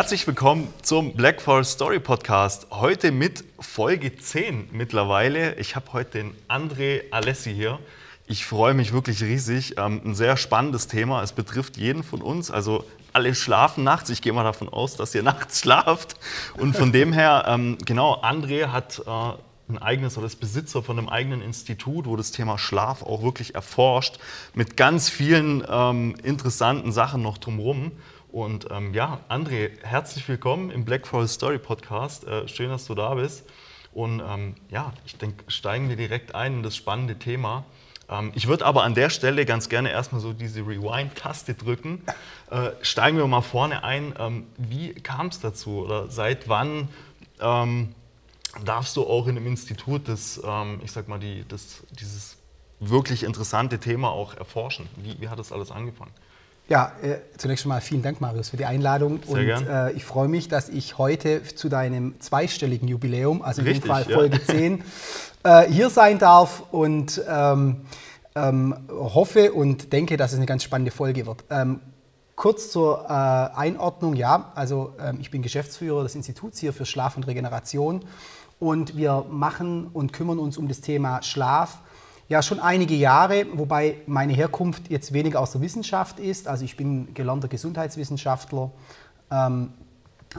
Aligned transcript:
Herzlich 0.00 0.26
willkommen 0.26 0.72
zum 0.80 1.12
Black 1.12 1.42
Forest 1.42 1.72
Story 1.72 2.00
Podcast. 2.00 2.68
Heute 2.70 3.12
mit 3.12 3.44
Folge 3.58 4.16
10 4.16 4.70
mittlerweile. 4.72 5.56
Ich 5.56 5.76
habe 5.76 5.92
heute 5.92 6.12
den 6.12 6.34
André 6.48 7.02
Alessi 7.10 7.52
hier. 7.52 7.78
Ich 8.26 8.46
freue 8.46 8.72
mich 8.72 8.94
wirklich 8.94 9.22
riesig. 9.22 9.74
Ähm, 9.76 10.00
ein 10.02 10.14
sehr 10.14 10.38
spannendes 10.38 10.86
Thema. 10.86 11.22
Es 11.22 11.32
betrifft 11.32 11.76
jeden 11.76 12.02
von 12.02 12.22
uns. 12.22 12.50
Also 12.50 12.84
alle 13.12 13.34
schlafen 13.34 13.84
nachts. 13.84 14.08
Ich 14.08 14.22
gehe 14.22 14.32
mal 14.32 14.42
davon 14.42 14.70
aus, 14.70 14.96
dass 14.96 15.14
ihr 15.14 15.22
nachts 15.32 15.60
schlaft. 15.60 16.16
Und 16.56 16.74
von 16.74 16.92
dem 16.92 17.12
her, 17.12 17.44
ähm, 17.46 17.76
genau, 17.84 18.22
André 18.22 18.68
hat 18.68 19.02
äh, 19.06 19.10
ein 19.68 19.76
eigenes 19.76 20.16
oder 20.16 20.28
ist 20.28 20.40
Besitzer 20.40 20.82
von 20.82 20.98
einem 20.98 21.10
eigenen 21.10 21.42
Institut, 21.42 22.06
wo 22.06 22.16
das 22.16 22.30
Thema 22.30 22.56
Schlaf 22.56 23.02
auch 23.02 23.22
wirklich 23.22 23.54
erforscht, 23.54 24.18
mit 24.54 24.78
ganz 24.78 25.10
vielen 25.10 25.62
ähm, 25.68 26.14
interessanten 26.22 26.90
Sachen 26.90 27.20
noch 27.20 27.36
drumherum. 27.36 27.92
Und 28.32 28.68
ähm, 28.70 28.94
ja, 28.94 29.20
André, 29.28 29.70
herzlich 29.82 30.28
willkommen 30.28 30.70
im 30.70 30.84
Black 30.84 31.06
Forest 31.06 31.34
Story 31.34 31.58
Podcast. 31.58 32.24
Äh, 32.24 32.46
schön, 32.46 32.70
dass 32.70 32.86
du 32.86 32.94
da 32.94 33.14
bist. 33.14 33.44
Und 33.92 34.20
ähm, 34.20 34.54
ja, 34.68 34.92
ich 35.04 35.16
denke, 35.16 35.44
steigen 35.48 35.88
wir 35.88 35.96
direkt 35.96 36.34
ein 36.34 36.58
in 36.58 36.62
das 36.62 36.76
spannende 36.76 37.18
Thema. 37.18 37.64
Ähm, 38.08 38.30
ich 38.36 38.46
würde 38.46 38.66
aber 38.66 38.84
an 38.84 38.94
der 38.94 39.10
Stelle 39.10 39.44
ganz 39.46 39.68
gerne 39.68 39.90
erstmal 39.90 40.20
so 40.20 40.32
diese 40.32 40.60
Rewind-Taste 40.60 41.54
drücken. 41.54 42.02
Äh, 42.50 42.70
steigen 42.82 43.16
wir 43.16 43.26
mal 43.26 43.40
vorne 43.40 43.82
ein. 43.82 44.14
Ähm, 44.16 44.46
wie 44.56 44.94
kam 44.94 45.26
es 45.26 45.40
dazu 45.40 45.84
oder 45.84 46.08
seit 46.08 46.48
wann 46.48 46.88
ähm, 47.40 47.96
darfst 48.64 48.96
du 48.96 49.08
auch 49.08 49.26
in 49.26 49.38
einem 49.38 49.48
Institut 49.48 50.06
das, 50.06 50.40
ähm, 50.44 50.80
ich 50.84 50.92
sag 50.92 51.08
mal, 51.08 51.18
die, 51.18 51.44
das, 51.48 51.82
dieses 51.90 52.36
wirklich 52.78 53.24
interessante 53.24 53.80
Thema 53.80 54.10
auch 54.10 54.34
erforschen? 54.34 54.88
Wie, 54.96 55.20
wie 55.20 55.28
hat 55.28 55.40
das 55.40 55.50
alles 55.50 55.72
angefangen? 55.72 56.12
Ja, 56.70 56.92
äh, 57.02 57.16
zunächst 57.36 57.66
mal 57.66 57.80
vielen 57.80 58.02
Dank, 58.02 58.20
Marius, 58.20 58.50
für 58.50 58.56
die 58.56 58.64
Einladung. 58.64 59.18
Sehr 59.26 59.34
und 59.34 59.44
gern. 59.44 59.66
äh, 59.66 59.90
ich 59.90 60.04
freue 60.04 60.28
mich, 60.28 60.46
dass 60.46 60.68
ich 60.68 60.98
heute 60.98 61.42
zu 61.42 61.68
deinem 61.68 62.14
zweistelligen 62.20 62.86
Jubiläum, 62.86 63.42
also 63.42 63.60
in 63.60 63.66
Richtig, 63.66 63.82
dem 63.82 63.88
Fall 63.88 64.06
ja. 64.08 64.16
Folge 64.16 64.40
10, 64.46 64.84
äh, 65.42 65.62
hier 65.68 65.90
sein 65.90 66.20
darf 66.20 66.62
und 66.70 67.20
ähm, 67.28 67.78
ähm, 68.36 68.76
hoffe 68.88 69.52
und 69.52 69.92
denke, 69.92 70.16
dass 70.16 70.30
es 70.30 70.36
eine 70.36 70.46
ganz 70.46 70.62
spannende 70.62 70.92
Folge 70.92 71.26
wird. 71.26 71.42
Ähm, 71.50 71.80
kurz 72.36 72.70
zur 72.70 73.04
äh, 73.08 73.58
Einordnung, 73.58 74.14
ja, 74.14 74.52
also 74.54 74.94
ähm, 75.00 75.18
ich 75.20 75.32
bin 75.32 75.42
Geschäftsführer 75.42 76.04
des 76.04 76.14
Instituts 76.14 76.60
hier 76.60 76.72
für 76.72 76.86
Schlaf 76.86 77.16
und 77.16 77.26
Regeneration 77.26 78.04
und 78.60 78.96
wir 78.96 79.26
machen 79.28 79.88
und 79.92 80.12
kümmern 80.12 80.38
uns 80.38 80.56
um 80.56 80.68
das 80.68 80.80
Thema 80.80 81.20
Schlaf 81.24 81.78
ja, 82.30 82.42
schon 82.42 82.60
einige 82.60 82.94
Jahre, 82.94 83.44
wobei 83.54 83.96
meine 84.06 84.32
Herkunft 84.32 84.88
jetzt 84.88 85.12
weniger 85.12 85.40
aus 85.40 85.50
der 85.50 85.62
Wissenschaft 85.62 86.20
ist. 86.20 86.46
Also 86.46 86.64
ich 86.64 86.76
bin 86.76 87.12
gelernter 87.12 87.48
Gesundheitswissenschaftler, 87.48 88.70
ähm, 89.32 89.70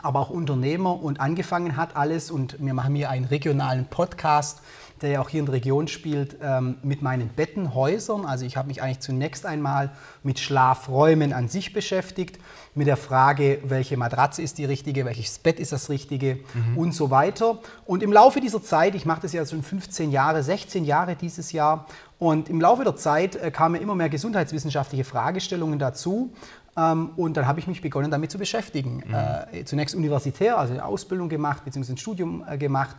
aber 0.01 0.19
auch 0.19 0.29
Unternehmer 0.29 1.01
und 1.01 1.19
angefangen 1.19 1.75
hat 1.75 1.95
alles 1.95 2.31
und 2.31 2.55
wir 2.59 2.73
machen 2.73 2.95
hier 2.95 3.09
einen 3.09 3.25
regionalen 3.25 3.85
Podcast, 3.85 4.61
der 5.01 5.09
ja 5.09 5.21
auch 5.21 5.29
hier 5.29 5.39
in 5.39 5.47
der 5.47 5.55
Region 5.55 5.87
spielt, 5.87 6.37
ähm, 6.41 6.77
mit 6.83 7.01
meinen 7.01 7.29
Bettenhäusern. 7.29 8.25
Also 8.25 8.45
ich 8.45 8.55
habe 8.55 8.67
mich 8.67 8.81
eigentlich 8.81 8.99
zunächst 8.99 9.45
einmal 9.45 9.91
mit 10.23 10.39
Schlafräumen 10.39 11.33
an 11.33 11.49
sich 11.49 11.73
beschäftigt, 11.73 12.39
mit 12.75 12.87
der 12.87 12.97
Frage, 12.97 13.59
welche 13.65 13.97
Matratze 13.97 14.41
ist 14.41 14.57
die 14.57 14.65
richtige, 14.65 15.03
welches 15.03 15.39
Bett 15.39 15.59
ist 15.59 15.73
das 15.73 15.89
richtige 15.89 16.39
und 16.75 16.93
so 16.93 17.09
weiter. 17.09 17.59
Und 17.85 18.01
im 18.01 18.13
Laufe 18.13 18.39
dieser 18.39 18.63
Zeit, 18.63 18.95
ich 18.95 19.05
mache 19.05 19.21
das 19.23 19.33
ja 19.33 19.45
schon 19.45 19.63
15 19.63 20.11
Jahre, 20.11 20.41
16 20.41 20.85
Jahre 20.85 21.15
dieses 21.15 21.51
Jahr, 21.51 21.85
und 22.21 22.49
im 22.49 22.61
Laufe 22.61 22.83
der 22.83 22.95
Zeit 22.95 23.35
äh, 23.35 23.49
kamen 23.49 23.81
immer 23.81 23.95
mehr 23.95 24.07
gesundheitswissenschaftliche 24.07 25.03
Fragestellungen 25.03 25.79
dazu. 25.79 26.31
Ähm, 26.77 27.11
und 27.17 27.35
dann 27.35 27.47
habe 27.47 27.59
ich 27.59 27.67
mich 27.67 27.81
begonnen, 27.81 28.11
damit 28.11 28.31
zu 28.31 28.37
beschäftigen. 28.37 29.03
Äh, 29.11 29.65
zunächst 29.65 29.95
universitär, 29.95 30.57
also 30.57 30.73
eine 30.73 30.85
Ausbildung 30.85 31.29
gemacht, 31.29 31.65
beziehungsweise 31.65 31.93
ein 31.93 31.97
Studium 31.97 32.43
äh, 32.47 32.57
gemacht 32.57 32.95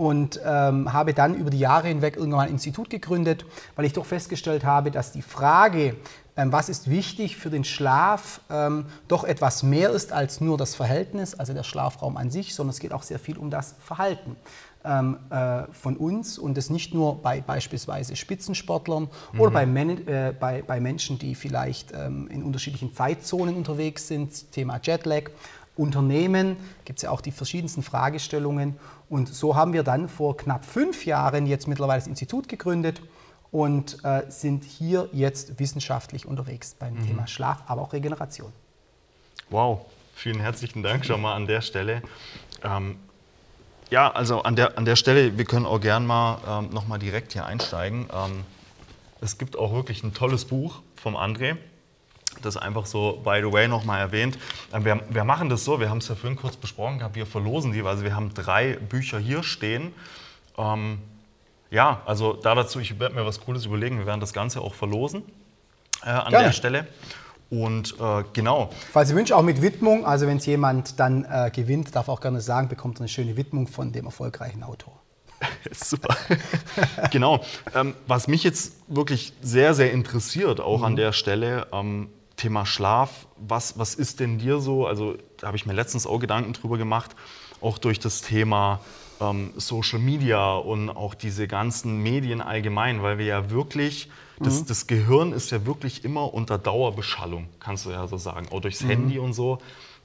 und 0.00 0.40
ähm, 0.46 0.90
habe 0.94 1.12
dann 1.12 1.34
über 1.34 1.50
die 1.50 1.58
Jahre 1.58 1.88
hinweg 1.88 2.16
irgendwann 2.16 2.46
ein 2.46 2.52
Institut 2.52 2.88
gegründet, 2.88 3.44
weil 3.76 3.84
ich 3.84 3.92
doch 3.92 4.06
festgestellt 4.06 4.64
habe, 4.64 4.90
dass 4.90 5.12
die 5.12 5.20
Frage, 5.20 5.94
ähm, 6.38 6.52
was 6.52 6.70
ist 6.70 6.88
wichtig 6.88 7.36
für 7.36 7.50
den 7.50 7.64
Schlaf, 7.64 8.40
ähm, 8.48 8.86
doch 9.08 9.24
etwas 9.24 9.62
mehr 9.62 9.90
ist 9.90 10.10
als 10.10 10.40
nur 10.40 10.56
das 10.56 10.74
Verhältnis, 10.74 11.34
also 11.34 11.52
der 11.52 11.64
Schlafraum 11.64 12.16
an 12.16 12.30
sich, 12.30 12.54
sondern 12.54 12.70
es 12.70 12.80
geht 12.80 12.94
auch 12.94 13.02
sehr 13.02 13.18
viel 13.18 13.36
um 13.36 13.50
das 13.50 13.74
Verhalten 13.78 14.36
ähm, 14.84 15.18
äh, 15.28 15.64
von 15.72 15.98
uns 15.98 16.38
und 16.38 16.56
das 16.56 16.70
nicht 16.70 16.94
nur 16.94 17.20
bei 17.20 17.42
beispielsweise 17.42 18.16
Spitzensportlern 18.16 19.08
oder 19.36 19.50
bei, 19.50 19.66
Men 19.66 20.06
äh, 20.06 20.32
bei, 20.38 20.62
bei 20.62 20.80
Menschen, 20.80 21.18
die 21.18 21.34
vielleicht 21.34 21.92
ähm, 21.92 22.28
in 22.28 22.42
unterschiedlichen 22.42 22.94
Zeitzonen 22.94 23.54
unterwegs 23.54 24.08
sind, 24.08 24.50
Thema 24.52 24.80
Jetlag. 24.82 25.30
Unternehmen 25.80 26.56
gibt 26.84 26.98
es 26.98 27.02
ja 27.02 27.10
auch 27.10 27.22
die 27.22 27.32
verschiedensten 27.32 27.82
Fragestellungen. 27.82 28.76
Und 29.08 29.28
so 29.28 29.56
haben 29.56 29.72
wir 29.72 29.82
dann 29.82 30.08
vor 30.08 30.36
knapp 30.36 30.64
fünf 30.64 31.06
Jahren 31.06 31.46
jetzt 31.46 31.66
mittlerweile 31.66 31.98
das 31.98 32.06
Institut 32.06 32.48
gegründet 32.48 33.00
und 33.50 34.04
äh, 34.04 34.22
sind 34.28 34.64
hier 34.64 35.08
jetzt 35.12 35.58
wissenschaftlich 35.58 36.26
unterwegs 36.26 36.76
beim 36.78 37.04
Thema 37.06 37.26
Schlaf, 37.26 37.62
aber 37.66 37.82
auch 37.82 37.92
Regeneration. 37.92 38.52
Wow, 39.48 39.86
vielen 40.14 40.38
herzlichen 40.38 40.82
Dank 40.82 41.04
schon 41.04 41.20
mal 41.20 41.34
an 41.34 41.46
der 41.46 41.62
Stelle. 41.62 42.02
Ähm, 42.62 42.96
ja, 43.88 44.12
also 44.12 44.42
an 44.42 44.54
der, 44.54 44.78
an 44.78 44.84
der 44.84 44.94
Stelle, 44.94 45.36
wir 45.36 45.44
können 45.46 45.66
auch 45.66 45.80
gern 45.80 46.06
mal 46.06 46.38
ähm, 46.46 46.70
noch 46.70 46.86
mal 46.86 46.98
direkt 46.98 47.32
hier 47.32 47.46
einsteigen. 47.46 48.06
Ähm, 48.12 48.44
es 49.20 49.38
gibt 49.38 49.58
auch 49.58 49.72
wirklich 49.72 50.04
ein 50.04 50.14
tolles 50.14 50.44
Buch 50.44 50.82
vom 50.94 51.16
André. 51.16 51.56
Das 52.42 52.56
einfach 52.56 52.86
so, 52.86 53.20
by 53.24 53.40
the 53.42 53.52
way, 53.52 53.68
noch 53.68 53.84
mal 53.84 53.98
erwähnt. 53.98 54.38
Ähm, 54.72 54.84
Wir, 54.84 55.00
wir 55.08 55.24
machen 55.24 55.48
das 55.48 55.64
so, 55.64 55.80
wir 55.80 55.90
haben 55.90 55.98
es 55.98 56.08
ja 56.08 56.14
vorhin 56.14 56.38
kurz 56.38 56.56
besprochen 56.56 56.98
gehabt, 56.98 57.16
wir 57.16 57.26
verlosen 57.26 57.72
die, 57.72 57.82
also 57.82 58.02
wir 58.04 58.14
haben 58.14 58.32
drei 58.34 58.74
Bücher 58.74 59.18
hier 59.18 59.42
stehen. 59.42 59.92
Ähm, 60.58 60.98
ja, 61.70 62.02
also 62.06 62.32
da 62.32 62.54
dazu, 62.54 62.80
ich 62.80 62.98
werde 62.98 63.14
mir 63.14 63.24
was 63.24 63.40
Cooles 63.40 63.64
überlegen, 63.64 63.98
wir 63.98 64.06
werden 64.06 64.20
das 64.20 64.32
Ganze 64.32 64.60
auch 64.60 64.74
verlosen 64.74 65.22
äh, 66.04 66.08
an 66.10 66.30
Gerne. 66.30 66.46
der 66.46 66.52
Stelle. 66.52 66.86
Und 67.50 67.96
äh, 68.00 68.22
genau, 68.32 68.70
Falls 68.92 69.10
ihr 69.10 69.16
wünscht, 69.16 69.32
auch 69.32 69.42
mit 69.42 69.60
Widmung, 69.60 70.06
also 70.06 70.26
wenn 70.28 70.36
es 70.36 70.46
jemand 70.46 71.00
dann 71.00 71.24
äh, 71.24 71.50
gewinnt, 71.52 71.94
darf 71.96 72.08
auch 72.08 72.20
gerne 72.20 72.40
sagen, 72.40 72.68
bekommt 72.68 72.98
er 72.98 73.00
eine 73.00 73.08
schöne 73.08 73.36
Widmung 73.36 73.66
von 73.66 73.92
dem 73.92 74.06
erfolgreichen 74.06 74.62
Autor. 74.62 75.00
Super. 75.72 76.16
genau. 77.10 77.40
Ähm, 77.74 77.94
was 78.06 78.28
mich 78.28 78.44
jetzt 78.44 78.74
wirklich 78.86 79.32
sehr, 79.42 79.74
sehr 79.74 79.92
interessiert, 79.92 80.60
auch 80.60 80.82
an 80.82 80.94
der 80.94 81.12
Stelle, 81.12 81.66
ähm, 81.72 82.08
Thema 82.40 82.64
Schlaf. 82.66 83.26
Was, 83.36 83.78
was 83.78 83.94
ist 83.94 84.20
denn 84.20 84.38
dir 84.38 84.58
so? 84.60 84.86
Also, 84.86 85.16
da 85.38 85.48
habe 85.48 85.56
ich 85.56 85.66
mir 85.66 85.72
letztens 85.74 86.06
auch 86.06 86.18
Gedanken 86.18 86.52
drüber 86.52 86.78
gemacht, 86.78 87.10
auch 87.60 87.78
durch 87.78 87.98
das 88.00 88.22
Thema 88.22 88.80
ähm, 89.20 89.52
Social 89.56 89.98
Media 89.98 90.54
und 90.54 90.88
auch 90.90 91.14
diese 91.14 91.46
ganzen 91.46 92.02
Medien 92.02 92.40
allgemein, 92.40 93.02
weil 93.02 93.18
wir 93.18 93.26
ja 93.26 93.50
wirklich, 93.50 94.08
das, 94.38 94.64
das 94.64 94.86
Gehirn 94.86 95.32
ist 95.32 95.50
ja 95.50 95.66
wirklich 95.66 96.04
immer 96.04 96.32
unter 96.32 96.56
Dauerbeschallung, 96.56 97.46
kannst 97.60 97.84
du 97.84 97.90
ja 97.90 98.06
so 98.06 98.16
sagen, 98.16 98.46
auch 98.50 98.60
durchs 98.60 98.82
Handy 98.88 99.18
und 99.18 99.34
so. 99.34 99.58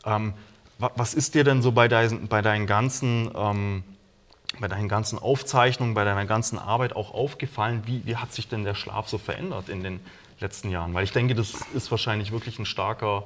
Ähm, 0.05 0.33
wa- 0.77 0.91
was 0.97 1.13
ist 1.13 1.35
dir 1.35 1.45
denn 1.45 1.61
so 1.61 1.71
bei, 1.71 1.87
dein, 1.87 2.27
bei 2.27 2.41
deinen 2.41 2.67
ganzen 2.67 3.31
ähm, 3.33 3.83
bei 4.59 4.69
deinen 4.69 4.87
ganzen 4.87 5.19
Aufzeichnungen, 5.19 5.95
bei 5.95 6.05
deiner 6.05 6.25
ganzen 6.25 6.57
Arbeit 6.59 6.95
auch 6.95 7.13
aufgefallen, 7.13 7.83
wie, 7.87 8.05
wie 8.05 8.15
hat 8.15 8.31
sich 8.31 8.47
denn 8.47 8.63
der 8.63 8.73
Schlaf 8.75 9.09
so 9.09 9.17
verändert 9.17 9.67
in 9.67 9.83
den 9.83 9.99
letzten 10.39 10.69
Jahren? 10.69 10.93
Weil 10.93 11.03
ich 11.03 11.11
denke, 11.11 11.35
das 11.35 11.53
ist 11.73 11.91
wahrscheinlich 11.91 12.31
wirklich 12.31 12.59
ein 12.59 12.65
starker 12.65 13.23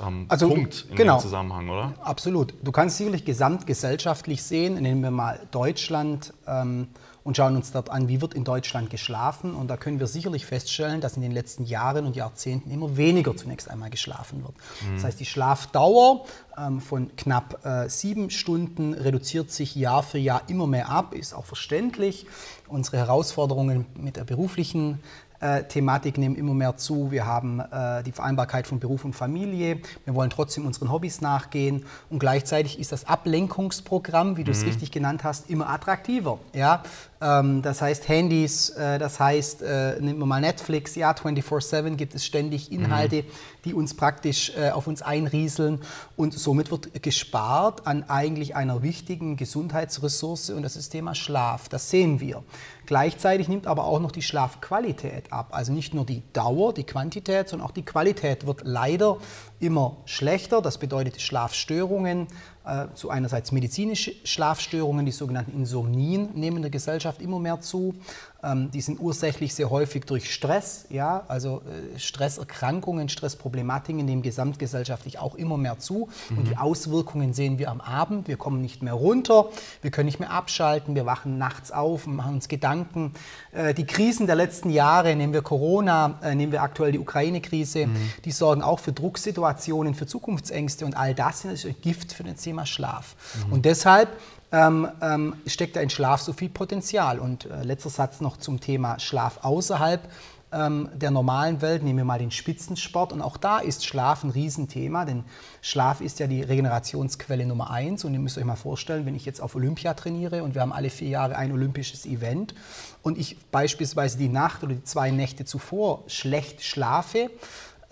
ähm, 0.00 0.26
Also, 0.28 0.48
Punkt 0.48 0.86
in 0.90 0.96
genau. 0.96 1.16
dem 1.18 1.22
Zusammenhang, 1.22 1.68
oder? 1.68 1.94
Absolut. 2.02 2.54
Du 2.62 2.72
kannst 2.72 2.98
sicherlich 2.98 3.24
gesamtgesellschaftlich 3.24 4.42
sehen, 4.42 4.74
nehmen 4.74 5.02
wir 5.02 5.10
mal 5.10 5.40
Deutschland 5.50 6.32
ähm, 6.46 6.88
und 7.24 7.36
schauen 7.36 7.54
uns 7.54 7.70
dort 7.70 7.90
an, 7.90 8.08
wie 8.08 8.20
wird 8.20 8.34
in 8.34 8.42
Deutschland 8.42 8.90
geschlafen. 8.90 9.54
Und 9.54 9.68
da 9.68 9.76
können 9.76 10.00
wir 10.00 10.08
sicherlich 10.08 10.44
feststellen, 10.44 11.00
dass 11.00 11.14
in 11.14 11.22
den 11.22 11.30
letzten 11.30 11.64
Jahren 11.64 12.04
und 12.04 12.16
Jahrzehnten 12.16 12.70
immer 12.70 12.96
weniger 12.96 13.36
zunächst 13.36 13.70
einmal 13.70 13.90
geschlafen 13.90 14.42
wird. 14.42 14.54
Das 14.94 15.04
heißt, 15.04 15.20
die 15.20 15.26
Schlafdauer 15.26 16.24
ähm, 16.58 16.80
von 16.80 17.14
knapp 17.16 17.64
äh, 17.64 17.88
sieben 17.88 18.30
Stunden 18.30 18.94
reduziert 18.94 19.50
sich 19.50 19.76
Jahr 19.76 20.02
für 20.02 20.18
Jahr 20.18 20.42
immer 20.48 20.66
mehr 20.66 20.88
ab, 20.88 21.14
ist 21.14 21.32
auch 21.32 21.44
verständlich. 21.44 22.26
Unsere 22.66 22.96
Herausforderungen 22.96 23.86
mit 23.94 24.16
der 24.16 24.24
beruflichen 24.24 25.00
äh, 25.42 25.64
Thematik 25.64 26.18
nehmen 26.18 26.36
immer 26.36 26.54
mehr 26.54 26.76
zu. 26.76 27.10
Wir 27.10 27.26
haben 27.26 27.60
äh, 27.60 28.02
die 28.04 28.12
Vereinbarkeit 28.12 28.66
von 28.66 28.78
Beruf 28.78 29.04
und 29.04 29.12
Familie. 29.14 29.80
Wir 30.04 30.14
wollen 30.14 30.30
trotzdem 30.30 30.66
unseren 30.66 30.90
Hobbys 30.90 31.20
nachgehen. 31.20 31.84
Und 32.10 32.20
gleichzeitig 32.20 32.78
ist 32.78 32.92
das 32.92 33.06
Ablenkungsprogramm, 33.06 34.36
wie 34.36 34.44
du 34.44 34.52
es 34.52 34.64
richtig 34.64 34.92
genannt 34.92 35.24
hast, 35.24 35.50
immer 35.50 35.68
attraktiver. 35.68 36.38
Ja? 36.54 36.82
Ähm, 37.22 37.62
das 37.62 37.80
heißt 37.80 38.08
Handys, 38.08 38.70
äh, 38.70 38.98
das 38.98 39.20
heißt, 39.20 39.62
äh, 39.62 40.00
nehmen 40.00 40.18
wir 40.18 40.26
mal 40.26 40.40
Netflix, 40.40 40.96
ja, 40.96 41.12
24-7 41.12 41.94
gibt 41.94 42.14
es 42.14 42.24
ständig 42.24 42.72
Inhalte, 42.72 43.24
die 43.64 43.74
uns 43.74 43.94
praktisch 43.94 44.52
äh, 44.56 44.70
auf 44.70 44.88
uns 44.88 45.02
einrieseln. 45.02 45.80
Und 46.16 46.34
somit 46.34 46.70
wird 46.72 47.02
gespart 47.02 47.86
an 47.86 48.04
eigentlich 48.08 48.56
einer 48.56 48.82
wichtigen 48.82 49.36
Gesundheitsressource 49.36 50.50
und 50.50 50.62
das 50.62 50.76
ist 50.76 50.86
das 50.86 50.90
Thema 50.90 51.14
Schlaf. 51.14 51.68
Das 51.68 51.90
sehen 51.90 52.18
wir. 52.18 52.42
Gleichzeitig 52.86 53.48
nimmt 53.48 53.68
aber 53.68 53.84
auch 53.84 54.00
noch 54.00 54.10
die 54.10 54.22
Schlafqualität 54.22 55.32
ab. 55.32 55.50
Also 55.52 55.72
nicht 55.72 55.94
nur 55.94 56.04
die 56.04 56.22
Dauer, 56.32 56.74
die 56.74 56.84
Quantität, 56.84 57.48
sondern 57.48 57.68
auch 57.68 57.72
die 57.72 57.84
Qualität 57.84 58.46
wird 58.46 58.62
leider 58.64 59.18
immer 59.62 59.96
schlechter. 60.04 60.60
Das 60.60 60.78
bedeutet 60.78 61.20
Schlafstörungen, 61.20 62.26
äh, 62.64 62.86
zu 62.94 63.10
einerseits 63.10 63.52
medizinische 63.52 64.12
Schlafstörungen, 64.24 65.06
die 65.06 65.12
sogenannten 65.12 65.56
Insomnien 65.56 66.30
nehmen 66.34 66.56
in 66.58 66.62
der 66.62 66.70
Gesellschaft 66.70 67.22
immer 67.22 67.38
mehr 67.38 67.60
zu. 67.60 67.94
Ähm, 68.42 68.70
die 68.70 68.80
sind 68.80 69.00
ursächlich 69.00 69.54
sehr 69.54 69.70
häufig 69.70 70.04
durch 70.04 70.32
Stress, 70.32 70.86
ja, 70.90 71.24
also 71.28 71.62
äh, 71.94 71.98
Stresserkrankungen, 71.98 73.08
Stressproblematiken 73.08 74.04
nehmen 74.04 74.22
gesamtgesellschaftlich 74.22 75.18
auch 75.18 75.34
immer 75.34 75.56
mehr 75.56 75.78
zu. 75.78 76.08
Mhm. 76.30 76.38
Und 76.38 76.48
die 76.48 76.56
Auswirkungen 76.56 77.34
sehen 77.34 77.58
wir 77.58 77.70
am 77.70 77.80
Abend. 77.80 78.28
Wir 78.28 78.36
kommen 78.36 78.60
nicht 78.60 78.82
mehr 78.82 78.94
runter, 78.94 79.46
wir 79.80 79.90
können 79.90 80.06
nicht 80.06 80.20
mehr 80.20 80.30
abschalten, 80.30 80.94
wir 80.94 81.06
wachen 81.06 81.38
nachts 81.38 81.72
auf 81.72 82.06
und 82.06 82.16
machen 82.16 82.34
uns 82.34 82.48
Gedanken. 82.48 83.12
Äh, 83.52 83.74
die 83.74 83.86
Krisen 83.86 84.26
der 84.26 84.36
letzten 84.36 84.70
Jahre, 84.70 85.14
nehmen 85.16 85.32
wir 85.32 85.42
Corona, 85.42 86.18
äh, 86.22 86.34
nehmen 86.34 86.52
wir 86.52 86.62
aktuell 86.62 86.92
die 86.92 86.98
Ukraine-Krise, 86.98 87.86
mhm. 87.86 88.12
die 88.24 88.32
sorgen 88.32 88.62
auch 88.62 88.78
für 88.78 88.92
Drucksituationen, 88.92 89.94
für 89.94 90.06
Zukunftsängste 90.06 90.84
und 90.84 90.96
all 90.96 91.14
das 91.14 91.44
ist 91.44 91.66
Gift 91.82 92.12
für 92.12 92.22
Thema 92.22 92.36
Thema 92.52 92.66
Schlaf. 92.66 93.16
Mhm. 93.46 93.52
Und 93.52 93.64
deshalb 93.64 94.08
ähm, 94.52 94.88
ähm, 95.00 95.34
steckt 95.46 95.76
da 95.76 95.80
in 95.80 95.90
Schlaf 95.90 96.20
so 96.20 96.32
viel 96.32 96.50
Potenzial. 96.50 97.18
Und 97.18 97.46
äh, 97.46 97.62
letzter 97.62 97.90
Satz 97.90 98.20
noch 98.20 98.36
zum 98.36 98.60
Thema 98.60 98.98
Schlaf 99.00 99.38
außerhalb 99.42 100.08
ähm, 100.52 100.90
der 100.94 101.10
normalen 101.10 101.62
Welt. 101.62 101.82
Nehmen 101.82 101.98
wir 101.98 102.04
mal 102.04 102.18
den 102.18 102.30
Spitzensport. 102.30 103.12
Und 103.12 103.22
auch 103.22 103.38
da 103.38 103.58
ist 103.58 103.86
Schlaf 103.86 104.22
ein 104.22 104.30
Riesenthema, 104.30 105.04
denn 105.06 105.24
Schlaf 105.62 106.00
ist 106.02 106.18
ja 106.18 106.26
die 106.26 106.42
Regenerationsquelle 106.42 107.46
Nummer 107.46 107.70
eins. 107.70 108.04
Und 108.04 108.12
ihr 108.12 108.20
müsst 108.20 108.36
euch 108.36 108.44
mal 108.44 108.56
vorstellen, 108.56 109.06
wenn 109.06 109.14
ich 109.14 109.24
jetzt 109.24 109.40
auf 109.40 109.54
Olympia 109.54 109.94
trainiere 109.94 110.42
und 110.42 110.54
wir 110.54 110.60
haben 110.60 110.72
alle 110.72 110.90
vier 110.90 111.08
Jahre 111.08 111.36
ein 111.36 111.52
olympisches 111.52 112.04
Event 112.04 112.54
und 113.02 113.18
ich 113.18 113.38
beispielsweise 113.50 114.18
die 114.18 114.28
Nacht 114.28 114.62
oder 114.62 114.74
die 114.74 114.84
zwei 114.84 115.10
Nächte 115.10 115.44
zuvor 115.44 116.04
schlecht 116.06 116.62
schlafe, 116.62 117.30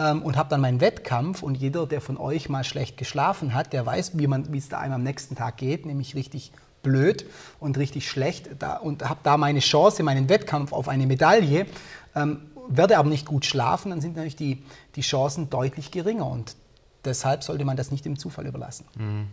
ähm, 0.00 0.22
und 0.22 0.36
habe 0.36 0.48
dann 0.48 0.60
meinen 0.60 0.80
Wettkampf. 0.80 1.42
Und 1.42 1.56
jeder, 1.56 1.86
der 1.86 2.00
von 2.00 2.16
euch 2.16 2.48
mal 2.48 2.64
schlecht 2.64 2.96
geschlafen 2.96 3.54
hat, 3.54 3.72
der 3.72 3.86
weiß, 3.86 4.18
wie 4.18 4.58
es 4.58 4.68
da 4.68 4.78
einem 4.78 4.94
am 4.94 5.02
nächsten 5.02 5.36
Tag 5.36 5.58
geht, 5.58 5.86
nämlich 5.86 6.16
richtig 6.16 6.52
blöd 6.82 7.26
und 7.60 7.76
richtig 7.76 8.08
schlecht. 8.08 8.48
Da, 8.58 8.76
und 8.76 9.08
habe 9.08 9.20
da 9.22 9.36
meine 9.36 9.60
Chance, 9.60 10.02
meinen 10.02 10.28
Wettkampf 10.28 10.72
auf 10.72 10.88
eine 10.88 11.06
Medaille. 11.06 11.66
Ähm, 12.16 12.40
werde 12.68 12.98
aber 12.98 13.08
nicht 13.08 13.26
gut 13.26 13.44
schlafen, 13.44 13.90
dann 13.90 14.00
sind 14.00 14.16
natürlich 14.16 14.36
die, 14.36 14.62
die 14.94 15.00
Chancen 15.02 15.50
deutlich 15.50 15.90
geringer. 15.90 16.26
Und 16.26 16.56
deshalb 17.04 17.42
sollte 17.42 17.64
man 17.64 17.76
das 17.76 17.90
nicht 17.90 18.04
dem 18.04 18.18
Zufall 18.18 18.46
überlassen. 18.46 18.86
Mhm. 18.96 19.28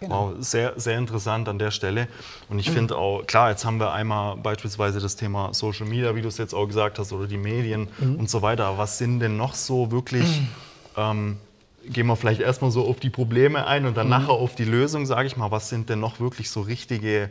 Genau. 0.00 0.30
Wow, 0.30 0.36
sehr, 0.38 0.74
sehr 0.76 0.96
interessant 0.96 1.48
an 1.48 1.58
der 1.58 1.70
Stelle. 1.70 2.06
Und 2.48 2.58
ich 2.58 2.70
mhm. 2.70 2.74
finde 2.74 2.96
auch, 2.96 3.26
klar, 3.26 3.50
jetzt 3.50 3.64
haben 3.64 3.80
wir 3.80 3.92
einmal 3.92 4.36
beispielsweise 4.36 5.00
das 5.00 5.16
Thema 5.16 5.52
Social 5.54 5.86
Media, 5.86 6.14
wie 6.14 6.22
du 6.22 6.28
es 6.28 6.38
jetzt 6.38 6.54
auch 6.54 6.66
gesagt 6.66 6.98
hast, 6.98 7.12
oder 7.12 7.26
die 7.26 7.36
Medien 7.36 7.88
mhm. 7.98 8.16
und 8.16 8.30
so 8.30 8.42
weiter. 8.42 8.78
Was 8.78 8.98
sind 8.98 9.20
denn 9.20 9.36
noch 9.36 9.54
so 9.54 9.90
wirklich, 9.90 10.40
mhm. 10.40 10.48
ähm, 10.96 11.36
gehen 11.84 12.06
wir 12.06 12.16
vielleicht 12.16 12.40
erstmal 12.40 12.70
so 12.70 12.86
auf 12.86 13.00
die 13.00 13.10
Probleme 13.10 13.66
ein 13.66 13.86
und 13.86 13.96
dann 13.96 14.06
mhm. 14.06 14.10
nachher 14.10 14.30
auf 14.30 14.54
die 14.54 14.64
Lösung, 14.64 15.04
sage 15.04 15.26
ich 15.26 15.36
mal. 15.36 15.50
Was 15.50 15.68
sind 15.68 15.88
denn 15.88 16.00
noch 16.00 16.20
wirklich 16.20 16.50
so 16.50 16.60
richtige, 16.60 17.30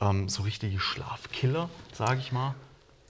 ähm, 0.00 0.28
so 0.28 0.42
richtige 0.42 0.80
Schlafkiller, 0.80 1.68
sage 1.92 2.18
ich 2.18 2.32
mal? 2.32 2.54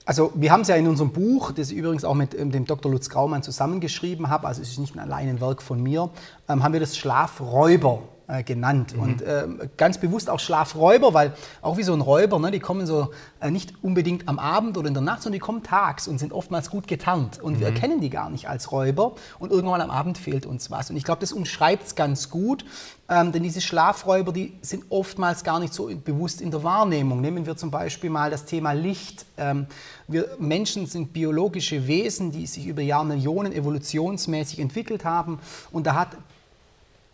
Also 0.05 0.31
wir 0.35 0.51
haben 0.51 0.61
es 0.61 0.67
ja 0.67 0.75
in 0.75 0.87
unserem 0.87 1.11
Buch, 1.11 1.51
das 1.51 1.71
ich 1.71 1.77
übrigens 1.77 2.03
auch 2.03 2.15
mit 2.15 2.33
ähm, 2.33 2.51
dem 2.51 2.65
Dr. 2.65 2.91
Lutz 2.91 3.09
Graumann 3.09 3.43
zusammengeschrieben 3.43 4.29
habe, 4.29 4.47
also 4.47 4.61
es 4.61 4.69
ist 4.69 4.79
nicht 4.79 4.97
allein 4.97 5.29
ein 5.29 5.41
Werk 5.41 5.61
von 5.61 5.81
mir, 5.81 6.09
ähm, 6.47 6.63
haben 6.63 6.73
wir 6.73 6.79
das 6.79 6.97
Schlafräuber 6.97 8.01
äh, 8.29 8.43
genannt. 8.43 8.95
Mhm. 8.95 9.01
Und 9.01 9.21
äh, 9.21 9.47
ganz 9.75 9.97
bewusst 9.97 10.29
auch 10.29 10.39
Schlafräuber, 10.39 11.13
weil 11.13 11.33
auch 11.61 11.77
wie 11.77 11.83
so 11.83 11.93
ein 11.93 12.01
Räuber, 12.01 12.39
ne, 12.39 12.51
die 12.51 12.59
kommen 12.59 12.85
so 12.85 13.09
äh, 13.39 13.49
nicht 13.49 13.73
unbedingt 13.81 14.27
am 14.27 14.39
Abend 14.39 14.77
oder 14.77 14.87
in 14.87 14.93
der 14.93 15.01
Nacht, 15.01 15.23
sondern 15.23 15.33
die 15.33 15.39
kommen 15.39 15.63
tags 15.63 16.07
und 16.07 16.19
sind 16.19 16.31
oftmals 16.31 16.69
gut 16.69 16.87
getarnt. 16.87 17.41
Und 17.41 17.55
mhm. 17.55 17.59
wir 17.59 17.67
erkennen 17.67 18.01
die 18.01 18.09
gar 18.09 18.29
nicht 18.29 18.47
als 18.47 18.71
Räuber 18.71 19.13
und 19.39 19.51
irgendwann 19.51 19.81
am 19.81 19.89
Abend 19.89 20.17
fehlt 20.17 20.45
uns 20.45 20.69
was. 20.69 20.89
Und 20.89 20.97
ich 20.97 21.03
glaube, 21.03 21.21
das 21.21 21.31
umschreibt 21.31 21.87
es 21.87 21.95
ganz 21.95 22.29
gut, 22.29 22.65
ähm, 23.09 23.31
denn 23.31 23.41
diese 23.41 23.61
Schlafräuber, 23.61 24.31
die 24.31 24.53
sind 24.61 24.85
oftmals 24.89 25.43
gar 25.43 25.59
nicht 25.59 25.73
so 25.73 25.87
bewusst 25.87 26.41
in 26.41 26.51
der 26.51 26.63
Wahrnehmung. 26.63 27.21
Nehmen 27.21 27.47
wir 27.47 27.57
zum 27.57 27.71
Beispiel 27.71 28.11
mal 28.11 28.29
das 28.29 28.45
Thema 28.45 28.73
Licht. 28.73 29.25
Ähm, 29.37 29.65
wir 30.07 30.29
Menschen 30.37 30.85
sind 30.85 31.13
biologische 31.13 31.87
Wesen, 31.87 32.31
die 32.31 32.45
sich 32.45 32.67
über 32.67 32.83
Jahrmillionen 32.83 33.53
evolutionsmäßig 33.53 34.59
entwickelt 34.59 35.05
haben. 35.05 35.39
Und 35.71 35.87
da 35.87 35.95
hat 35.95 36.09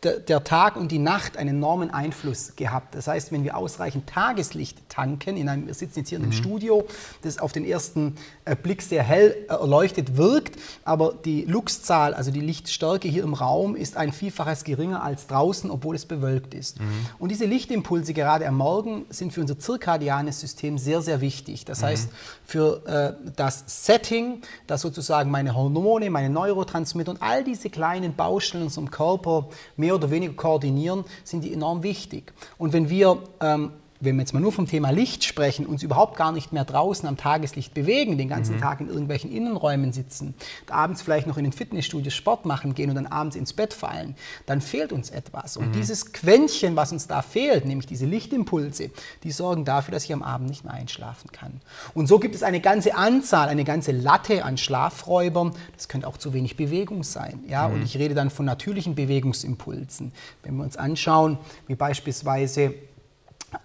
der 0.06 0.44
Tag 0.44 0.76
und 0.76 0.92
die 0.92 1.00
Nacht 1.00 1.38
einen 1.38 1.58
enormen 1.58 1.92
Einfluss 1.92 2.56
gehabt. 2.56 2.96
Das 2.96 3.08
heißt, 3.08 3.32
wenn 3.32 3.44
wir 3.44 3.58
ausreichend 3.58 4.08
Tageslicht 4.08 4.78
tanken, 4.90 5.38
in 5.38 5.50
einem, 5.50 5.68
wir 5.68 5.74
sitzen 5.74 6.00
jetzt 6.00 6.10
hier 6.10 6.18
in 6.18 6.24
einem 6.24 6.32
mhm. 6.32 6.38
Studio, 6.38 6.88
das 7.24 7.40
auf 7.40 7.52
den 7.52 7.66
ersten 7.66 8.16
äh, 8.46 8.56
Blick 8.56 8.82
sehr 8.82 9.04
hell 9.04 9.36
äh, 9.50 9.54
erleuchtet 9.54 10.18
wirkt, 10.18 10.60
aber 10.84 11.14
die 11.14 11.46
Luxzahl, 11.46 12.14
also 12.14 12.32
die 12.32 12.42
Lichtstärke 12.42 13.08
hier 13.08 13.24
im 13.24 13.34
Raum, 13.34 13.76
ist 13.76 13.98
ein 13.98 14.12
Vielfaches 14.12 14.64
geringer 14.64 15.04
als 15.04 15.28
draußen, 15.28 15.72
obwohl 15.72 15.96
es 15.96 16.06
bewölkt 16.06 16.54
ist. 16.54 16.80
Mhm. 16.80 16.86
Und 17.20 17.30
diese 17.30 17.46
Lichtimpulse 17.46 18.14
gerade 18.14 18.48
am 18.48 18.58
Morgen 18.58 19.06
sind 19.10 19.34
für 19.34 19.42
unser 19.42 19.58
zirkadianes 19.58 20.40
System 20.40 20.78
sehr, 20.78 21.02
sehr 21.02 21.22
wichtig. 21.22 21.66
Das 21.66 21.82
mhm. 21.82 21.86
heißt, 21.86 22.10
für 22.46 22.86
äh, 22.86 23.32
das 23.36 23.64
Setting, 23.68 24.42
das 24.68 24.82
sozusagen 24.82 25.32
meine 25.32 25.56
Hormone, 25.56 26.10
meine 26.10 26.30
Neurotransmitter 26.30 27.12
und 27.12 27.22
all 27.22 27.44
diese 27.44 27.70
kleinen 27.70 28.16
Baustellen 28.16 28.64
in 28.64 28.68
unserem 28.68 28.92
Körper 28.92 29.50
mehr 29.76 29.95
oder 29.96 30.12
weniger 30.12 30.34
koordinieren, 30.34 31.06
sind 31.24 31.44
die 31.44 31.54
enorm 31.54 31.84
wichtig. 31.84 32.34
Und 32.58 32.74
wenn 32.74 32.90
wir 32.90 33.18
ähm, 33.42 33.72
wenn 34.00 34.16
wir 34.16 34.22
jetzt 34.22 34.34
mal 34.34 34.40
nur 34.40 34.52
vom 34.52 34.68
Thema 34.68 34.90
Licht 34.90 35.24
sprechen, 35.24 35.66
uns 35.66 35.82
überhaupt 35.82 36.18
gar 36.18 36.32
nicht 36.32 36.52
mehr 36.52 36.66
draußen 36.66 37.08
am 37.08 37.18
Tageslicht 37.18 37.74
bewegen, 37.74 38.18
den 38.18 38.28
ganzen 38.28 38.58
mhm. 38.58 38.62
Tag 38.62 38.82
in 38.82 38.88
irgendwelchen 38.88 39.32
Innenräumen 39.32 39.94
sitzen, 39.94 40.34
abends 40.70 41.02
vielleicht 41.02 41.28
noch 41.28 41.38
in 41.38 41.44
den 41.44 41.54
Fitnessstudios 41.54 42.14
Sport 42.14 42.46
machen 42.46 42.74
gehen 42.76 42.90
und 42.90 42.96
dann 42.96 43.08
abends 43.08 43.36
ins 43.36 43.54
Bett 43.54 43.74
fallen, 43.74 44.16
dann 44.46 44.62
fehlt 44.62 44.92
uns 44.92 45.10
etwas. 45.10 45.56
Und 45.58 45.70
mhm. 45.70 45.74
dieses 45.74 46.12
Quäntchen, 46.12 46.76
was 46.76 46.92
uns 46.92 47.08
da 47.08 47.22
fehlt, 47.22 47.66
nämlich 47.66 47.88
diese 47.88 48.06
Lichtimpulse, 48.06 48.92
die 49.24 49.32
sorgen 49.32 49.66
dafür, 49.66 49.94
dass 49.94 50.04
ich 50.04 50.14
am 50.14 50.24
Abend 50.24 50.50
nicht 50.50 50.66
mehr 50.66 50.74
einschlafen 50.74 51.32
kann. 51.32 51.62
Und 51.94 52.08
so 52.08 52.20
gibt 52.20 52.36
es 52.36 52.44
eine 52.44 52.60
ganze 52.60 52.96
Anzahl, 52.96 53.48
eine 53.48 53.64
ganze 53.64 53.92
Latte 53.92 54.44
an 54.44 54.58
Schlafräubern. 54.58 55.54
Das 55.76 55.88
könnte 55.88 56.08
auch 56.08 56.18
zu 56.18 56.34
wenig 56.34 56.58
Bewegung 56.58 57.04
sein. 57.04 57.44
Ja? 57.48 57.68
Mhm. 57.68 57.76
Und 57.76 57.84
ich 57.84 57.98
rede 57.98 58.14
dann 58.14 58.30
von 58.30 58.46
natürlichen 58.46 58.96
Bewegungsimpulsen. 58.96 60.12
Wenn 60.44 60.58
wir 60.58 60.64
uns 60.64 60.76
anschauen, 60.76 61.38
wie 61.68 61.76
beispielsweise 61.76 62.74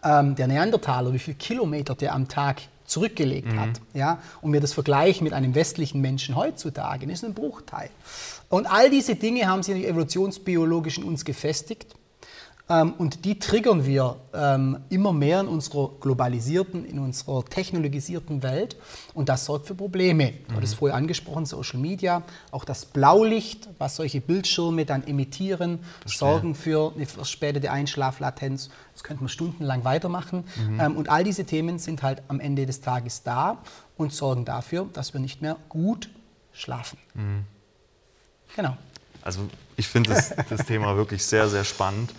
ähm, 0.04 0.34
der 0.34 0.46
Neandertaler, 0.46 1.12
wie 1.12 1.18
viele 1.18 1.36
Kilometer 1.36 1.94
der 1.94 2.14
am 2.14 2.28
Tag 2.28 2.62
zurückgelegt 2.84 3.52
mhm. 3.52 3.60
hat, 3.60 3.80
ja, 3.94 4.18
und 4.42 4.52
wir 4.52 4.60
das 4.60 4.72
vergleichen 4.72 5.24
mit 5.24 5.32
einem 5.32 5.54
westlichen 5.54 6.00
Menschen 6.00 6.34
heutzutage, 6.34 7.06
das 7.06 7.18
ist 7.20 7.24
ein 7.24 7.34
Bruchteil. 7.34 7.90
Und 8.48 8.66
all 8.66 8.90
diese 8.90 9.14
Dinge 9.14 9.46
haben 9.46 9.62
sich 9.62 9.86
evolutionsbiologisch 9.86 10.98
in 10.98 11.04
uns 11.04 11.24
gefestigt. 11.24 11.94
Ähm, 12.70 12.92
und 12.92 13.24
die 13.24 13.38
triggern 13.38 13.84
wir 13.84 14.16
ähm, 14.32 14.78
immer 14.90 15.12
mehr 15.12 15.40
in 15.40 15.48
unserer 15.48 15.90
globalisierten, 16.00 16.84
in 16.84 17.00
unserer 17.00 17.44
technologisierten 17.44 18.44
Welt. 18.44 18.76
Und 19.12 19.28
das 19.28 19.44
sorgt 19.44 19.66
für 19.66 19.74
Probleme. 19.74 20.26
Mhm. 20.26 20.38
Ich 20.46 20.50
habe 20.52 20.60
das 20.60 20.74
vorher 20.74 20.96
angesprochen, 20.96 21.46
Social 21.46 21.80
Media, 21.80 22.22
auch 22.52 22.64
das 22.64 22.86
Blaulicht, 22.86 23.68
was 23.78 23.96
solche 23.96 24.20
Bildschirme 24.20 24.86
dann 24.86 25.04
emittieren, 25.04 25.80
sorgen 26.06 26.54
für 26.54 26.92
eine 26.94 27.06
verspätete 27.06 27.72
Einschlaflatenz. 27.72 28.70
Das 28.92 29.02
könnte 29.02 29.24
man 29.24 29.28
stundenlang 29.28 29.84
weitermachen. 29.84 30.44
Mhm. 30.56 30.80
Ähm, 30.80 30.96
und 30.96 31.08
all 31.08 31.24
diese 31.24 31.44
Themen 31.44 31.80
sind 31.80 32.04
halt 32.04 32.22
am 32.28 32.38
Ende 32.38 32.66
des 32.66 32.80
Tages 32.80 33.24
da 33.24 33.58
und 33.96 34.12
sorgen 34.12 34.44
dafür, 34.44 34.88
dass 34.92 35.12
wir 35.12 35.20
nicht 35.20 35.42
mehr 35.42 35.56
gut 35.68 36.08
schlafen. 36.52 36.98
Mhm. 37.14 37.44
Genau. 38.54 38.76
Also 39.22 39.40
ich 39.76 39.88
finde 39.88 40.10
das, 40.10 40.34
das 40.48 40.66
Thema 40.66 40.96
wirklich 40.96 41.24
sehr, 41.24 41.48
sehr 41.48 41.64
spannend. 41.64 42.12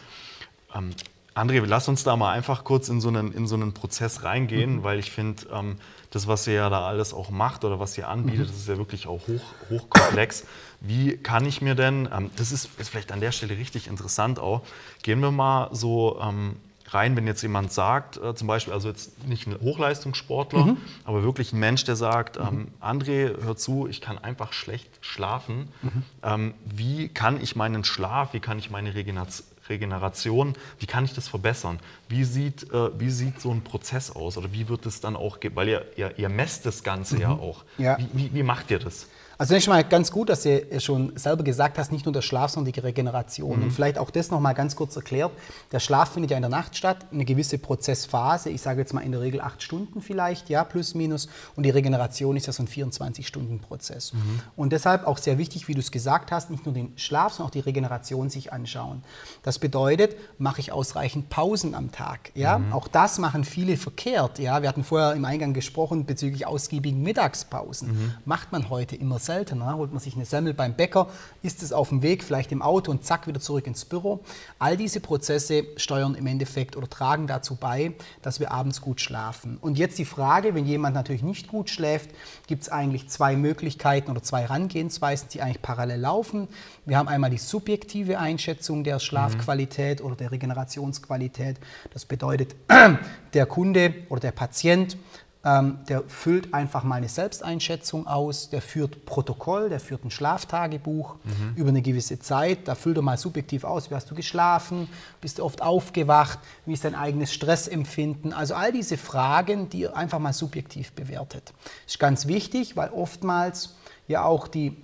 Ähm, 0.75 0.91
André, 1.33 1.63
lass 1.65 1.87
uns 1.87 2.03
da 2.03 2.17
mal 2.17 2.33
einfach 2.33 2.65
kurz 2.65 2.89
in 2.89 2.99
so 2.99 3.07
einen, 3.07 3.31
in 3.31 3.47
so 3.47 3.55
einen 3.55 3.73
Prozess 3.73 4.23
reingehen, 4.23 4.77
mhm. 4.77 4.83
weil 4.83 4.99
ich 4.99 5.11
finde, 5.11 5.43
ähm, 5.53 5.77
das, 6.09 6.27
was 6.27 6.45
ihr 6.45 6.55
ja 6.55 6.69
da 6.69 6.85
alles 6.85 7.13
auch 7.13 7.29
macht 7.29 7.63
oder 7.63 7.79
was 7.79 7.97
ihr 7.97 8.09
anbietet, 8.09 8.47
mhm. 8.47 8.47
das 8.47 8.57
ist 8.57 8.67
ja 8.67 8.77
wirklich 8.77 9.07
auch 9.07 9.27
hoch, 9.27 9.41
hochkomplex. 9.69 10.45
Wie 10.81 11.15
kann 11.15 11.45
ich 11.45 11.61
mir 11.61 11.75
denn, 11.75 12.09
ähm, 12.13 12.31
das 12.35 12.51
ist, 12.51 12.69
ist, 12.77 12.89
vielleicht 12.89 13.13
an 13.13 13.21
der 13.21 13.31
Stelle 13.31 13.57
richtig 13.57 13.87
interessant 13.87 14.39
auch, 14.39 14.61
gehen 15.03 15.21
wir 15.21 15.31
mal 15.31 15.69
so 15.71 16.19
ähm, 16.21 16.57
rein, 16.89 17.15
wenn 17.15 17.27
jetzt 17.27 17.41
jemand 17.43 17.71
sagt, 17.71 18.17
äh, 18.17 18.35
zum 18.35 18.47
Beispiel, 18.47 18.73
also 18.73 18.89
jetzt 18.89 19.25
nicht 19.25 19.47
ein 19.47 19.57
Hochleistungssportler, 19.61 20.65
mhm. 20.65 20.77
aber 21.05 21.23
wirklich 21.23 21.53
ein 21.53 21.59
Mensch, 21.59 21.85
der 21.85 21.95
sagt, 21.95 22.37
mhm. 22.39 22.45
ähm, 22.45 22.67
André, 22.81 23.41
hör 23.41 23.55
zu, 23.55 23.87
ich 23.87 24.01
kann 24.01 24.17
einfach 24.17 24.51
schlecht 24.51 24.89
schlafen. 24.99 25.69
Mhm. 25.81 26.03
Ähm, 26.23 26.53
wie 26.65 27.07
kann 27.07 27.41
ich 27.41 27.55
meinen 27.55 27.85
Schlaf, 27.85 28.33
wie 28.33 28.41
kann 28.41 28.59
ich 28.59 28.69
meine 28.69 28.95
Regeneration 28.95 29.47
Regeneration, 29.71 30.53
wie 30.79 30.85
kann 30.85 31.05
ich 31.05 31.13
das 31.13 31.27
verbessern? 31.27 31.79
Wie 32.07 32.23
sieht, 32.23 32.71
äh, 32.71 32.99
wie 32.99 33.09
sieht 33.09 33.41
so 33.41 33.51
ein 33.51 33.61
Prozess 33.63 34.11
aus 34.11 34.37
oder 34.37 34.53
wie 34.53 34.69
wird 34.69 34.85
es 34.85 35.01
dann 35.01 35.15
auch, 35.15 35.39
weil 35.55 35.69
ihr, 35.69 35.85
ihr, 35.95 36.13
ihr 36.19 36.29
messt 36.29 36.65
das 36.65 36.83
Ganze 36.83 37.15
mhm. 37.15 37.21
ja 37.21 37.31
auch. 37.31 37.63
Ja. 37.77 37.97
Wie, 37.97 38.07
wie, 38.13 38.33
wie, 38.33 38.43
macht 38.43 38.69
ihr 38.69 38.79
das? 38.79 39.07
Also 39.41 39.53
zunächst 39.53 39.69
mal 39.69 39.83
ganz 39.83 40.12
gut, 40.12 40.29
dass 40.29 40.43
du 40.43 40.79
schon 40.79 41.13
selber 41.15 41.43
gesagt 41.43 41.79
hast, 41.79 41.91
nicht 41.91 42.05
nur 42.05 42.13
der 42.13 42.21
Schlaf, 42.21 42.51
sondern 42.51 42.71
die 42.71 42.79
Regeneration. 42.79 43.57
Mhm. 43.57 43.63
Und 43.63 43.71
vielleicht 43.71 43.98
auch 43.98 44.12
das 44.12 44.29
nochmal 44.29 44.53
ganz 44.53 44.75
kurz 44.75 44.95
erklärt. 44.95 45.31
Der 45.71 45.79
Schlaf 45.79 46.12
findet 46.12 46.29
ja 46.29 46.38
in 46.38 46.43
der 46.43 46.51
Nacht 46.51 46.77
statt, 46.77 47.07
eine 47.12 47.25
gewisse 47.25 47.57
Prozessphase, 47.57 48.51
ich 48.51 48.62
sage 48.62 48.81
jetzt 48.81 48.93
mal 48.93 49.01
in 49.01 49.12
der 49.12 49.21
Regel 49.21 49.41
acht 49.41 49.63
Stunden 49.63 50.03
vielleicht, 50.03 50.50
ja, 50.50 50.63
plus 50.63 50.93
minus. 50.93 51.27
Und 51.55 51.63
die 51.63 51.71
Regeneration 51.71 52.38
ist 52.38 52.45
ja 52.45 52.53
so 52.53 52.62
ein 52.62 52.67
24-Stunden-Prozess. 52.67 54.13
Mhm. 54.13 54.41
Und 54.55 54.74
deshalb 54.74 55.07
auch 55.07 55.17
sehr 55.17 55.39
wichtig, 55.39 55.67
wie 55.67 55.74
du 55.74 55.79
es 55.79 55.89
gesagt 55.89 56.31
hast, 56.31 56.51
nicht 56.51 56.67
nur 56.67 56.75
den 56.75 56.93
Schlaf, 56.95 57.33
sondern 57.33 57.48
auch 57.48 57.51
die 57.51 57.62
Regeneration 57.62 58.29
sich 58.29 58.53
anschauen. 58.53 59.01
Das 59.41 59.57
bedeutet, 59.57 60.17
mache 60.38 60.60
ich 60.60 60.71
ausreichend 60.71 61.31
Pausen 61.31 61.74
am 61.74 61.91
Tag. 61.91 62.31
Ja? 62.36 62.60
Mhm. 62.60 62.74
Auch 62.74 62.88
das 62.88 63.17
machen 63.17 63.43
viele 63.43 63.75
verkehrt. 63.75 64.38
Ja? 64.38 64.62
Wir 64.62 64.69
hatten 64.69 64.83
vorher 64.83 65.13
im 65.13 65.25
Eingang 65.25 65.55
gesprochen 65.55 66.05
bezüglich 66.05 66.45
ausgiebigen 66.45 67.01
Mittagspausen. 67.01 67.88
Mhm. 67.88 68.13
Macht 68.25 68.51
man 68.51 68.69
heute 68.69 68.95
immer 68.95 69.17
selbst 69.17 69.30
seltener. 69.31 69.77
Holt 69.77 69.91
man 69.91 70.01
sich 70.01 70.15
eine 70.15 70.25
Semmel 70.25 70.53
beim 70.53 70.73
Bäcker, 70.73 71.07
isst 71.41 71.63
es 71.63 71.71
auf 71.71 71.89
dem 71.89 72.01
Weg, 72.01 72.23
vielleicht 72.23 72.51
im 72.51 72.61
Auto 72.61 72.91
und 72.91 73.05
zack 73.05 73.27
wieder 73.27 73.39
zurück 73.39 73.65
ins 73.65 73.85
Büro. 73.85 74.19
All 74.59 74.75
diese 74.75 75.00
Prozesse 75.00 75.65
steuern 75.77 76.15
im 76.15 76.27
Endeffekt 76.27 76.75
oder 76.75 76.89
tragen 76.89 77.27
dazu 77.27 77.55
bei, 77.55 77.93
dass 78.21 78.41
wir 78.41 78.51
abends 78.51 78.81
gut 78.81 79.00
schlafen. 79.00 79.57
Und 79.61 79.77
jetzt 79.77 79.97
die 79.97 80.05
Frage, 80.05 80.53
wenn 80.53 80.65
jemand 80.65 80.95
natürlich 80.95 81.23
nicht 81.23 81.47
gut 81.47 81.69
schläft, 81.69 82.09
gibt 82.47 82.63
es 82.63 82.69
eigentlich 82.69 83.07
zwei 83.07 83.38
Möglichkeiten 83.38 84.11
oder 84.11 84.21
zwei 84.21 84.41
Herangehensweisen, 84.41 85.29
die 85.31 85.41
eigentlich 85.41 85.61
parallel 85.61 86.01
laufen. 86.01 86.50
Wir 86.85 86.97
haben 86.97 87.07
einmal 87.07 87.29
die 87.29 87.38
subjektive 87.38 88.19
Einschätzung 88.19 88.83
der 88.83 89.00
Schlafqualität 89.00 90.01
mhm. 90.01 90.07
oder 90.07 90.15
der 90.17 90.31
Regenerationsqualität. 90.31 91.57
Das 91.93 92.03
bedeutet, 92.03 92.55
der 93.33 93.45
Kunde 93.45 93.93
oder 94.09 94.19
der 94.19 94.31
Patient 94.31 94.97
ähm, 95.43 95.79
der 95.89 96.03
füllt 96.03 96.53
einfach 96.53 96.83
mal 96.83 96.95
eine 96.95 97.10
Selbsteinschätzung 97.10 98.05
aus, 98.05 98.51
der 98.51 98.62
führt 98.62 99.05
Protokoll, 99.05 99.69
der 99.69 99.79
führt 99.79 100.05
ein 100.05 100.12
Schlaftagebuch 100.12 101.15
mhm. 101.24 101.53
über 101.55 101.69
eine 101.69 101.81
gewisse 101.81 102.19
Zeit. 102.19 102.67
Da 102.67 102.75
füllt 102.75 102.98
er 102.98 103.01
mal 103.01 103.17
subjektiv 103.17 103.63
aus, 103.63 103.89
wie 103.89 103.95
hast 103.95 104.12
du 104.12 104.15
geschlafen, 104.15 104.88
bist 105.19 105.39
du 105.39 105.43
oft 105.43 105.63
aufgewacht, 105.63 106.38
wie 106.65 106.74
ist 106.74 106.83
dein 106.83 106.93
eigenes 106.93 107.33
Stressempfinden. 107.33 108.33
Also 108.33 108.53
all 108.53 108.71
diese 108.71 108.98
Fragen, 108.98 109.67
die 109.69 109.86
er 109.86 109.95
einfach 109.95 110.19
mal 110.19 110.33
subjektiv 110.33 110.91
bewertet. 110.91 111.53
Das 111.86 111.93
ist 111.93 112.00
ganz 112.00 112.27
wichtig, 112.27 112.75
weil 112.75 112.89
oftmals 112.89 113.75
ja 114.07 114.24
auch 114.24 114.48
die 114.48 114.77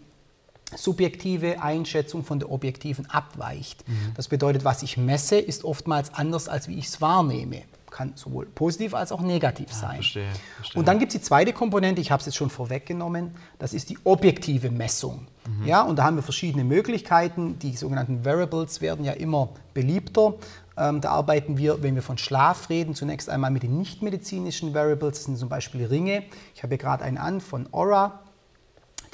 subjektive 0.75 1.61
Einschätzung 1.61 2.25
von 2.25 2.39
der 2.39 2.51
objektiven 2.51 3.07
abweicht. 3.11 3.87
Mhm. 3.87 4.13
Das 4.15 4.27
bedeutet, 4.27 4.65
was 4.65 4.81
ich 4.81 4.97
messe, 4.97 5.37
ist 5.37 5.63
oftmals 5.63 6.13
anders, 6.15 6.49
als 6.49 6.67
wie 6.67 6.79
ich 6.79 6.87
es 6.87 6.99
wahrnehme 6.99 7.61
kann 7.91 8.13
sowohl 8.15 8.45
positiv 8.45 8.93
als 8.93 9.11
auch 9.11 9.21
negativ 9.21 9.71
sein. 9.71 9.89
Ja, 9.89 9.95
verstehe, 9.95 10.27
verstehe. 10.55 10.79
Und 10.79 10.87
dann 10.87 10.99
gibt 10.99 11.13
es 11.13 11.19
die 11.19 11.25
zweite 11.25 11.53
Komponente, 11.53 12.01
ich 12.01 12.11
habe 12.11 12.19
es 12.19 12.25
jetzt 12.25 12.35
schon 12.35 12.49
vorweggenommen, 12.49 13.31
das 13.59 13.73
ist 13.73 13.89
die 13.89 13.97
objektive 14.03 14.71
Messung. 14.71 15.27
Mhm. 15.47 15.65
Ja, 15.65 15.81
und 15.81 15.97
da 15.97 16.03
haben 16.03 16.15
wir 16.15 16.23
verschiedene 16.23 16.63
Möglichkeiten. 16.63 17.57
Die 17.59 17.75
sogenannten 17.75 18.25
Variables 18.25 18.81
werden 18.81 19.05
ja 19.05 19.13
immer 19.13 19.49
beliebter. 19.73 20.33
Ähm, 20.77 21.01
da 21.01 21.11
arbeiten 21.11 21.57
wir, 21.57 21.81
wenn 21.81 21.95
wir 21.95 22.03
von 22.03 22.17
Schlaf 22.17 22.69
reden, 22.69 22.93
zunächst 22.93 23.29
einmal 23.29 23.51
mit 23.51 23.63
den 23.63 23.77
nichtmedizinischen 23.77 24.73
Variables. 24.73 25.17
Das 25.17 25.25
sind 25.25 25.37
zum 25.37 25.49
Beispiel 25.49 25.85
Ringe. 25.85 26.23
Ich 26.53 26.63
habe 26.63 26.71
hier 26.71 26.77
gerade 26.77 27.03
einen 27.03 27.17
an 27.17 27.41
von 27.41 27.67
Aura. 27.73 28.19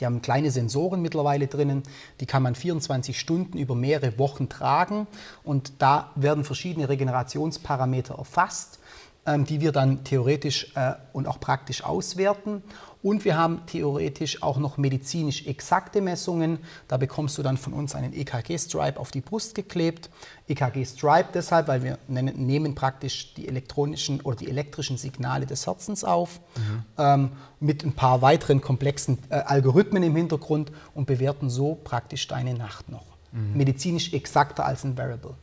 Die 0.04 0.06
haben 0.06 0.22
kleine 0.22 0.52
Sensoren 0.52 1.02
mittlerweile 1.02 1.48
drinnen, 1.48 1.82
die 2.20 2.26
kann 2.26 2.44
man 2.44 2.56
24 2.56 3.18
Stunden 3.18 3.58
über 3.58 3.74
mehrere 3.74 4.20
Wochen 4.20 4.50
tragen. 4.50 5.08
Und 5.46 5.82
da 5.82 6.12
werden 6.16 6.44
verschiedene 6.44 6.90
Regenerationsparameter 6.90 8.16
erfasst, 8.16 8.80
die 9.26 9.62
wir 9.62 9.72
dann 9.72 10.04
theoretisch 10.04 10.72
äh, 10.76 10.94
und 11.14 11.28
auch 11.28 11.40
praktisch 11.40 11.84
auswerten. 11.84 12.64
Und 13.04 13.26
wir 13.26 13.38
haben 13.38 13.66
theoretisch 13.66 14.42
auch 14.42 14.58
noch 14.58 14.78
medizinisch 14.78 15.46
exakte 15.46 16.00
Messungen. 16.00 16.60
Da 16.88 16.96
bekommst 16.96 17.38
du 17.38 17.44
dann 17.44 17.58
von 17.58 17.74
uns 17.74 17.96
einen 17.96 18.14
EKG-Stripe 18.14 18.98
auf 18.98 19.12
die 19.12 19.20
Brust 19.20 19.56
geklebt. 19.56 20.10
EKG-Stripe 20.48 21.28
deshalb, 21.34 21.68
weil 21.68 21.84
wir 21.84 21.98
nehmen 22.08 22.76
praktisch 22.76 23.34
die 23.34 23.50
elektronischen 23.50 24.22
oder 24.22 24.38
die 24.38 24.50
elektrischen 24.50 24.98
Signale 24.98 25.46
des 25.46 25.68
Herzens 25.68 26.06
auf 26.06 26.40
mhm. 26.56 26.84
ähm, 26.98 27.32
mit 27.60 27.84
ein 27.84 27.92
paar 27.92 28.22
weiteren 28.22 28.62
komplexen 28.62 29.18
äh, 29.30 29.36
Algorithmen 29.36 30.04
im 30.04 30.16
Hintergrund 30.16 30.72
und 30.94 31.06
bewerten 31.06 31.50
so 31.50 31.76
praktisch 31.76 32.28
deine 32.30 32.54
Nacht 32.54 32.90
noch. 32.90 33.06
Mhm. 33.34 33.58
Medizinisch 33.58 34.14
exakter 34.14 34.66
als 34.66 34.86
ein 34.86 34.98
Variable. 34.98 35.36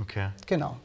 Okay. 0.00 0.30
Genau. 0.46 0.76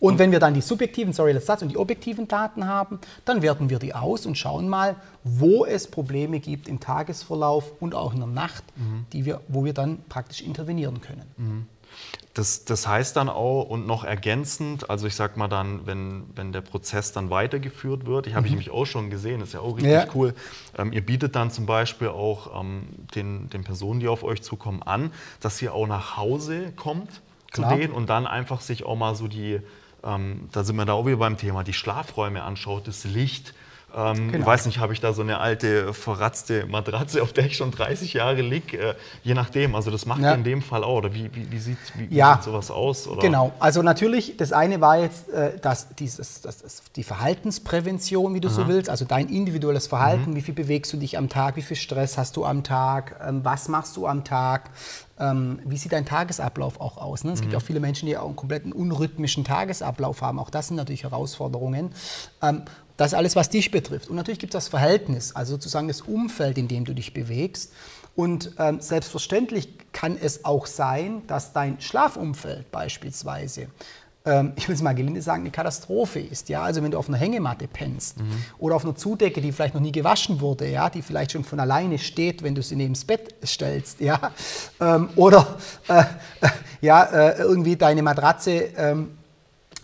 Und 0.00 0.18
wenn 0.18 0.30
wir 0.30 0.40
dann 0.40 0.54
die 0.54 0.60
subjektiven, 0.60 1.12
sorry, 1.12 1.32
das 1.32 1.46
Satz 1.46 1.62
und 1.62 1.70
die 1.70 1.78
objektiven 1.78 2.28
Daten 2.28 2.66
haben, 2.66 3.00
dann 3.24 3.42
werten 3.42 3.70
wir 3.70 3.78
die 3.78 3.94
aus 3.94 4.26
und 4.26 4.36
schauen 4.36 4.68
mal, 4.68 4.96
wo 5.24 5.64
es 5.64 5.90
Probleme 5.90 6.40
gibt 6.40 6.68
im 6.68 6.80
Tagesverlauf 6.80 7.72
und 7.80 7.94
auch 7.94 8.12
in 8.12 8.20
der 8.20 8.28
Nacht, 8.28 8.64
mhm. 8.76 9.06
die 9.12 9.24
wir, 9.24 9.40
wo 9.48 9.64
wir 9.64 9.72
dann 9.72 9.98
praktisch 10.08 10.42
intervenieren 10.42 11.00
können. 11.00 11.24
Mhm. 11.36 11.66
Das, 12.34 12.66
das, 12.66 12.86
heißt 12.86 13.16
dann 13.16 13.30
auch 13.30 13.62
und 13.62 13.86
noch 13.86 14.04
ergänzend, 14.04 14.90
also 14.90 15.06
ich 15.06 15.14
sag 15.14 15.38
mal 15.38 15.48
dann, 15.48 15.86
wenn, 15.86 16.24
wenn 16.34 16.52
der 16.52 16.60
Prozess 16.60 17.12
dann 17.12 17.30
weitergeführt 17.30 18.04
wird, 18.04 18.26
ich 18.26 18.34
habe 18.34 18.42
mhm. 18.42 18.46
ich 18.46 18.50
nämlich 18.50 18.70
auch 18.70 18.84
schon 18.84 19.08
gesehen, 19.08 19.40
das 19.40 19.48
ist 19.50 19.54
ja 19.54 19.60
auch 19.60 19.76
richtig 19.76 19.92
ja. 19.92 20.06
cool. 20.14 20.34
Ähm, 20.76 20.92
ihr 20.92 21.00
bietet 21.00 21.34
dann 21.34 21.50
zum 21.50 21.64
Beispiel 21.64 22.08
auch 22.08 22.60
ähm, 22.60 22.88
den, 23.14 23.48
den 23.48 23.64
Personen, 23.64 24.00
die 24.00 24.08
auf 24.08 24.22
euch 24.22 24.42
zukommen, 24.42 24.82
an, 24.82 25.10
dass 25.40 25.62
ihr 25.62 25.72
auch 25.72 25.86
nach 25.86 26.18
Hause 26.18 26.72
kommt 26.76 27.22
zu 27.52 27.62
denen 27.62 27.92
und 27.92 28.10
dann 28.10 28.26
einfach 28.26 28.60
sich 28.60 28.84
auch 28.84 28.96
mal 28.96 29.14
so 29.14 29.28
die 29.28 29.60
ähm, 30.06 30.48
da 30.52 30.64
sind 30.64 30.76
wir 30.76 30.84
da 30.84 30.92
auch 30.92 31.06
wieder 31.06 31.16
beim 31.16 31.36
Thema, 31.36 31.64
die 31.64 31.72
Schlafräume 31.72 32.42
anschaut, 32.42 32.86
das 32.86 33.04
Licht. 33.04 33.54
Ähm, 33.96 34.30
genau. 34.30 34.38
Ich 34.40 34.46
weiß 34.46 34.66
nicht, 34.66 34.78
habe 34.78 34.92
ich 34.92 35.00
da 35.00 35.12
so 35.12 35.22
eine 35.22 35.38
alte, 35.38 35.94
verratzte 35.94 36.66
Matratze, 36.66 37.22
auf 37.22 37.32
der 37.32 37.46
ich 37.46 37.56
schon 37.56 37.70
30 37.70 38.12
Jahre 38.12 38.42
liege? 38.42 38.78
Äh, 38.78 38.94
je 39.22 39.34
nachdem, 39.34 39.74
also 39.74 39.90
das 39.90 40.04
macht 40.04 40.20
ja. 40.20 40.34
in 40.34 40.44
dem 40.44 40.60
Fall 40.60 40.84
auch. 40.84 40.98
Oder 40.98 41.14
wie, 41.14 41.30
wie, 41.34 41.50
wie, 41.50 41.58
sieht, 41.58 41.78
wie, 41.94 42.14
ja. 42.14 42.34
sieht 42.34 42.44
sowas 42.44 42.70
aus? 42.70 43.08
Oder? 43.08 43.20
Genau, 43.20 43.52
also 43.58 43.82
natürlich, 43.82 44.36
das 44.36 44.52
eine 44.52 44.80
war 44.80 44.98
jetzt 44.98 45.30
äh, 45.30 45.58
dass 45.58 45.88
dieses, 45.96 46.42
das, 46.42 46.58
das, 46.58 46.82
die 46.94 47.02
Verhaltensprävention, 47.02 48.34
wie 48.34 48.40
du 48.40 48.48
Aha. 48.48 48.54
so 48.54 48.68
willst, 48.68 48.90
also 48.90 49.04
dein 49.04 49.28
individuelles 49.28 49.86
Verhalten, 49.86 50.32
mhm. 50.32 50.36
wie 50.36 50.42
viel 50.42 50.54
bewegst 50.54 50.92
du 50.92 50.96
dich 50.96 51.16
am 51.16 51.28
Tag, 51.28 51.56
wie 51.56 51.62
viel 51.62 51.76
Stress 51.76 52.18
hast 52.18 52.36
du 52.36 52.44
am 52.44 52.64
Tag, 52.64 53.18
ähm, 53.26 53.44
was 53.44 53.68
machst 53.68 53.96
du 53.96 54.06
am 54.06 54.24
Tag, 54.24 54.70
ähm, 55.18 55.60
wie 55.64 55.76
sieht 55.78 55.92
dein 55.92 56.04
Tagesablauf 56.04 56.80
auch 56.80 56.98
aus? 56.98 57.24
Ne? 57.24 57.32
Es 57.32 57.40
mhm. 57.40 57.44
gibt 57.44 57.56
auch 57.56 57.62
viele 57.62 57.80
Menschen, 57.80 58.06
die 58.06 58.16
auch 58.16 58.26
einen 58.26 58.36
kompletten 58.36 58.72
unrhythmischen 58.72 59.44
Tagesablauf 59.44 60.20
haben. 60.20 60.38
Auch 60.38 60.50
das 60.50 60.68
sind 60.68 60.76
natürlich 60.76 61.04
Herausforderungen. 61.04 61.92
Ähm, 62.42 62.62
das 62.96 63.08
ist 63.12 63.14
alles, 63.14 63.36
was 63.36 63.50
dich 63.50 63.70
betrifft. 63.70 64.08
Und 64.08 64.16
natürlich 64.16 64.38
gibt 64.38 64.54
es 64.54 64.64
das 64.64 64.68
Verhältnis, 64.68 65.34
also 65.34 65.54
sozusagen 65.54 65.88
das 65.88 66.02
Umfeld, 66.02 66.58
in 66.58 66.68
dem 66.68 66.84
du 66.84 66.94
dich 66.94 67.12
bewegst. 67.12 67.72
Und 68.14 68.52
ähm, 68.58 68.80
selbstverständlich 68.80 69.68
kann 69.92 70.16
es 70.20 70.44
auch 70.44 70.66
sein, 70.66 71.22
dass 71.26 71.52
dein 71.52 71.80
Schlafumfeld 71.80 72.70
beispielsweise 72.70 73.68
ähm, 74.26 74.52
ich 74.56 74.68
will 74.68 74.74
es 74.74 74.82
mal 74.82 74.94
gelinde 74.94 75.22
sagen, 75.22 75.42
eine 75.42 75.50
Katastrophe 75.50 76.18
ist. 76.18 76.48
Ja? 76.48 76.62
Also 76.62 76.82
wenn 76.82 76.90
du 76.90 76.98
auf 76.98 77.08
einer 77.08 77.16
Hängematte 77.16 77.68
pennst 77.68 78.18
mhm. 78.20 78.42
oder 78.58 78.74
auf 78.74 78.84
einer 78.84 78.96
Zudecke, 78.96 79.40
die 79.40 79.52
vielleicht 79.52 79.74
noch 79.74 79.80
nie 79.80 79.92
gewaschen 79.92 80.40
wurde, 80.40 80.68
ja? 80.68 80.90
die 80.90 81.00
vielleicht 81.00 81.32
schon 81.32 81.44
von 81.44 81.60
alleine 81.60 81.98
steht, 81.98 82.42
wenn 82.42 82.54
du 82.54 82.62
sie 82.62 82.76
neben 82.76 82.94
das 82.94 83.04
Bett 83.04 83.34
stellst, 83.44 84.00
ja? 84.00 84.32
Ähm, 84.80 85.08
oder 85.16 85.56
äh, 85.88 86.00
äh, 86.40 86.48
ja, 86.80 87.04
äh, 87.04 87.38
irgendwie 87.38 87.76
deine 87.76 88.02
Matratze 88.02 88.68
ähm, 88.76 89.15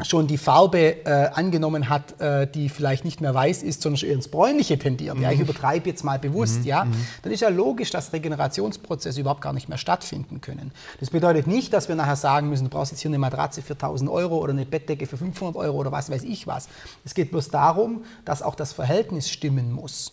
schon 0.04 0.26
die 0.26 0.38
Farbe 0.38 1.04
äh, 1.06 1.28
angenommen 1.32 1.88
hat, 1.88 2.21
äh, 2.21 2.47
die 2.47 2.68
vielleicht 2.68 3.04
nicht 3.04 3.21
mehr 3.21 3.35
weiß 3.35 3.62
ist, 3.62 3.82
sondern 3.82 3.99
schon 3.99 4.09
eher 4.09 4.14
ins 4.14 4.28
Bräunliche 4.28 4.78
tendiert, 4.78 5.16
mhm. 5.16 5.23
ja, 5.23 5.30
ich 5.30 5.38
mhm. 5.38 5.44
übertreibe 5.44 5.88
jetzt 5.88 6.04
mal 6.04 6.18
bewusst, 6.18 6.61
mhm. 6.61 6.66
ja, 6.66 6.85
mhm. 6.85 6.94
dann 7.23 7.32
ist 7.32 7.40
ja 7.40 7.49
logisch, 7.49 7.90
dass 7.90 8.12
Regenerationsprozesse 8.12 9.21
überhaupt 9.21 9.40
gar 9.40 9.52
nicht 9.52 9.68
mehr 9.68 9.78
stattfinden 9.78 10.40
können. 10.40 10.73
Das 11.00 11.11
bedeutet 11.11 11.47
nicht, 11.47 11.73
dass 11.73 11.88
wir 11.88 11.97
nachher 11.97 12.16
sagen 12.16 12.49
müssen, 12.49 12.64
du 12.64 12.71
brauchst 12.71 12.92
jetzt 12.92 13.00
hier 13.00 13.11
eine 13.11 13.18
Matratze 13.18 13.62
für 13.62 13.75
1000 13.75 14.11
Euro 14.11 14.38
oder 14.38 14.52
eine 14.52 14.66
Bettdecke 14.66 15.06
für 15.06 15.16
500 15.16 15.56
Euro 15.56 15.78
oder 15.78 15.92
was 15.92 16.11
weiß 16.11 16.23
ich 16.25 16.47
was. 16.47 16.68
Es 17.04 17.14
geht 17.14 17.30
bloß 17.30 17.50
darum, 17.50 18.04
dass 18.25 18.42
auch 18.42 18.54
das 18.54 18.73
Verhältnis 18.73 19.30
stimmen 19.30 19.73
muss 19.73 20.12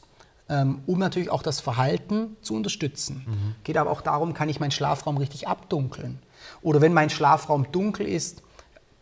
ähm, 0.50 0.82
um 0.88 0.98
natürlich 0.98 1.30
auch 1.30 1.44
das 1.44 1.60
Verhalten 1.60 2.36
zu 2.42 2.56
unterstützen. 2.56 3.24
Mhm. 3.28 3.56
Geht 3.64 3.78
aber 3.78 3.92
auch 3.92 4.02
darum, 4.02 4.34
kann 4.34 4.50
ich 4.50 4.60
meinen 4.60 4.72
Schlafraum 4.72 5.18
richtig 5.18 5.48
abdunkeln? 5.48 6.20
Oder 6.62 6.82
wenn 6.82 6.94
mein 6.94 7.10
Schlafraum 7.10 7.72
dunkel 7.72 8.08
ist, 8.08 8.42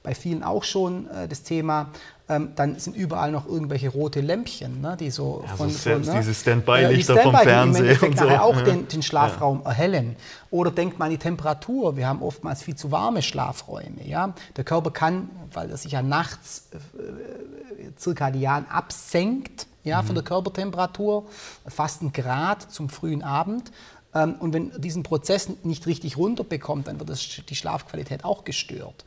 bei 0.08 0.16
vielen 0.16 0.42
auch 0.42 0.64
schon 0.64 1.10
äh, 1.10 1.28
das 1.28 1.44
Thema. 1.44 1.90
Ähm, 2.30 2.54
dann 2.56 2.80
sind 2.80 2.96
überall 2.96 3.30
noch 3.30 3.46
irgendwelche 3.46 3.90
rote 3.90 4.22
Lämpchen, 4.22 4.80
ne, 4.80 4.96
die 4.98 5.12
so 5.12 5.44
ja, 5.46 5.56
von, 5.58 5.70
so 5.70 5.78
von 5.78 6.02
ne, 6.02 6.16
diese 6.18 6.34
Standby-Lichter 6.34 7.18
Standby 7.18 7.38
vom 7.38 7.46
Fernseher 7.46 8.04
und 8.04 8.18
so. 8.18 8.30
auch 8.30 8.56
ja. 8.56 8.62
den, 8.62 8.88
den, 8.88 9.04
Schlafraum 9.04 9.62
ja. 9.66 9.72
erhellen. 9.72 10.16
Oder 10.50 10.72
denkt 10.72 10.98
man 10.98 11.08
an 11.08 11.12
die 11.12 11.18
Temperatur. 11.18 11.98
Wir 11.98 12.08
haben 12.08 12.22
oftmals 12.22 12.62
viel 12.62 12.78
zu 12.78 12.90
warme 12.90 13.22
Schlafräume. 13.22 14.06
Ja? 14.06 14.34
Der 14.56 14.64
Körper 14.64 14.92
kann, 14.92 15.30
weil 15.52 15.70
er 15.70 15.76
sich 15.78 15.92
ja 15.92 16.02
nachts 16.02 16.70
äh, 16.72 17.96
zirkadian 17.98 18.66
absenkt, 18.70 19.68
ja, 19.84 20.02
mhm. 20.02 20.06
von 20.06 20.16
der 20.16 20.24
Körpertemperatur, 20.24 21.26
fast 21.68 22.02
ein 22.02 22.14
Grad 22.14 22.72
zum 22.72 22.88
frühen 22.88 23.24
Abend, 23.24 23.72
Ähm, 24.16 24.36
und 24.40 24.54
wenn 24.54 24.72
diesen 24.80 25.04
Prozess 25.04 25.50
nicht 25.64 25.86
richtig 25.86 26.18
runterbekommt, 26.18 26.88
dann 26.88 26.98
wird 27.00 27.10
das, 27.10 27.42
die 27.48 27.56
Schlafqualität 27.56 28.24
auch 28.24 28.46
gestört. 28.46 29.06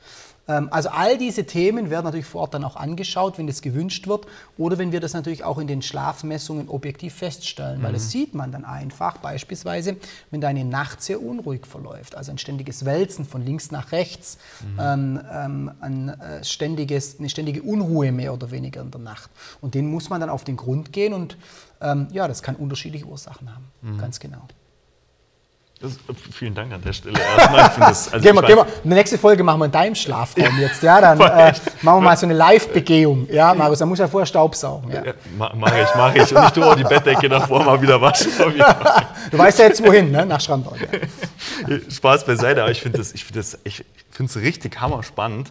Ähm, 0.49 0.69
also 0.71 0.89
all 0.91 1.19
diese 1.19 1.45
Themen 1.45 1.91
werden 1.91 2.05
natürlich 2.05 2.27
vor 2.27 2.43
Ort 2.43 2.55
dann 2.55 2.65
auch 2.65 2.77
angeschaut, 2.77 3.39
wenn 3.39 3.47
das 3.47 3.63
gewünscht 3.63 4.07
wird 4.07 4.27
oder 4.59 4.79
wenn 4.79 4.93
wir 4.93 5.01
das 5.01 5.15
natürlich 5.15 5.45
auch 5.45 5.59
in 5.59 5.67
den 5.67 5.83
Schlafmessungen 5.83 6.69
objektiv 6.69 7.15
feststellen, 7.15 7.81
mhm. 7.81 7.85
weil 7.85 7.93
das 7.93 8.11
sieht 8.11 8.35
man 8.35 8.53
dann 8.53 8.65
einfach 8.65 9.19
beispielsweise, 9.19 9.97
wenn 10.31 10.41
deine 10.41 10.65
Nacht 10.65 11.03
sehr 11.03 11.23
unruhig 11.23 11.67
verläuft, 11.67 12.17
also 12.17 12.31
ein 12.31 12.39
ständiges 12.39 12.85
Wälzen 12.85 13.25
von 13.25 13.45
links 13.45 13.71
nach 13.71 13.93
rechts, 13.93 14.39
mhm. 14.63 14.81
ähm, 14.81 15.21
ähm 15.33 15.71
ein, 15.81 16.09
äh, 16.09 16.45
ständiges, 16.45 17.19
eine 17.19 17.29
ständige 17.29 17.63
Unruhe 17.63 18.13
mehr 18.13 18.35
oder 18.35 18.51
weniger 18.51 18.81
in 18.83 18.91
der 18.91 19.01
Nacht. 19.01 19.31
Und 19.61 19.75
den 19.75 19.91
muss 19.91 20.11
man 20.11 20.21
dann 20.21 20.31
auf 20.31 20.45
den 20.45 20.57
Grund 20.57 20.93
gehen 20.93 21.15
und 21.15 21.37
ähm, 21.81 22.09
ja, 22.13 22.29
das 22.29 22.43
kann 22.43 22.57
unterschiedliche 22.57 23.07
Ursachen 23.07 23.55
haben, 23.55 23.65
mhm. 23.83 23.99
ganz 23.99 24.21
genau. 24.21 24.43
Das, 25.83 25.93
vielen 26.31 26.55
Dank 26.55 26.75
an 26.75 26.83
der 26.83 26.93
Stelle 26.93 27.19
erstmal. 27.19 27.89
Das, 27.89 28.13
also 28.13 28.23
gehen 28.23 28.35
wir, 28.35 28.43
gehen 28.43 28.57
wir. 28.57 28.67
Die 28.85 28.89
nächste 28.89 29.17
Folge 29.17 29.43
machen 29.43 29.61
wir 29.61 29.65
in 29.65 29.73
deinem 29.73 29.95
Schlafraum 29.95 30.59
jetzt. 30.59 30.83
Ja, 30.83 31.01
dann 31.01 31.19
äh, 31.21 31.55
machen 31.81 31.99
wir 31.99 32.01
mal 32.03 32.17
so 32.19 32.27
eine 32.27 32.35
Live-Begehung. 32.35 33.27
Ja, 33.31 33.55
Marius, 33.55 33.79
dann 33.79 33.89
muss 33.89 33.99
ja 33.99 34.07
vorher 34.07 34.27
Staubsaugen. 34.27 34.93
Ja. 34.93 35.03
Ja, 35.07 35.15
mache 35.35 35.81
ich, 35.81 35.95
mache 35.95 36.19
ich. 36.19 36.37
Und 36.37 36.45
ich 36.45 36.51
tue 36.51 36.67
auch 36.67 36.75
die 36.75 36.85
Bettdecke 36.85 37.29
davor 37.31 37.65
mal 37.65 37.81
wieder 37.81 37.99
waschen. 37.99 38.31
du 39.31 39.39
weißt 39.39 39.59
ja 39.59 39.65
jetzt 39.65 39.83
wohin, 39.83 40.11
ne? 40.11 40.27
nach 40.27 40.41
Schramberg. 40.43 40.77
Ja. 41.67 41.79
Spaß 41.91 42.27
beiseite, 42.27 42.61
aber 42.61 42.71
ich 42.71 42.83
finde 42.83 43.01
es 43.01 43.13
find 43.13 43.59
ich 43.65 43.85
find 44.11 44.37
richtig 44.37 44.79
hammerspannend. 44.79 45.51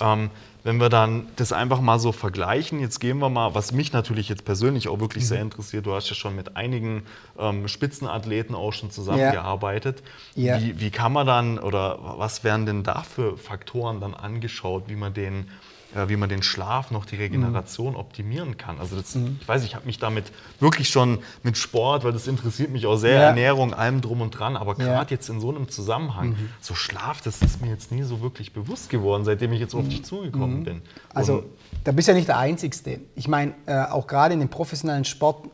Ähm, 0.00 0.30
wenn 0.64 0.78
wir 0.78 0.88
dann 0.88 1.28
das 1.36 1.52
einfach 1.52 1.80
mal 1.80 1.98
so 1.98 2.10
vergleichen, 2.10 2.80
jetzt 2.80 2.98
gehen 2.98 3.18
wir 3.18 3.28
mal, 3.28 3.54
was 3.54 3.72
mich 3.72 3.92
natürlich 3.92 4.30
jetzt 4.30 4.46
persönlich 4.46 4.88
auch 4.88 4.98
wirklich 4.98 5.24
mhm. 5.24 5.28
sehr 5.28 5.42
interessiert, 5.42 5.86
du 5.86 5.94
hast 5.94 6.08
ja 6.08 6.16
schon 6.16 6.34
mit 6.34 6.56
einigen 6.56 7.04
ähm, 7.38 7.68
Spitzenathleten 7.68 8.54
auch 8.54 8.72
schon 8.72 8.90
zusammengearbeitet. 8.90 10.02
Ja. 10.34 10.60
Wie, 10.60 10.80
wie 10.80 10.90
kann 10.90 11.12
man 11.12 11.26
dann 11.26 11.58
oder 11.58 11.98
was 12.18 12.44
werden 12.44 12.64
denn 12.64 12.82
da 12.82 13.02
für 13.02 13.36
Faktoren 13.36 14.00
dann 14.00 14.14
angeschaut, 14.14 14.84
wie 14.88 14.96
man 14.96 15.12
den 15.12 15.50
äh, 15.94 16.08
wie 16.08 16.16
man 16.16 16.28
den 16.28 16.42
Schlaf 16.42 16.90
noch 16.90 17.04
die 17.04 17.16
Regeneration 17.16 17.92
mhm. 17.92 17.98
optimieren 17.98 18.56
kann. 18.56 18.78
Also 18.80 18.96
das, 18.96 19.14
mhm. 19.14 19.38
ich 19.40 19.48
weiß, 19.48 19.64
ich 19.64 19.74
habe 19.74 19.86
mich 19.86 19.98
damit 19.98 20.32
wirklich 20.60 20.88
schon 20.88 21.20
mit 21.42 21.56
Sport, 21.56 22.04
weil 22.04 22.12
das 22.12 22.26
interessiert 22.26 22.70
mich 22.70 22.86
auch 22.86 22.96
sehr, 22.96 23.14
ja. 23.14 23.22
Ernährung, 23.28 23.74
allem 23.74 24.00
drum 24.00 24.20
und 24.20 24.30
dran, 24.30 24.56
aber 24.56 24.74
gerade 24.74 25.10
ja. 25.10 25.16
jetzt 25.16 25.28
in 25.28 25.40
so 25.40 25.50
einem 25.50 25.68
Zusammenhang, 25.68 26.30
mhm. 26.30 26.50
so 26.60 26.74
Schlaf, 26.74 27.20
das 27.20 27.42
ist 27.42 27.60
mir 27.60 27.68
jetzt 27.68 27.92
nie 27.92 28.02
so 28.02 28.20
wirklich 28.20 28.52
bewusst 28.52 28.90
geworden, 28.90 29.24
seitdem 29.24 29.52
ich 29.52 29.60
jetzt 29.60 29.74
auf 29.74 29.88
dich 29.88 30.00
mhm. 30.00 30.04
zugekommen 30.04 30.64
bin. 30.64 30.82
Also 31.12 31.38
und 31.38 31.44
da 31.84 31.92
bist 31.92 32.08
ja 32.08 32.14
nicht 32.14 32.28
der 32.28 32.38
Einzigste. 32.38 33.00
Ich 33.14 33.28
meine, 33.28 33.54
äh, 33.66 33.84
auch 33.84 34.06
gerade 34.06 34.34
in 34.34 34.40
dem 34.40 34.48
professionellen 34.48 35.04
Sport, 35.04 35.48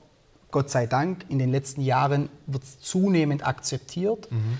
Gott 0.51 0.71
sei 0.71 0.87
Dank, 0.87 1.27
in 1.29 1.39
den 1.39 1.51
letzten 1.51 1.81
Jahren 1.81 2.29
wird 2.47 2.65
es 2.65 2.81
zunehmend 2.81 3.47
akzeptiert. 3.47 4.31
Mhm 4.31 4.59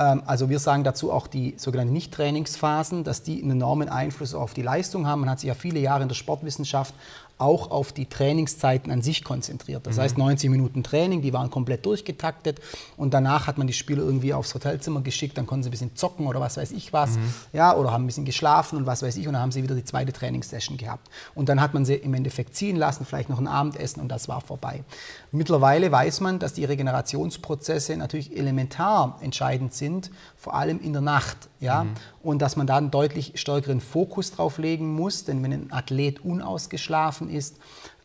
also 0.00 0.48
wir 0.48 0.58
sagen 0.58 0.82
dazu 0.82 1.12
auch 1.12 1.26
die 1.26 1.54
sogenannten 1.58 1.92
Nicht-Trainingsphasen, 1.92 3.04
dass 3.04 3.22
die 3.22 3.42
einen 3.42 3.52
enormen 3.52 3.90
Einfluss 3.90 4.34
auf 4.34 4.54
die 4.54 4.62
Leistung 4.62 5.06
haben. 5.06 5.20
Man 5.20 5.30
hat 5.30 5.40
sich 5.40 5.48
ja 5.48 5.54
viele 5.54 5.78
Jahre 5.78 6.02
in 6.02 6.08
der 6.08 6.14
Sportwissenschaft 6.14 6.94
auch 7.40 7.70
auf 7.70 7.92
die 7.92 8.06
Trainingszeiten 8.06 8.92
an 8.92 9.02
sich 9.02 9.24
konzentriert. 9.24 9.86
Das 9.86 9.96
mhm. 9.96 10.00
heißt 10.00 10.18
90 10.18 10.50
Minuten 10.50 10.82
Training, 10.82 11.22
die 11.22 11.32
waren 11.32 11.50
komplett 11.50 11.86
durchgetaktet 11.86 12.60
und 12.96 13.14
danach 13.14 13.46
hat 13.46 13.58
man 13.58 13.66
die 13.66 13.72
Spieler 13.72 14.02
irgendwie 14.02 14.34
aufs 14.34 14.54
Hotelzimmer 14.54 15.00
geschickt, 15.00 15.38
dann 15.38 15.46
konnten 15.46 15.64
sie 15.64 15.68
ein 15.68 15.72
bisschen 15.72 15.96
zocken 15.96 16.26
oder 16.26 16.40
was 16.40 16.56
weiß 16.56 16.72
ich 16.72 16.92
was, 16.92 17.16
mhm. 17.16 17.34
ja, 17.52 17.76
oder 17.76 17.92
haben 17.92 18.04
ein 18.04 18.06
bisschen 18.06 18.24
geschlafen 18.24 18.76
und 18.76 18.86
was 18.86 19.02
weiß 19.02 19.16
ich 19.16 19.26
und 19.26 19.34
dann 19.34 19.42
haben 19.42 19.52
sie 19.52 19.62
wieder 19.62 19.74
die 19.74 19.84
zweite 19.84 20.12
Trainingssession 20.12 20.76
gehabt. 20.76 21.08
Und 21.34 21.48
dann 21.48 21.60
hat 21.60 21.74
man 21.74 21.84
sie 21.84 21.94
im 21.94 22.14
Endeffekt 22.14 22.54
ziehen 22.54 22.76
lassen, 22.76 23.04
vielleicht 23.04 23.28
noch 23.28 23.38
ein 23.38 23.48
Abendessen 23.48 24.00
und 24.00 24.08
das 24.08 24.28
war 24.28 24.40
vorbei. 24.40 24.84
Mittlerweile 25.32 25.90
weiß 25.92 26.20
man, 26.20 26.38
dass 26.38 26.52
die 26.54 26.64
Regenerationsprozesse 26.64 27.96
natürlich 27.96 28.36
elementar 28.36 29.18
entscheidend 29.20 29.74
sind, 29.74 30.10
vor 30.36 30.54
allem 30.54 30.80
in 30.80 30.92
der 30.92 31.02
Nacht, 31.02 31.49
ja, 31.60 31.84
mhm. 31.84 31.94
und 32.22 32.42
dass 32.42 32.56
man 32.56 32.66
da 32.66 32.76
einen 32.76 32.90
deutlich 32.90 33.32
stärkeren 33.34 33.80
Fokus 33.80 34.32
drauf 34.32 34.58
legen 34.58 34.94
muss, 34.94 35.24
denn 35.24 35.42
wenn 35.42 35.52
ein 35.52 35.72
Athlet 35.72 36.24
unausgeschlafen 36.24 37.28
ist, 37.28 37.56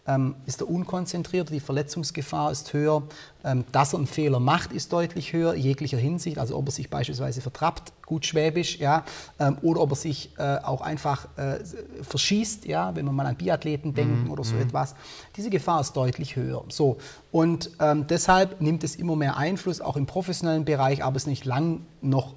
ähm, 0.08 0.36
ist 0.46 0.62
er 0.62 0.70
unkonzentriert, 0.70 1.50
die 1.50 1.60
Verletzungsgefahr 1.60 2.52
ist 2.52 2.74
höher, 2.74 3.04
ähm, 3.44 3.66
dass 3.72 3.94
er 3.94 3.98
einen 3.98 4.08
Fehler 4.08 4.40
macht, 4.40 4.72
ist 4.72 4.94
deutlich 4.94 5.34
höher, 5.34 5.56
jeglicher 5.56 5.98
Hinsicht, 5.98 6.38
also 6.38 6.56
ob 6.58 6.68
er 6.68 6.72
sich 6.72 6.90
beispielsweise 6.90 7.42
vertrappt, 7.42 7.92
gut 8.06 8.26
schwäbisch, 8.26 8.78
ja, 8.78 9.04
ähm, 9.40 9.58
oder 9.64 9.82
ob 9.82 9.92
er 9.92 9.96
sich 9.96 10.30
äh, 10.38 10.58
auch 10.58 10.82
einfach 10.82 11.28
äh, 11.38 11.58
verschießt, 12.04 12.66
ja, 12.66 12.96
wenn 12.96 13.06
wir 13.06 13.12
mal 13.12 13.26
an 13.26 13.36
Biathleten 13.36 13.92
mhm, 13.92 13.96
denken 13.96 14.24
mhm. 14.26 14.32
oder 14.32 14.44
so 14.44 14.54
mhm. 14.56 14.62
etwas. 14.62 14.94
Diese 15.36 15.50
Gefahr 15.50 15.82
ist 15.82 15.94
deutlich 15.94 16.36
höher. 16.36 16.64
So, 16.70 16.98
und 17.32 17.72
deshalb 18.10 18.62
nimmt 18.62 18.84
es 18.84 18.96
immer 18.96 19.16
mehr 19.16 19.36
Einfluss, 19.36 19.82
auch 19.82 19.98
im 19.98 20.06
professionellen 20.06 20.64
Bereich, 20.64 21.04
aber 21.04 21.18
es 21.18 21.24
ist 21.24 21.28
nicht 21.28 21.46
lang 21.46 21.82
noch 22.02 22.36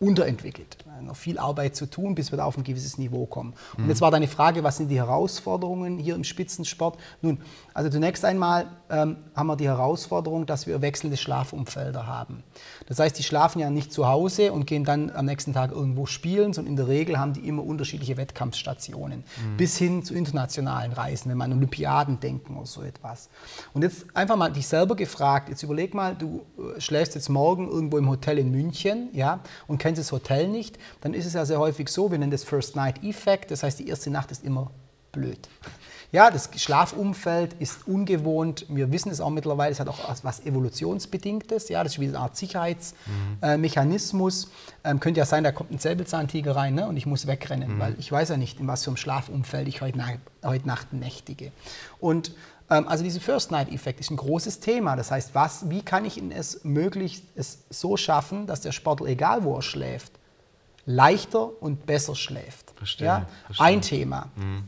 unterentwickelt. 0.00 0.78
Noch 1.02 1.16
viel 1.16 1.38
Arbeit 1.38 1.76
zu 1.76 1.86
tun, 1.86 2.14
bis 2.14 2.32
wir 2.32 2.38
da 2.38 2.44
auf 2.44 2.56
ein 2.56 2.64
gewisses 2.64 2.96
Niveau 2.96 3.26
kommen. 3.26 3.54
Und 3.76 3.88
jetzt 3.88 4.00
war 4.00 4.10
deine 4.10 4.28
Frage, 4.28 4.64
was 4.64 4.78
sind 4.78 4.88
die 4.88 4.96
Herausforderungen 4.96 5.98
hier 5.98 6.14
im 6.14 6.24
Spitzensport? 6.24 6.98
Nun, 7.20 7.38
also 7.74 7.90
zunächst 7.90 8.24
einmal 8.24 8.66
ähm, 8.90 9.16
haben 9.34 9.46
wir 9.46 9.56
die 9.56 9.68
Herausforderung, 9.68 10.46
dass 10.46 10.66
wir 10.66 10.80
wechselnde 10.80 11.16
Schlafumfelder 11.16 12.06
haben. 12.06 12.42
Das 12.86 12.98
heißt, 12.98 13.18
die 13.18 13.22
schlafen 13.22 13.60
ja 13.60 13.70
nicht 13.70 13.92
zu 13.92 14.08
Hause 14.08 14.52
und 14.52 14.66
gehen 14.66 14.84
dann 14.84 15.10
am 15.10 15.26
nächsten 15.26 15.52
Tag 15.52 15.70
irgendwo 15.70 16.06
spielen, 16.06 16.52
sondern 16.54 16.72
in 16.72 16.76
der 16.76 16.88
Regel 16.88 17.18
haben 17.18 17.34
die 17.34 17.46
immer 17.46 17.64
unterschiedliche 17.64 18.16
Wettkampfstationen, 18.16 19.18
mhm. 19.18 19.56
bis 19.56 19.76
hin 19.76 20.02
zu 20.02 20.14
internationalen 20.14 20.92
Reisen, 20.92 21.30
wenn 21.30 21.38
man 21.38 21.52
an 21.52 21.58
Olympiaden 21.58 22.20
denken 22.20 22.56
oder 22.56 22.66
so 22.66 22.82
etwas. 22.82 23.28
Und 23.74 23.82
jetzt 23.82 24.04
einfach 24.14 24.36
mal 24.36 24.50
dich 24.50 24.66
selber 24.66 24.96
gefragt, 24.96 25.50
jetzt 25.50 25.62
überleg 25.62 25.92
mal, 25.94 26.14
du 26.14 26.42
äh, 26.58 26.80
schläfst 26.80 27.14
jetzt 27.14 27.28
morgen 27.28 27.68
irgendwo 27.68 27.98
im 27.98 28.08
Hotel 28.08 28.38
in 28.38 28.50
München 28.50 29.08
ja, 29.12 29.40
und 29.66 29.78
kennst 29.78 29.89
das 29.98 30.12
Hotel 30.12 30.48
nicht, 30.48 30.78
dann 31.00 31.14
ist 31.14 31.26
es 31.26 31.34
ja 31.34 31.44
sehr 31.44 31.58
häufig 31.58 31.88
so, 31.88 32.10
wir 32.10 32.18
nennen 32.18 32.30
das 32.30 32.44
First 32.44 32.76
Night 32.76 33.02
Effect, 33.04 33.50
das 33.50 33.62
heißt, 33.62 33.78
die 33.78 33.88
erste 33.88 34.10
Nacht 34.10 34.30
ist 34.30 34.44
immer 34.44 34.70
blöd. 35.12 35.48
Ja, 36.12 36.32
das 36.32 36.50
Schlafumfeld 36.56 37.52
ist 37.60 37.86
ungewohnt. 37.86 38.66
Wir 38.68 38.90
wissen 38.90 39.10
es 39.10 39.20
auch 39.20 39.30
mittlerweile, 39.30 39.70
es 39.70 39.78
hat 39.78 39.86
auch 39.86 40.00
was 40.24 40.44
Evolutionsbedingtes. 40.44 41.68
Ja, 41.68 41.84
das 41.84 41.92
ist 41.92 42.00
wie 42.00 42.08
eine 42.08 42.18
Art 42.18 42.36
Sicherheitsmechanismus. 42.36 44.46
Mhm. 44.46 44.50
Ähm, 44.82 44.98
könnte 44.98 45.20
ja 45.20 45.26
sein, 45.26 45.44
da 45.44 45.52
kommt 45.52 45.70
ein 45.70 45.78
Säbelzahntiger 45.78 46.56
rein 46.56 46.74
ne, 46.74 46.88
und 46.88 46.96
ich 46.96 47.06
muss 47.06 47.28
wegrennen, 47.28 47.76
mhm. 47.76 47.78
weil 47.78 47.94
ich 48.00 48.10
weiß 48.10 48.30
ja 48.30 48.36
nicht, 48.36 48.58
in 48.58 48.66
was 48.66 48.82
für 48.82 48.90
einem 48.90 48.96
Schlafumfeld 48.96 49.68
ich 49.68 49.82
heute, 49.82 50.00
heute 50.44 50.66
Nacht 50.66 50.92
nächtige. 50.92 51.52
Und 52.00 52.32
also 52.70 53.02
dieser 53.02 53.20
First-Night-Effekt 53.20 54.00
ist 54.00 54.10
ein 54.10 54.16
großes 54.16 54.60
Thema. 54.60 54.96
Das 54.96 55.10
heißt, 55.10 55.34
was, 55.34 55.68
wie 55.68 55.82
kann 55.82 56.04
ich 56.04 56.22
es 56.30 56.64
möglichst 56.64 57.24
es 57.34 57.64
so 57.68 57.96
schaffen, 57.96 58.46
dass 58.46 58.60
der 58.60 58.72
Sportler, 58.72 59.08
egal 59.08 59.44
wo 59.44 59.56
er 59.56 59.62
schläft, 59.62 60.12
leichter 60.86 61.50
und 61.62 61.86
besser 61.86 62.14
schläft. 62.14 62.72
Verstehe, 62.76 63.06
ja? 63.06 63.26
Verstehe. 63.46 63.66
Ein 63.66 63.80
Thema. 63.82 64.28
Mhm. 64.36 64.64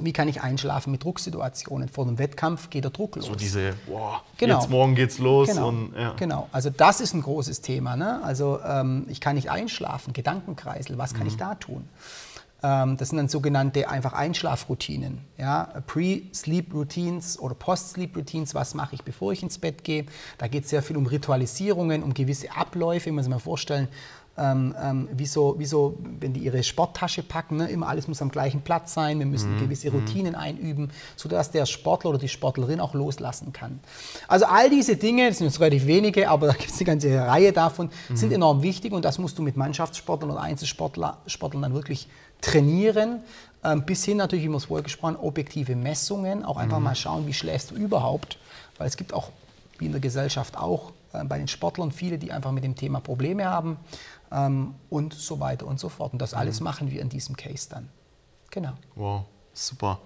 Wie 0.00 0.12
kann 0.12 0.26
ich 0.26 0.42
einschlafen 0.42 0.90
mit 0.90 1.04
Drucksituationen? 1.04 1.88
Vor 1.88 2.06
einem 2.06 2.18
Wettkampf 2.18 2.68
geht 2.68 2.82
der 2.82 2.90
Druck 2.90 3.14
los. 3.14 3.26
So 3.26 3.36
diese, 3.36 3.74
boah, 3.86 4.22
genau. 4.38 4.58
jetzt 4.58 4.68
morgen 4.68 4.96
geht's 4.96 5.18
los. 5.18 5.48
Genau, 5.48 5.68
und, 5.68 5.94
ja. 5.96 6.14
genau. 6.14 6.48
also 6.50 6.70
das 6.70 7.00
ist 7.00 7.14
ein 7.14 7.22
großes 7.22 7.60
Thema. 7.60 7.94
Ne? 7.94 8.20
Also 8.24 8.58
ähm, 8.66 9.06
ich 9.08 9.20
kann 9.20 9.36
nicht 9.36 9.50
einschlafen, 9.50 10.12
Gedankenkreisel, 10.12 10.98
was 10.98 11.14
kann 11.14 11.22
mhm. 11.22 11.28
ich 11.28 11.36
da 11.36 11.54
tun? 11.54 11.88
Ähm, 12.64 12.96
das 12.96 13.10
sind 13.10 13.18
dann 13.18 13.28
sogenannte 13.28 13.90
einfach 13.90 14.14
Einschlafroutinen. 14.14 15.18
Ja? 15.36 15.68
Pre-Sleep-Routines 15.86 17.38
oder 17.38 17.54
Post-Sleep-Routines, 17.54 18.54
was 18.54 18.74
mache 18.74 18.94
ich, 18.94 19.02
bevor 19.02 19.32
ich 19.32 19.42
ins 19.42 19.58
Bett 19.58 19.84
gehe? 19.84 20.06
Da 20.38 20.48
geht 20.48 20.64
es 20.64 20.70
sehr 20.70 20.82
viel 20.82 20.96
um 20.96 21.04
Ritualisierungen, 21.04 22.02
um 22.02 22.14
gewisse 22.14 22.56
Abläufe. 22.56 23.10
Ich 23.10 23.14
muss 23.14 23.28
mir 23.28 23.38
vorstellen, 23.38 23.88
ähm, 24.36 24.74
ähm, 24.82 25.08
wie, 25.12 25.26
so, 25.26 25.54
wie 25.58 25.64
so, 25.64 25.96
wenn 26.20 26.32
die 26.32 26.40
ihre 26.40 26.62
Sporttasche 26.62 27.22
packen, 27.22 27.56
ne? 27.56 27.68
immer 27.68 27.88
alles 27.88 28.08
muss 28.08 28.20
am 28.20 28.30
gleichen 28.30 28.62
Platz 28.62 28.92
sein, 28.94 29.18
wir 29.20 29.26
müssen 29.26 29.54
mhm. 29.54 29.60
gewisse 29.60 29.90
mhm. 29.90 29.98
Routinen 29.98 30.34
einüben, 30.34 30.90
sodass 31.14 31.52
der 31.52 31.66
Sportler 31.66 32.10
oder 32.10 32.18
die 32.18 32.28
Sportlerin 32.28 32.80
auch 32.80 32.94
loslassen 32.94 33.52
kann. 33.52 33.78
Also 34.26 34.46
all 34.46 34.70
diese 34.70 34.96
Dinge, 34.96 35.28
das 35.28 35.38
sind 35.38 35.46
jetzt 35.46 35.60
relativ 35.60 35.86
wenige, 35.86 36.28
aber 36.28 36.48
da 36.48 36.52
gibt 36.54 36.70
es 36.70 36.76
eine 36.78 36.86
ganze 36.86 37.16
Reihe 37.16 37.52
davon, 37.52 37.90
mhm. 38.08 38.16
sind 38.16 38.32
enorm 38.32 38.62
wichtig 38.62 38.92
und 38.92 39.04
das 39.04 39.18
musst 39.18 39.38
du 39.38 39.42
mit 39.42 39.56
Mannschaftssportlern 39.56 40.32
oder 40.32 40.40
Einzelsportlern 40.40 41.62
dann 41.62 41.74
wirklich 41.74 42.08
trainieren, 42.40 43.20
ähm, 43.62 43.84
bis 43.84 44.04
hin 44.04 44.18
natürlich, 44.18 44.44
wie 44.44 44.48
wir 44.48 44.56
es 44.56 44.64
vorher 44.64 44.82
gesprochen 44.82 45.16
objektive 45.16 45.76
Messungen, 45.76 46.44
auch 46.44 46.56
einfach 46.56 46.78
mhm. 46.78 46.84
mal 46.84 46.94
schauen, 46.96 47.26
wie 47.26 47.32
schläfst 47.32 47.70
du 47.70 47.76
überhaupt, 47.76 48.38
weil 48.78 48.88
es 48.88 48.96
gibt 48.96 49.14
auch, 49.14 49.30
wie 49.78 49.86
in 49.86 49.92
der 49.92 50.00
Gesellschaft 50.00 50.56
auch, 50.56 50.92
bei 51.24 51.38
den 51.38 51.48
Sportlern 51.48 51.92
viele, 51.92 52.18
die 52.18 52.32
einfach 52.32 52.52
mit 52.52 52.64
dem 52.64 52.74
Thema 52.74 53.00
Probleme 53.00 53.44
haben 53.44 53.76
ähm, 54.32 54.74
und 54.90 55.14
so 55.14 55.40
weiter 55.40 55.66
und 55.66 55.78
so 55.78 55.88
fort. 55.88 56.12
Und 56.12 56.18
das 56.20 56.32
mhm. 56.32 56.38
alles 56.38 56.60
machen 56.60 56.90
wir 56.90 57.00
in 57.00 57.08
diesem 57.08 57.36
Case 57.36 57.68
dann. 57.70 57.88
Genau. 58.50 58.72
Wow, 58.94 59.24
super. 59.52 60.00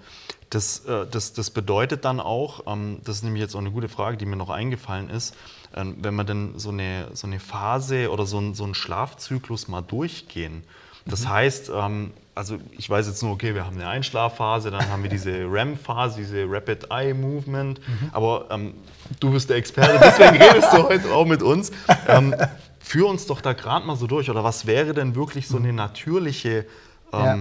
Das, 0.51 0.85
äh, 0.87 1.07
das, 1.07 1.33
das 1.33 1.51
bedeutet 1.51 2.05
dann 2.05 2.21
auch, 2.21 2.67
ähm, 2.67 3.01
das 3.05 3.17
ist 3.17 3.23
nämlich 3.23 3.43
jetzt 3.43 3.55
auch 3.55 3.61
eine 3.61 3.71
gute 3.71 3.89
Frage, 3.89 4.17
die 4.17 4.27
mir 4.27 4.37
noch 4.37 4.51
eingefallen 4.51 5.11
ist, 5.11 5.35
ähm, 5.75 5.97
wenn 6.01 6.15
wir 6.15 6.25
denn 6.25 6.59
so 6.59 6.71
eine, 6.71 7.09
so 7.15 7.27
eine 7.27 7.41
Phase 7.41 8.11
oder 8.11 8.27
so, 8.27 8.39
ein, 8.39 8.55
so 8.55 8.65
einen 8.65 8.75
Schlafzyklus 8.75 9.69
mal 9.69 9.83
durchgehen, 9.83 10.65
Das 11.07 11.23
mhm. 11.23 11.29
heißt, 11.31 11.71
ähm, 11.75 12.13
also 12.39 12.57
ich 12.71 12.89
weiß 12.89 13.09
jetzt 13.09 13.21
nur, 13.23 13.33
okay, 13.33 13.55
wir 13.55 13.67
haben 13.67 13.77
eine 13.77 13.89
Einschlafphase, 13.89 14.71
dann 14.71 14.89
haben 14.89 15.03
wir 15.03 15.11
diese 15.11 15.31
REM-Phase, 15.51 16.19
diese 16.19 16.45
Rapid 16.49 16.87
Eye 16.91 17.13
Movement. 17.13 17.81
Mhm. 17.81 18.11
Aber 18.13 18.47
ähm, 18.51 18.75
du 19.19 19.33
bist 19.33 19.51
der 19.51 19.57
Experte, 19.57 19.99
deswegen 20.01 20.41
redest 20.43 20.73
du 20.73 20.85
heute 20.85 21.13
auch 21.13 21.27
mit 21.27 21.43
uns. 21.43 21.73
Ähm, 22.07 22.35
führ 22.79 23.09
uns 23.09 23.27
doch 23.27 23.41
da 23.41 23.55
gerade 23.55 23.85
mal 23.85 23.97
so 23.97 24.07
durch. 24.07 24.31
Oder 24.31 24.45
was 24.45 24.67
wäre 24.67 24.95
denn 24.95 25.17
wirklich 25.17 25.49
so 25.49 25.57
eine 25.57 25.73
natürliche, 25.73 26.65
ähm, 27.13 27.25
ja. 27.25 27.39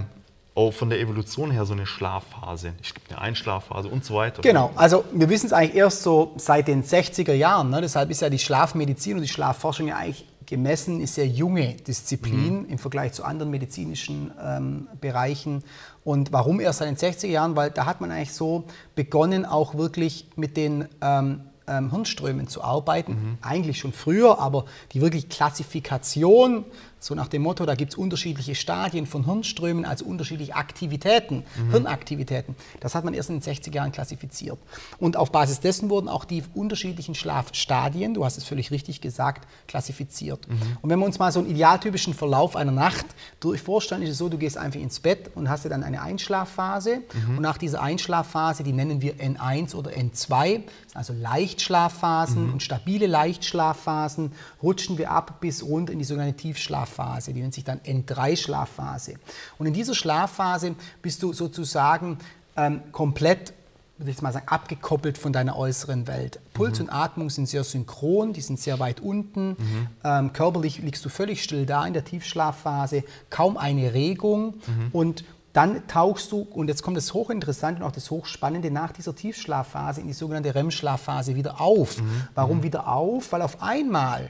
auch 0.56 0.72
von 0.72 0.90
der 0.90 1.00
Evolution 1.00 1.52
her, 1.52 1.66
so 1.66 1.74
eine 1.74 1.86
Schlafphase? 1.86 2.74
Ich 2.82 2.96
gibt 2.96 3.12
eine 3.12 3.22
Einschlafphase 3.22 3.90
und 3.90 4.04
so 4.04 4.16
weiter. 4.16 4.42
Genau, 4.42 4.72
also 4.76 5.06
wir 5.14 5.30
wissen 5.30 5.46
es 5.46 5.54
eigentlich 5.54 5.76
erst 5.76 6.02
so 6.02 6.34
seit 6.38 6.68
den 6.68 6.84
60er 6.84 7.34
Jahren. 7.34 7.70
Ne? 7.70 7.82
Deshalb 7.82 8.10
ist 8.10 8.22
ja 8.22 8.32
die 8.32 8.40
Schlafmedizin 8.40 9.16
und 9.16 9.22
die 9.22 9.28
Schlafforschung 9.28 9.88
ja 9.88 9.98
eigentlich 9.98 10.26
gemessen 10.48 11.02
ist 11.02 11.16
sehr 11.16 11.28
junge 11.28 11.76
Disziplin 11.76 12.62
mhm. 12.62 12.70
im 12.70 12.78
Vergleich 12.80 13.14
zu 13.14 13.24
anderen 13.24 13.52
medizinischen 13.52 14.32
ähm, 14.42 14.88
Bereichen. 15.00 15.64
Und 16.04 16.32
warum 16.32 16.60
erst 16.60 16.80
seit 16.80 16.88
den 16.88 16.98
60er 16.98 17.28
Jahren? 17.28 17.56
Weil 17.56 17.70
da 17.70 17.86
hat 17.86 18.02
man 18.02 18.12
eigentlich 18.12 18.34
so 18.34 18.64
begonnen, 18.96 19.46
auch 19.46 19.76
wirklich 19.76 20.28
mit 20.36 20.58
den 20.58 20.88
ähm, 21.02 21.42
ähm, 21.68 21.92
Hirnströmen 21.92 22.48
zu 22.48 22.64
arbeiten. 22.64 23.12
Mhm. 23.12 23.38
Eigentlich 23.42 23.78
schon 23.78 23.94
früher, 23.94 24.40
aber 24.40 24.66
die 24.94 25.02
wirklich 25.02 25.30
Klassifikation 25.30 26.66
so 27.00 27.16
nach 27.16 27.28
dem 27.28 27.44
Motto, 27.44 27.66
da 27.66 27.76
gibt 27.76 27.94
es 27.94 27.98
unterschiedliche 27.98 28.56
Stadien 28.56 29.06
von 29.06 29.26
Hirnströmen, 29.26 29.86
also 29.86 30.06
unterschiedliche 30.06 30.56
Aktivitäten, 30.56 31.44
mhm. 31.58 31.72
Hirnaktivitäten. 31.72 32.56
Das 32.80 32.96
hat 32.96 33.06
man 33.06 33.14
erst 33.14 33.30
in 33.30 33.40
den 33.40 33.54
60er 33.54 33.74
Jahren 33.74 33.92
klassifiziert. 33.92 34.58
Und 35.00 35.16
auf 35.16 35.32
Basis 35.32 35.60
dessen 35.60 35.90
wurden 35.90 36.10
auch 36.10 36.26
die 36.26 36.44
unterschiedlichen 36.56 37.16
Schlafstadien, 37.16 38.14
du 38.14 38.26
hast 38.26 38.38
es 38.38 38.44
völlig 38.44 38.72
richtig 38.72 39.02
gesagt, 39.02 39.48
klassifiziert. 39.68 40.48
Mhm. 40.48 40.78
Und 40.82 40.90
wenn 40.90 41.00
wir 41.00 41.06
uns 41.06 41.20
mal 41.20 41.32
so 41.32 41.40
einen 41.40 41.50
idealtypischen 41.50 42.14
Verlauf 42.14 42.56
einer 42.56 42.72
Nacht 42.72 43.06
durch 43.40 43.62
vorstellen, 43.62 44.02
ist 44.02 44.10
es 44.10 44.18
so, 44.18 44.30
du 44.30 44.38
gehst 44.38 44.58
einfach 44.58 44.80
ins 44.80 45.00
Bett 45.00 45.32
und 45.36 45.50
hast 45.50 45.66
dann 45.66 45.84
eine 45.84 46.02
Einschlafphase. 46.02 47.02
Mhm. 47.28 47.38
Und 47.38 47.42
nach 47.42 47.58
dieser 47.58 47.82
Einschlafphase, 47.82 48.64
die 48.64 48.74
nennen 48.74 49.02
wir 49.02 49.16
N1 49.16 49.76
oder 49.76 49.92
N2, 49.92 50.62
das 50.84 50.87
sind 50.87 50.87
also 50.98 51.14
Leichtschlafphasen 51.14 52.48
mhm. 52.48 52.54
und 52.54 52.64
stabile 52.64 53.08
Leichtschlafphasen, 53.08 54.32
rutschen 54.62 54.98
wir 54.98 55.12
ab 55.12 55.40
bis 55.40 55.64
runter 55.64 55.94
in 55.94 56.00
die 56.00 56.06
sogenannte 56.06 56.36
Tiefschlafphase. 56.38 56.88
Schlafphase, 56.88 57.34
die 57.34 57.42
nennt 57.42 57.54
sich 57.54 57.64
dann 57.64 57.80
N3-Schlafphase. 57.80 59.16
Und 59.58 59.68
in 59.68 59.74
dieser 59.74 59.96
Schlafphase 59.96 60.76
bist 61.02 61.24
du 61.24 61.34
sozusagen 61.34 62.18
ähm, 62.56 62.82
komplett 62.92 63.54
würde 64.00 64.12
ich 64.12 64.22
mal 64.22 64.32
sagen, 64.32 64.48
abgekoppelt 64.48 65.18
von 65.18 65.34
deiner 65.34 65.58
äußeren 65.58 66.06
Welt. 66.06 66.40
Puls 66.54 66.78
mhm. 66.78 66.86
und 66.86 66.92
Atmung 66.92 67.30
sind 67.32 67.50
sehr 67.50 67.64
synchron, 67.64 68.32
die 68.32 68.42
sind 68.42 68.60
sehr 68.60 68.78
weit 68.78 69.00
unten. 69.00 69.50
Mhm. 69.50 69.88
Ähm, 70.04 70.34
körperlich 70.34 70.78
liegst 70.78 71.04
du 71.04 71.10
völlig 71.10 71.42
still 71.42 71.66
da 71.66 71.84
in 71.84 71.94
der 71.94 72.06
Tiefschlafphase, 72.06 73.04
kaum 73.32 73.58
eine 73.58 73.96
Regung. 73.96 74.54
Mhm. 74.68 74.90
Und 74.92 75.24
dann 75.58 75.88
tauchst 75.88 76.32
du, 76.32 76.42
und 76.42 76.68
jetzt 76.68 76.84
kommt 76.84 76.98
das 76.98 77.14
Hochinteressante 77.14 77.82
und 77.82 77.88
auch 77.88 77.94
das 77.94 78.12
Hochspannende, 78.12 78.72
nach 78.72 78.92
dieser 78.92 79.16
Tiefschlafphase 79.16 80.02
in 80.02 80.08
die 80.08 80.14
sogenannte 80.14 80.54
REM-Schlafphase 80.54 81.36
wieder 81.36 81.60
auf. 81.60 82.00
Mhm. 82.00 82.28
Warum 82.36 82.58
mhm. 82.58 82.64
wieder 82.64 82.88
auf? 82.88 83.32
Weil 83.32 83.42
auf 83.42 83.62
einmal 83.62 84.30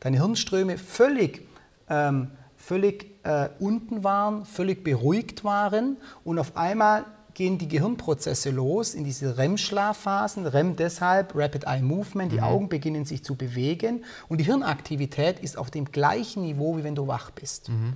deine 0.00 0.16
Hirnströme 0.16 0.78
völlig 0.78 1.46
ähm, 1.88 2.30
völlig 2.64 3.10
äh, 3.24 3.50
unten 3.58 4.04
waren, 4.04 4.46
völlig 4.46 4.84
beruhigt 4.84 5.44
waren 5.44 5.98
und 6.24 6.38
auf 6.38 6.56
einmal 6.56 7.04
gehen 7.34 7.58
die 7.58 7.68
Gehirnprozesse 7.68 8.50
los 8.50 8.94
in 8.94 9.04
diese 9.04 9.36
REM-Schlafphasen. 9.36 10.46
REM 10.46 10.76
deshalb, 10.76 11.34
Rapid 11.34 11.64
Eye 11.64 11.82
Movement, 11.82 12.32
die 12.32 12.36
mhm. 12.36 12.44
Augen 12.44 12.68
beginnen 12.68 13.04
sich 13.04 13.24
zu 13.24 13.34
bewegen 13.34 14.04
und 14.28 14.38
die 14.38 14.44
Hirnaktivität 14.44 15.40
ist 15.40 15.58
auf 15.58 15.70
dem 15.70 15.86
gleichen 15.86 16.42
Niveau, 16.42 16.78
wie 16.78 16.84
wenn 16.84 16.94
du 16.94 17.06
wach 17.06 17.30
bist. 17.32 17.68
Mhm. 17.68 17.94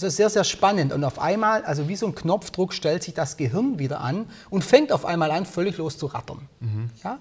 Das 0.00 0.12
ist 0.12 0.16
sehr, 0.16 0.30
sehr 0.30 0.44
spannend. 0.44 0.92
Und 0.92 1.02
auf 1.02 1.18
einmal, 1.18 1.64
also 1.64 1.88
wie 1.88 1.96
so 1.96 2.06
ein 2.06 2.14
Knopfdruck, 2.14 2.72
stellt 2.72 3.02
sich 3.02 3.14
das 3.14 3.36
Gehirn 3.36 3.78
wieder 3.78 4.00
an 4.00 4.26
und 4.48 4.62
fängt 4.62 4.92
auf 4.92 5.04
einmal 5.04 5.30
an, 5.32 5.44
völlig 5.44 5.76
los 5.76 5.98
zu 5.98 6.06
rattern. 6.06 6.48
Mhm. 6.60 6.90
Ja? 7.02 7.18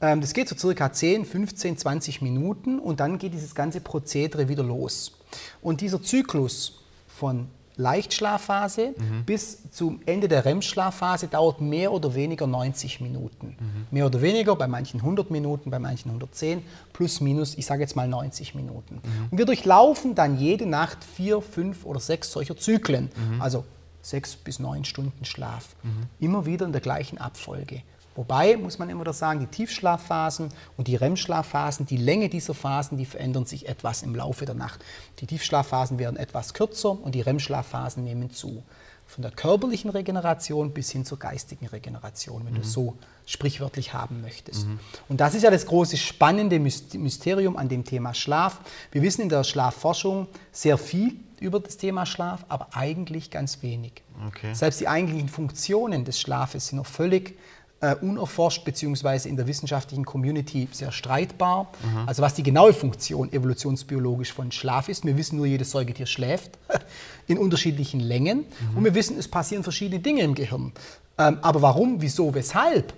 Ähm, 0.00 0.20
das 0.22 0.32
geht 0.32 0.48
so 0.48 0.56
circa 0.56 0.92
10, 0.92 1.26
15, 1.26 1.76
20 1.76 2.22
Minuten 2.22 2.78
und 2.78 3.00
dann 3.00 3.18
geht 3.18 3.34
dieses 3.34 3.54
ganze 3.54 3.80
Prozedere 3.80 4.48
wieder 4.48 4.62
los. 4.62 5.12
Und 5.60 5.82
dieser 5.82 6.02
Zyklus 6.02 6.84
von 7.06 7.48
Leichtschlafphase 7.76 8.94
mhm. 8.96 9.24
bis 9.24 9.70
zum 9.70 10.00
Ende 10.06 10.28
der 10.28 10.44
REM-Schlafphase 10.44 11.28
dauert 11.28 11.60
mehr 11.60 11.92
oder 11.92 12.14
weniger 12.14 12.46
90 12.46 13.00
Minuten. 13.00 13.56
Mhm. 13.58 13.86
Mehr 13.90 14.06
oder 14.06 14.22
weniger, 14.22 14.56
bei 14.56 14.66
manchen 14.66 15.00
100 15.00 15.30
Minuten, 15.30 15.70
bei 15.70 15.78
manchen 15.78 16.08
110, 16.08 16.62
plus 16.92 17.20
minus, 17.20 17.56
ich 17.56 17.66
sage 17.66 17.82
jetzt 17.82 17.94
mal 17.94 18.08
90 18.08 18.54
Minuten. 18.54 18.96
Mhm. 18.96 19.28
Und 19.30 19.38
wir 19.38 19.44
durchlaufen 19.44 20.14
dann 20.14 20.38
jede 20.38 20.66
Nacht 20.66 21.04
vier, 21.04 21.42
fünf 21.42 21.84
oder 21.84 22.00
sechs 22.00 22.32
solcher 22.32 22.56
Zyklen, 22.56 23.10
also 23.40 23.64
sechs 24.00 24.36
bis 24.36 24.58
neun 24.58 24.84
Stunden 24.84 25.24
Schlaf, 25.24 25.76
immer 26.20 26.46
wieder 26.46 26.64
in 26.64 26.72
der 26.72 26.80
gleichen 26.80 27.18
Abfolge. 27.18 27.82
Wobei, 28.16 28.56
muss 28.56 28.78
man 28.78 28.88
immer 28.88 29.02
wieder 29.02 29.12
sagen, 29.12 29.40
die 29.40 29.46
Tiefschlafphasen 29.46 30.48
und 30.76 30.88
die 30.88 30.96
REM-Schlafphasen, 30.96 31.86
die 31.86 31.98
Länge 31.98 32.28
dieser 32.28 32.54
Phasen, 32.54 32.98
die 32.98 33.04
verändern 33.04 33.44
sich 33.44 33.68
etwas 33.68 34.02
im 34.02 34.14
Laufe 34.14 34.46
der 34.46 34.54
Nacht. 34.54 34.84
Die 35.20 35.26
Tiefschlafphasen 35.26 35.98
werden 35.98 36.16
etwas 36.16 36.54
kürzer 36.54 36.90
und 36.90 37.14
die 37.14 37.20
REM-Schlafphasen 37.20 38.02
nehmen 38.02 38.30
zu. 38.30 38.62
Von 39.06 39.22
der 39.22 39.30
körperlichen 39.30 39.90
Regeneration 39.90 40.72
bis 40.72 40.90
hin 40.90 41.04
zur 41.04 41.18
geistigen 41.18 41.66
Regeneration, 41.66 42.44
wenn 42.44 42.54
mhm. 42.54 42.62
du 42.62 42.64
so 42.64 42.98
sprichwörtlich 43.24 43.92
haben 43.92 44.20
möchtest. 44.20 44.66
Mhm. 44.66 44.80
Und 45.08 45.20
das 45.20 45.34
ist 45.34 45.42
ja 45.42 45.50
das 45.50 45.66
große 45.66 45.96
spannende 45.96 46.58
Mysterium 46.58 47.56
an 47.56 47.68
dem 47.68 47.84
Thema 47.84 48.14
Schlaf. 48.14 48.60
Wir 48.90 49.02
wissen 49.02 49.22
in 49.22 49.28
der 49.28 49.44
Schlafforschung 49.44 50.26
sehr 50.50 50.76
viel 50.76 51.14
über 51.38 51.60
das 51.60 51.76
Thema 51.76 52.06
Schlaf, 52.06 52.44
aber 52.48 52.68
eigentlich 52.72 53.30
ganz 53.30 53.62
wenig. 53.62 54.02
Okay. 54.28 54.54
Selbst 54.54 54.80
die 54.80 54.88
eigentlichen 54.88 55.28
Funktionen 55.28 56.04
des 56.04 56.20
Schlafes 56.20 56.68
sind 56.68 56.78
noch 56.78 56.86
völlig 56.86 57.38
äh, 57.80 57.94
unerforscht 57.96 58.64
bzw. 58.64 59.28
in 59.28 59.36
der 59.36 59.46
wissenschaftlichen 59.46 60.04
Community 60.04 60.68
sehr 60.72 60.92
streitbar. 60.92 61.72
Mhm. 61.82 62.08
Also 62.08 62.22
was 62.22 62.34
die 62.34 62.42
genaue 62.42 62.72
Funktion 62.72 63.32
evolutionsbiologisch 63.32 64.32
von 64.32 64.50
Schlaf 64.50 64.88
ist. 64.88 65.04
Wir 65.04 65.16
wissen 65.16 65.36
nur, 65.36 65.46
jedes 65.46 65.70
Säugetier 65.70 66.06
schläft 66.06 66.58
in 67.26 67.38
unterschiedlichen 67.38 68.00
Längen 68.00 68.38
mhm. 68.70 68.78
und 68.78 68.84
wir 68.84 68.94
wissen, 68.94 69.18
es 69.18 69.28
passieren 69.28 69.62
verschiedene 69.62 70.00
Dinge 70.00 70.22
im 70.22 70.34
Gehirn. 70.34 70.72
Ähm, 71.18 71.38
aber 71.42 71.62
warum, 71.62 72.00
wieso, 72.00 72.34
weshalb? 72.34 72.94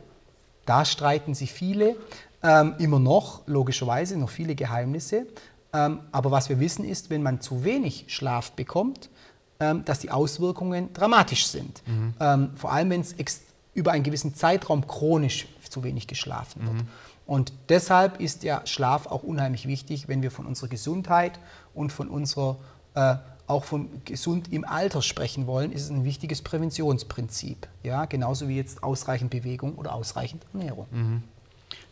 Da 0.64 0.84
streiten 0.84 1.34
sich 1.34 1.52
viele. 1.52 1.96
Ähm, 2.42 2.74
immer 2.78 3.00
noch, 3.00 3.42
logischerweise, 3.46 4.16
noch 4.16 4.30
viele 4.30 4.54
Geheimnisse. 4.54 5.26
Ähm, 5.72 6.00
aber 6.12 6.30
was 6.30 6.48
wir 6.48 6.60
wissen 6.60 6.84
ist, 6.84 7.10
wenn 7.10 7.22
man 7.22 7.40
zu 7.40 7.64
wenig 7.64 8.04
Schlaf 8.08 8.52
bekommt, 8.52 9.10
ähm, 9.60 9.84
dass 9.84 9.98
die 9.98 10.10
Auswirkungen 10.10 10.92
dramatisch 10.92 11.48
sind. 11.48 11.82
Mhm. 11.86 12.14
Ähm, 12.20 12.50
vor 12.54 12.72
allem, 12.72 12.90
wenn 12.90 13.00
es 13.00 13.14
extrem 13.14 13.47
über 13.74 13.92
einen 13.92 14.04
gewissen 14.04 14.34
Zeitraum 14.34 14.86
chronisch 14.86 15.46
zu 15.68 15.82
wenig 15.84 16.06
geschlafen 16.06 16.62
wird. 16.66 16.74
Mhm. 16.74 16.88
Und 17.26 17.52
deshalb 17.68 18.20
ist 18.20 18.42
ja 18.42 18.66
Schlaf 18.66 19.06
auch 19.06 19.22
unheimlich 19.22 19.68
wichtig, 19.68 20.08
wenn 20.08 20.22
wir 20.22 20.30
von 20.30 20.46
unserer 20.46 20.68
Gesundheit 20.68 21.38
und 21.74 21.92
von 21.92 22.08
unserer 22.08 22.56
äh, 22.94 23.16
auch 23.46 23.64
von 23.64 23.88
gesund 24.04 24.52
im 24.52 24.64
Alter 24.64 25.02
sprechen 25.02 25.46
wollen, 25.46 25.72
ist 25.72 25.82
es 25.82 25.90
ein 25.90 26.04
wichtiges 26.04 26.42
Präventionsprinzip. 26.42 27.66
Ja, 27.82 28.04
genauso 28.04 28.48
wie 28.48 28.56
jetzt 28.56 28.82
ausreichend 28.82 29.30
Bewegung 29.30 29.74
oder 29.76 29.94
ausreichend 29.94 30.44
Ernährung. 30.52 30.86
Mhm. 30.90 31.22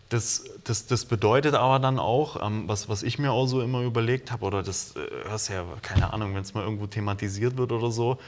Das, 0.09 0.45
das, 0.63 0.87
das 0.87 1.05
bedeutet 1.05 1.55
aber 1.55 1.81
dann 1.81 1.99
auch, 1.99 2.45
ähm, 2.47 2.69
was, 2.69 2.89
was 2.89 3.03
ich 3.03 3.19
mir 3.19 3.33
auch 3.33 3.47
so 3.47 3.61
immer 3.61 3.83
überlegt 3.83 4.31
habe, 4.31 4.45
oder 4.45 4.63
das 4.63 4.95
äh, 4.95 5.29
hörst 5.29 5.49
ja, 5.49 5.65
keine 5.83 6.13
Ahnung, 6.13 6.35
wenn 6.35 6.43
es 6.43 6.55
mal 6.55 6.63
irgendwo 6.63 6.87
thematisiert 6.87 7.57
wird 7.57 7.73
oder 7.73 7.91
so, 7.91 8.19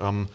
ähm, 0.00 0.28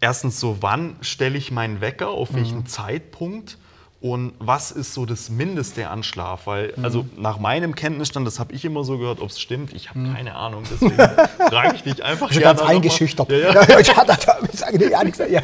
erstens 0.00 0.40
so, 0.40 0.58
wann 0.60 0.96
stelle 1.00 1.38
ich 1.38 1.50
meinen 1.50 1.80
Wecker, 1.80 2.08
auf 2.08 2.34
welchen 2.34 2.60
mhm. 2.60 2.66
Zeitpunkt 2.66 3.58
und 3.98 4.34
was 4.38 4.72
ist 4.72 4.92
so 4.92 5.06
das 5.06 5.30
Mindeste 5.30 5.88
an 5.88 6.02
Schlaf? 6.02 6.46
Weil, 6.46 6.72
mhm. 6.76 6.84
also 6.84 7.06
nach 7.16 7.38
meinem 7.38 7.74
Kenntnisstand, 7.74 8.26
das 8.26 8.38
habe 8.38 8.52
ich 8.52 8.64
immer 8.64 8.84
so 8.84 8.98
gehört, 8.98 9.20
ob 9.20 9.30
es 9.30 9.40
stimmt, 9.40 9.72
ich 9.72 9.88
habe 9.88 10.00
mhm. 10.00 10.14
keine 10.14 10.34
Ahnung, 10.34 10.64
deswegen 10.70 10.96
frage 11.48 11.76
ich 11.76 11.82
dich 11.82 12.04
einfach 12.04 12.30
Schon 12.32 12.42
ganz 12.42 12.60
eingeschüchtert. 12.60 13.30
Ja, 13.36 13.64
ja. 13.64 13.78
ich 13.78 14.58
sage 14.58 14.78
dir 14.78 14.90
ja 14.90 15.02
nichts. 15.02 15.18
Ja. 15.18 15.40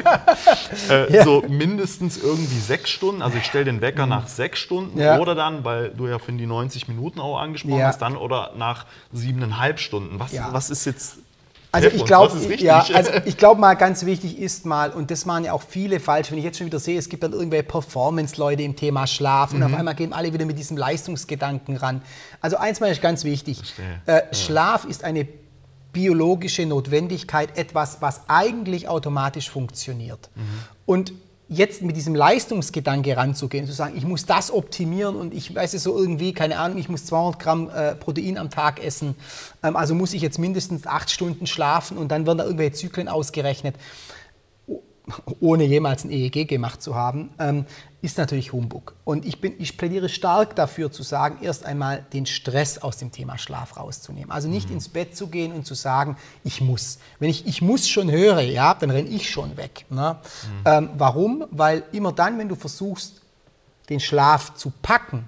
Äh, 0.89 1.13
ja. 1.13 1.23
So 1.23 1.43
mindestens 1.47 2.17
irgendwie 2.17 2.59
sechs 2.59 2.89
Stunden, 2.89 3.21
also 3.21 3.37
ich 3.37 3.45
stelle 3.45 3.65
den 3.65 3.81
Wecker 3.81 4.05
mhm. 4.05 4.11
nach 4.11 4.27
sechs 4.27 4.59
Stunden 4.59 4.99
oder 4.99 5.35
dann, 5.35 5.63
weil 5.63 5.89
du 5.89 6.07
ja 6.07 6.19
für 6.19 6.31
die 6.31 6.45
90 6.45 6.87
Minuten 6.87 7.19
auch 7.19 7.39
angesprochen 7.39 7.83
hast, 7.83 8.01
dann 8.01 8.15
oder 8.15 8.53
nach 8.57 8.85
siebeneinhalb 9.11 9.79
Stunden. 9.79 10.19
Was, 10.19 10.31
was 10.51 10.69
ist 10.69 10.85
jetzt 10.85 11.17
also 11.73 11.87
ich 11.89 12.05
glaube, 12.05 12.55
ja, 12.57 12.85
also 12.93 13.11
ich 13.25 13.35
glaube 13.35 13.59
mal 13.59 13.73
ganz 13.73 14.05
wichtig 14.05 14.37
ist 14.37 14.65
mal, 14.65 14.91
und 14.91 15.09
das 15.09 15.25
machen 15.25 15.45
ja 15.45 15.53
auch 15.53 15.63
viele 15.67 15.99
falsch, 15.99 16.29
wenn 16.31 16.37
ich 16.37 16.43
jetzt 16.43 16.59
schon 16.59 16.67
wieder 16.67 16.79
sehe, 16.79 16.99
es 16.99 17.09
gibt 17.09 17.23
dann 17.23 17.33
irgendwelche 17.33 17.63
Performance-Leute 17.63 18.61
im 18.61 18.75
Thema 18.75 19.07
Schlaf 19.07 19.51
mhm. 19.51 19.57
und 19.57 19.63
auf 19.63 19.79
einmal 19.79 19.95
gehen 19.95 20.13
alle 20.13 20.31
wieder 20.31 20.45
mit 20.45 20.59
diesem 20.59 20.77
Leistungsgedanken 20.77 21.77
ran. 21.77 22.03
Also 22.41 22.57
eins 22.57 22.79
mal 22.79 22.91
ist 22.91 23.01
ganz 23.01 23.23
wichtig, 23.23 23.61
äh, 24.05 24.11
ja. 24.11 24.33
Schlaf 24.33 24.85
ist 24.85 25.03
eine 25.03 25.27
biologische 25.91 26.65
Notwendigkeit, 26.65 27.57
etwas, 27.57 28.01
was 28.01 28.21
eigentlich 28.27 28.87
automatisch 28.87 29.49
funktioniert. 29.49 30.29
Mhm. 30.35 30.41
Und 30.85 31.13
jetzt 31.53 31.81
mit 31.81 31.95
diesem 31.95 32.15
Leistungsgedanke 32.15 33.15
ranzugehen, 33.15 33.65
zu 33.65 33.73
sagen, 33.73 33.93
ich 33.95 34.05
muss 34.05 34.25
das 34.25 34.51
optimieren 34.51 35.15
und 35.15 35.33
ich 35.33 35.53
weiß 35.53 35.73
es 35.73 35.83
so 35.83 35.97
irgendwie, 35.97 36.33
keine 36.33 36.57
Ahnung, 36.57 36.77
ich 36.77 36.89
muss 36.89 37.05
200 37.05 37.39
Gramm 37.39 37.69
äh, 37.69 37.95
Protein 37.95 38.37
am 38.37 38.49
Tag 38.49 38.83
essen, 38.83 39.15
ähm, 39.63 39.75
also 39.75 39.95
muss 39.95 40.13
ich 40.13 40.21
jetzt 40.21 40.39
mindestens 40.39 40.87
acht 40.87 41.09
Stunden 41.09 41.47
schlafen 41.47 41.97
und 41.97 42.09
dann 42.09 42.25
werden 42.25 42.39
da 42.39 42.43
irgendwelche 42.43 42.73
Zyklen 42.73 43.07
ausgerechnet 43.07 43.75
ohne 45.41 45.65
jemals 45.65 46.05
ein 46.05 46.11
EEG 46.11 46.47
gemacht 46.47 46.81
zu 46.81 46.95
haben, 46.95 47.29
ähm, 47.37 47.65
ist 48.01 48.17
natürlich 48.17 48.53
Humbug. 48.53 48.95
Und 49.03 49.25
ich, 49.25 49.41
bin, 49.41 49.53
ich 49.59 49.77
plädiere 49.77 50.07
stark 50.07 50.55
dafür 50.55 50.91
zu 50.91 51.03
sagen, 51.03 51.39
erst 51.41 51.65
einmal 51.65 52.05
den 52.13 52.25
Stress 52.25 52.77
aus 52.77 52.97
dem 52.97 53.11
Thema 53.11 53.37
Schlaf 53.37 53.77
rauszunehmen. 53.77 54.31
Also 54.31 54.47
nicht 54.47 54.69
mhm. 54.69 54.75
ins 54.75 54.89
Bett 54.89 55.15
zu 55.15 55.27
gehen 55.27 55.51
und 55.51 55.65
zu 55.65 55.73
sagen, 55.73 56.17
ich 56.43 56.61
muss. 56.61 56.99
Wenn 57.19 57.29
ich 57.29 57.45
ich 57.47 57.61
muss 57.61 57.87
schon 57.87 58.11
höre, 58.11 58.41
ja, 58.41 58.73
dann 58.73 58.89
renne 58.89 59.09
ich 59.09 59.29
schon 59.29 59.57
weg. 59.57 59.85
Ne? 59.89 60.17
Mhm. 60.21 60.61
Ähm, 60.65 60.89
warum? 60.97 61.45
Weil 61.51 61.83
immer 61.91 62.13
dann, 62.13 62.37
wenn 62.37 62.49
du 62.49 62.55
versuchst, 62.55 63.21
den 63.89 63.99
Schlaf 63.99 64.55
zu 64.55 64.71
packen, 64.81 65.25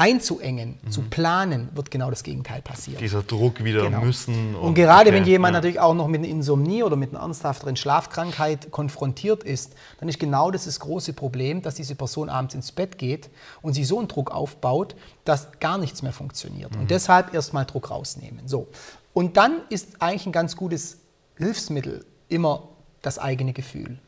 einzuengen, 0.00 0.78
mhm. 0.82 0.90
zu 0.90 1.02
planen, 1.02 1.68
wird 1.74 1.90
genau 1.90 2.08
das 2.08 2.22
Gegenteil 2.22 2.62
passieren. 2.62 2.98
Dieser 3.00 3.22
Druck 3.22 3.62
wieder 3.62 3.82
genau. 3.82 4.00
müssen. 4.00 4.54
Und, 4.54 4.68
und 4.68 4.74
gerade 4.74 5.10
okay, 5.10 5.18
wenn 5.18 5.24
jemand 5.26 5.52
ja. 5.52 5.58
natürlich 5.58 5.78
auch 5.78 5.92
noch 5.92 6.08
mit 6.08 6.20
einer 6.20 6.28
Insomnie 6.28 6.82
oder 6.82 6.96
mit 6.96 7.10
einer 7.10 7.20
ernsthafteren 7.20 7.76
Schlafkrankheit 7.76 8.70
konfrontiert 8.70 9.44
ist, 9.44 9.74
dann 9.98 10.08
ist 10.08 10.18
genau 10.18 10.50
das 10.50 10.64
das 10.64 10.80
große 10.80 11.12
Problem, 11.12 11.60
dass 11.60 11.74
diese 11.74 11.94
Person 11.94 12.30
abends 12.30 12.54
ins 12.54 12.72
Bett 12.72 12.96
geht 12.96 13.28
und 13.60 13.74
sich 13.74 13.86
so 13.86 13.98
einen 13.98 14.08
Druck 14.08 14.30
aufbaut, 14.30 14.96
dass 15.26 15.60
gar 15.60 15.76
nichts 15.76 16.00
mehr 16.00 16.14
funktioniert. 16.14 16.74
Mhm. 16.74 16.80
Und 16.80 16.90
deshalb 16.90 17.34
erstmal 17.34 17.66
Druck 17.66 17.90
rausnehmen. 17.90 18.48
So. 18.48 18.68
Und 19.12 19.36
dann 19.36 19.60
ist 19.68 20.00
eigentlich 20.00 20.24
ein 20.24 20.32
ganz 20.32 20.56
gutes 20.56 20.96
Hilfsmittel 21.36 22.06
immer 22.30 22.68
das 23.02 23.18
eigene 23.18 23.52
Gefühl. 23.52 23.98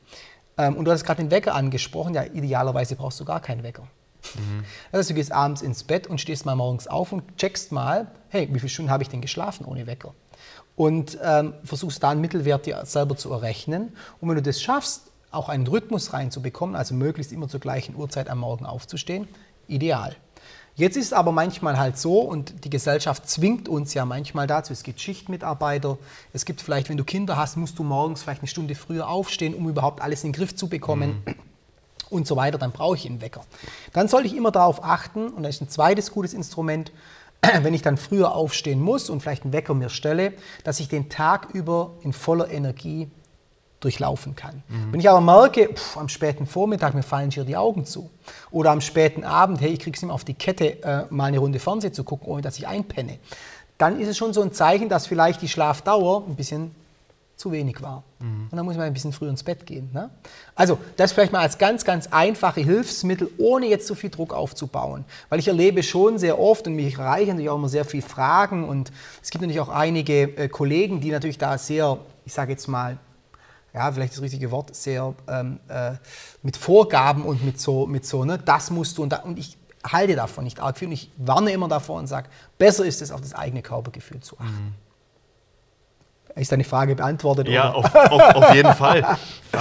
Ähm, 0.56 0.74
und 0.76 0.86
du 0.86 0.90
hast 0.90 1.04
gerade 1.04 1.22
den 1.22 1.30
Wecker 1.30 1.54
angesprochen. 1.54 2.14
Ja, 2.14 2.24
idealerweise 2.24 2.96
brauchst 2.96 3.20
du 3.20 3.26
gar 3.26 3.40
keinen 3.40 3.62
Wecker. 3.62 3.86
Mhm. 4.36 4.64
Heißt, 4.96 5.10
du 5.10 5.14
gehst 5.14 5.32
abends 5.32 5.62
ins 5.62 5.84
Bett 5.84 6.06
und 6.06 6.20
stehst 6.20 6.46
mal 6.46 6.56
morgens 6.56 6.86
auf 6.86 7.12
und 7.12 7.36
checkst 7.36 7.72
mal, 7.72 8.10
hey, 8.28 8.48
wie 8.50 8.58
viele 8.58 8.70
Stunden 8.70 8.90
habe 8.90 9.02
ich 9.02 9.08
denn 9.08 9.20
geschlafen 9.20 9.64
ohne 9.64 9.86
Wecker? 9.86 10.14
Und 10.76 11.18
ähm, 11.22 11.54
versuchst 11.64 12.02
da 12.02 12.10
einen 12.10 12.20
Mittelwert 12.20 12.66
dir 12.66 12.84
selber 12.84 13.16
zu 13.16 13.30
errechnen. 13.30 13.94
Und 14.20 14.28
wenn 14.28 14.36
du 14.36 14.42
das 14.42 14.62
schaffst, 14.62 15.12
auch 15.30 15.48
einen 15.48 15.66
Rhythmus 15.66 16.12
reinzubekommen, 16.12 16.76
also 16.76 16.94
möglichst 16.94 17.32
immer 17.32 17.48
zur 17.48 17.60
gleichen 17.60 17.96
Uhrzeit 17.96 18.28
am 18.28 18.38
Morgen 18.38 18.66
aufzustehen, 18.66 19.28
ideal. 19.66 20.16
Jetzt 20.74 20.96
ist 20.96 21.06
es 21.06 21.12
aber 21.12 21.32
manchmal 21.32 21.78
halt 21.78 21.98
so, 21.98 22.20
und 22.20 22.64
die 22.64 22.70
Gesellschaft 22.70 23.28
zwingt 23.28 23.68
uns 23.68 23.92
ja 23.92 24.06
manchmal 24.06 24.46
dazu, 24.46 24.72
es 24.72 24.82
gibt 24.82 25.00
Schichtmitarbeiter, 25.00 25.98
es 26.32 26.46
gibt 26.46 26.62
vielleicht, 26.62 26.88
wenn 26.88 26.96
du 26.96 27.04
Kinder 27.04 27.36
hast, 27.36 27.56
musst 27.56 27.78
du 27.78 27.82
morgens 27.82 28.22
vielleicht 28.22 28.40
eine 28.40 28.48
Stunde 28.48 28.74
früher 28.74 29.08
aufstehen, 29.08 29.54
um 29.54 29.68
überhaupt 29.68 30.00
alles 30.00 30.24
in 30.24 30.32
den 30.32 30.36
Griff 30.36 30.54
zu 30.56 30.68
bekommen. 30.68 31.22
Mhm 31.26 31.51
und 32.12 32.26
so 32.26 32.36
weiter, 32.36 32.58
dann 32.58 32.72
brauche 32.72 32.96
ich 32.96 33.06
einen 33.06 33.20
Wecker. 33.20 33.42
Dann 33.92 34.08
sollte 34.08 34.28
ich 34.28 34.36
immer 34.36 34.50
darauf 34.50 34.84
achten, 34.84 35.28
und 35.28 35.42
das 35.42 35.56
ist 35.56 35.62
ein 35.62 35.68
zweites 35.68 36.12
gutes 36.12 36.34
Instrument, 36.34 36.92
wenn 37.62 37.74
ich 37.74 37.82
dann 37.82 37.96
früher 37.96 38.34
aufstehen 38.34 38.80
muss 38.80 39.10
und 39.10 39.20
vielleicht 39.20 39.44
einen 39.44 39.52
Wecker 39.52 39.74
mir 39.74 39.88
stelle, 39.88 40.34
dass 40.64 40.80
ich 40.80 40.88
den 40.88 41.08
Tag 41.08 41.48
über 41.52 41.92
in 42.02 42.12
voller 42.12 42.50
Energie 42.50 43.10
durchlaufen 43.80 44.36
kann. 44.36 44.62
Mhm. 44.68 44.92
Wenn 44.92 45.00
ich 45.00 45.08
aber 45.08 45.20
merke, 45.20 45.74
pff, 45.74 45.96
am 45.96 46.08
späten 46.08 46.46
Vormittag, 46.46 46.94
mir 46.94 47.02
fallen 47.02 47.30
hier 47.30 47.44
die 47.44 47.56
Augen 47.56 47.84
zu, 47.84 48.10
oder 48.50 48.70
am 48.70 48.80
späten 48.80 49.24
Abend, 49.24 49.60
hey, 49.60 49.70
ich 49.70 49.80
kriege 49.80 49.96
es 49.96 50.02
immer 50.02 50.14
auf 50.14 50.24
die 50.24 50.34
Kette, 50.34 50.82
äh, 50.84 51.04
mal 51.10 51.26
eine 51.26 51.38
Runde 51.38 51.58
Fernsehen 51.58 51.92
zu 51.92 52.04
gucken, 52.04 52.28
ohne 52.28 52.42
dass 52.42 52.58
ich 52.58 52.68
einpenne, 52.68 53.18
dann 53.78 53.98
ist 53.98 54.08
es 54.08 54.16
schon 54.16 54.32
so 54.32 54.42
ein 54.42 54.52
Zeichen, 54.52 54.88
dass 54.88 55.08
vielleicht 55.08 55.42
die 55.42 55.48
Schlafdauer 55.48 56.24
ein 56.28 56.36
bisschen 56.36 56.72
zu 57.42 57.50
wenig 57.50 57.82
war. 57.82 58.04
Mhm. 58.20 58.48
Und 58.50 58.56
dann 58.56 58.64
muss 58.64 58.76
man 58.76 58.86
ein 58.86 58.92
bisschen 58.92 59.12
früher 59.12 59.28
ins 59.28 59.42
Bett 59.42 59.66
gehen. 59.66 59.90
Ne? 59.92 60.10
Also 60.54 60.78
das 60.96 61.12
vielleicht 61.12 61.32
mal 61.32 61.40
als 61.40 61.58
ganz, 61.58 61.84
ganz 61.84 62.06
einfache 62.06 62.60
Hilfsmittel, 62.60 63.28
ohne 63.36 63.66
jetzt 63.66 63.88
so 63.88 63.96
viel 63.96 64.10
Druck 64.10 64.32
aufzubauen. 64.32 65.04
Weil 65.28 65.40
ich 65.40 65.48
erlebe 65.48 65.82
schon 65.82 66.18
sehr 66.18 66.38
oft 66.38 66.66
und 66.68 66.74
mich 66.74 66.96
erreichen 66.96 67.30
natürlich 67.30 67.50
auch 67.50 67.56
immer 67.56 67.68
sehr 67.68 67.84
viele 67.84 68.04
Fragen 68.04 68.68
und 68.68 68.92
es 69.20 69.30
gibt 69.30 69.42
natürlich 69.42 69.60
auch 69.60 69.68
einige 69.68 70.22
äh, 70.36 70.48
Kollegen, 70.48 71.00
die 71.00 71.10
natürlich 71.10 71.38
da 71.38 71.58
sehr, 71.58 71.98
ich 72.24 72.32
sage 72.32 72.52
jetzt 72.52 72.68
mal, 72.68 72.96
ja, 73.74 73.90
vielleicht 73.90 74.12
das 74.12 74.22
richtige 74.22 74.50
Wort, 74.50 74.74
sehr 74.76 75.14
ähm, 75.28 75.58
äh, 75.68 75.92
mit 76.42 76.56
Vorgaben 76.56 77.24
und 77.24 77.44
mit 77.44 77.58
so, 77.58 77.86
mit 77.86 78.06
so, 78.06 78.24
ne, 78.24 78.38
das 78.38 78.70
musst 78.70 78.98
du 78.98 79.02
und, 79.02 79.10
da, 79.10 79.16
und 79.20 79.38
ich 79.38 79.56
halte 79.84 80.14
davon 80.14 80.44
nicht 80.44 80.60
arg 80.60 80.78
viel 80.78 80.88
und 80.88 80.92
ich 80.92 81.10
warne 81.16 81.50
immer 81.50 81.66
davor 81.68 81.98
und 81.98 82.06
sage, 82.06 82.28
besser 82.58 82.84
ist 82.84 83.02
es, 83.02 83.10
auf 83.10 83.20
das 83.20 83.34
eigene 83.34 83.62
Körpergefühl 83.62 84.20
zu 84.20 84.38
achten. 84.38 84.66
Mhm. 84.66 84.91
Ist 86.34 86.50
deine 86.50 86.64
Frage 86.64 86.96
beantwortet? 86.96 87.48
Ja, 87.48 87.72
auf, 87.72 87.94
auf, 87.94 88.34
auf, 88.34 88.54
jeden 88.54 88.72
Fall. 88.74 88.98
ähm, 89.52 89.60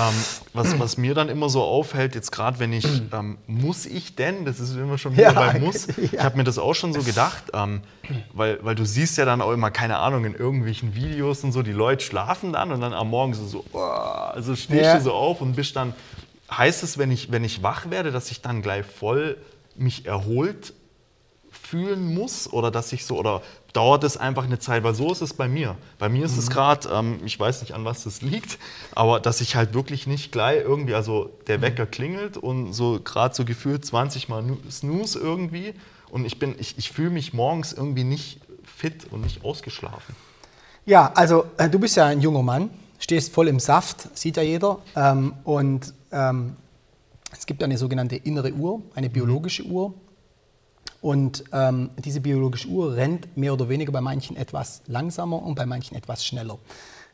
was, 0.54 0.80
was, 0.80 0.98
mir 0.98 1.14
dann 1.14 1.28
immer 1.28 1.50
so 1.50 1.62
auffällt, 1.62 2.16
jetzt 2.16 2.32
gerade 2.32 2.60
wenn 2.60 2.72
ich, 2.72 2.86
ähm, 3.12 3.38
muss 3.46 3.86
ich 3.86 4.16
denn, 4.16 4.46
das 4.46 4.60
ist 4.60 4.76
immer 4.76 4.98
schon 4.98 5.14
wieder 5.14 5.24
ja, 5.34 5.34
bei 5.34 5.60
Muss, 5.60 5.88
ja. 5.88 5.94
ich 5.98 6.20
habe 6.20 6.38
mir 6.38 6.44
das 6.46 6.58
auch 6.58 6.74
schon 6.74 6.94
so 6.94 7.02
gedacht, 7.02 7.44
ähm, 7.54 7.82
weil, 8.34 8.60
weil 8.64 8.76
du 8.76 8.86
siehst 8.86 9.18
ja 9.18 9.26
dann 9.26 9.42
auch 9.42 9.52
immer, 9.52 9.70
keine 9.70 9.98
Ahnung, 9.98 10.24
in 10.24 10.34
irgendwelchen 10.34 10.96
Videos 10.96 11.44
und 11.44 11.52
so, 11.52 11.62
die 11.62 11.74
Leute 11.74 12.06
schlafen 12.06 12.54
dann 12.54 12.72
und 12.72 12.80
dann 12.80 12.94
am 12.94 13.10
Morgen 13.10 13.34
so, 13.34 13.46
so 13.46 13.66
oh, 13.74 13.80
also 13.80 14.56
stehst 14.56 14.84
ja. 14.84 14.98
du 14.98 15.02
so 15.02 15.14
auf 15.14 15.42
und 15.42 15.56
bist 15.56 15.76
dann, 15.76 15.94
heißt 16.50 16.84
es, 16.84 16.98
wenn 16.98 17.12
ich, 17.12 17.32
wenn 17.32 17.44
ich 17.44 17.64
wach 17.64 17.90
werde, 17.90 18.12
dass 18.12 18.32
ich 18.32 18.42
dann 18.42 18.62
gleich 18.62 18.86
voll 18.86 19.38
mich 19.76 20.06
erholt 20.06 20.74
fühlen 21.72 22.14
muss 22.14 22.52
oder 22.52 22.70
dass 22.70 22.92
ich 22.92 23.06
so, 23.06 23.18
oder 23.18 23.42
dauert 23.72 24.04
es 24.04 24.18
einfach 24.18 24.44
eine 24.44 24.60
Zeit, 24.60 24.84
weil 24.84 24.94
so 24.94 25.10
ist 25.10 25.22
es 25.22 25.34
bei 25.34 25.48
mir. 25.48 25.78
Bei 26.00 26.10
mir 26.10 26.26
ist 26.26 26.34
mhm. 26.34 26.40
es 26.40 26.50
gerade, 26.50 26.90
ähm, 26.90 27.22
ich 27.24 27.40
weiß 27.40 27.62
nicht, 27.62 27.74
an 27.74 27.86
was 27.86 28.04
das 28.04 28.22
liegt, 28.22 28.60
aber 28.94 29.22
dass 29.22 29.40
ich 29.40 29.56
halt 29.56 29.74
wirklich 29.74 30.06
nicht 30.06 30.34
gleich 30.34 30.58
irgendwie, 30.58 30.94
also 30.94 31.32
der 31.48 31.60
mhm. 31.60 31.62
Wecker 31.62 31.86
klingelt 31.86 32.36
und 32.36 32.74
so 32.74 33.00
gerade 33.02 33.34
so 33.34 33.46
gefühlt 33.46 33.86
20 33.86 34.28
Mal 34.28 34.44
Snooze 34.70 35.18
irgendwie 35.18 35.74
und 36.10 36.26
ich 36.26 36.40
bin, 36.40 36.56
ich, 36.60 36.78
ich 36.78 36.92
fühle 36.92 37.12
mich 37.12 37.34
morgens 37.34 37.72
irgendwie 37.72 38.04
nicht 38.04 38.42
fit 38.66 39.08
und 39.10 39.22
nicht 39.22 39.46
ausgeschlafen. 39.46 40.14
Ja, 40.86 41.14
also 41.16 41.46
äh, 41.58 41.70
du 41.70 41.80
bist 41.80 41.96
ja 41.96 42.08
ein 42.08 42.20
junger 42.20 42.44
Mann, 42.44 42.70
stehst 43.00 43.34
voll 43.34 43.48
im 43.48 43.62
Saft, 43.62 44.10
sieht 44.18 44.36
ja 44.36 44.44
jeder 44.44 44.80
ähm, 44.98 45.36
und 45.46 45.94
ähm, 46.12 46.58
es 47.32 47.46
gibt 47.46 47.64
eine 47.64 47.78
sogenannte 47.78 48.18
innere 48.18 48.52
Uhr, 48.52 48.82
eine 48.94 49.10
biologische 49.10 49.64
Uhr, 49.64 49.94
und 51.02 51.44
ähm, 51.52 51.90
diese 51.98 52.22
biologische 52.22 52.68
Uhr 52.68 52.96
rennt 52.96 53.36
mehr 53.36 53.54
oder 53.54 53.70
weniger 53.70 53.92
bei 53.92 54.02
manchen 54.02 54.38
etwas 54.38 54.84
langsamer 54.88 55.42
und 55.42 55.56
bei 55.56 55.66
manchen 55.66 55.96
etwas 55.96 56.24
schneller. 56.26 56.60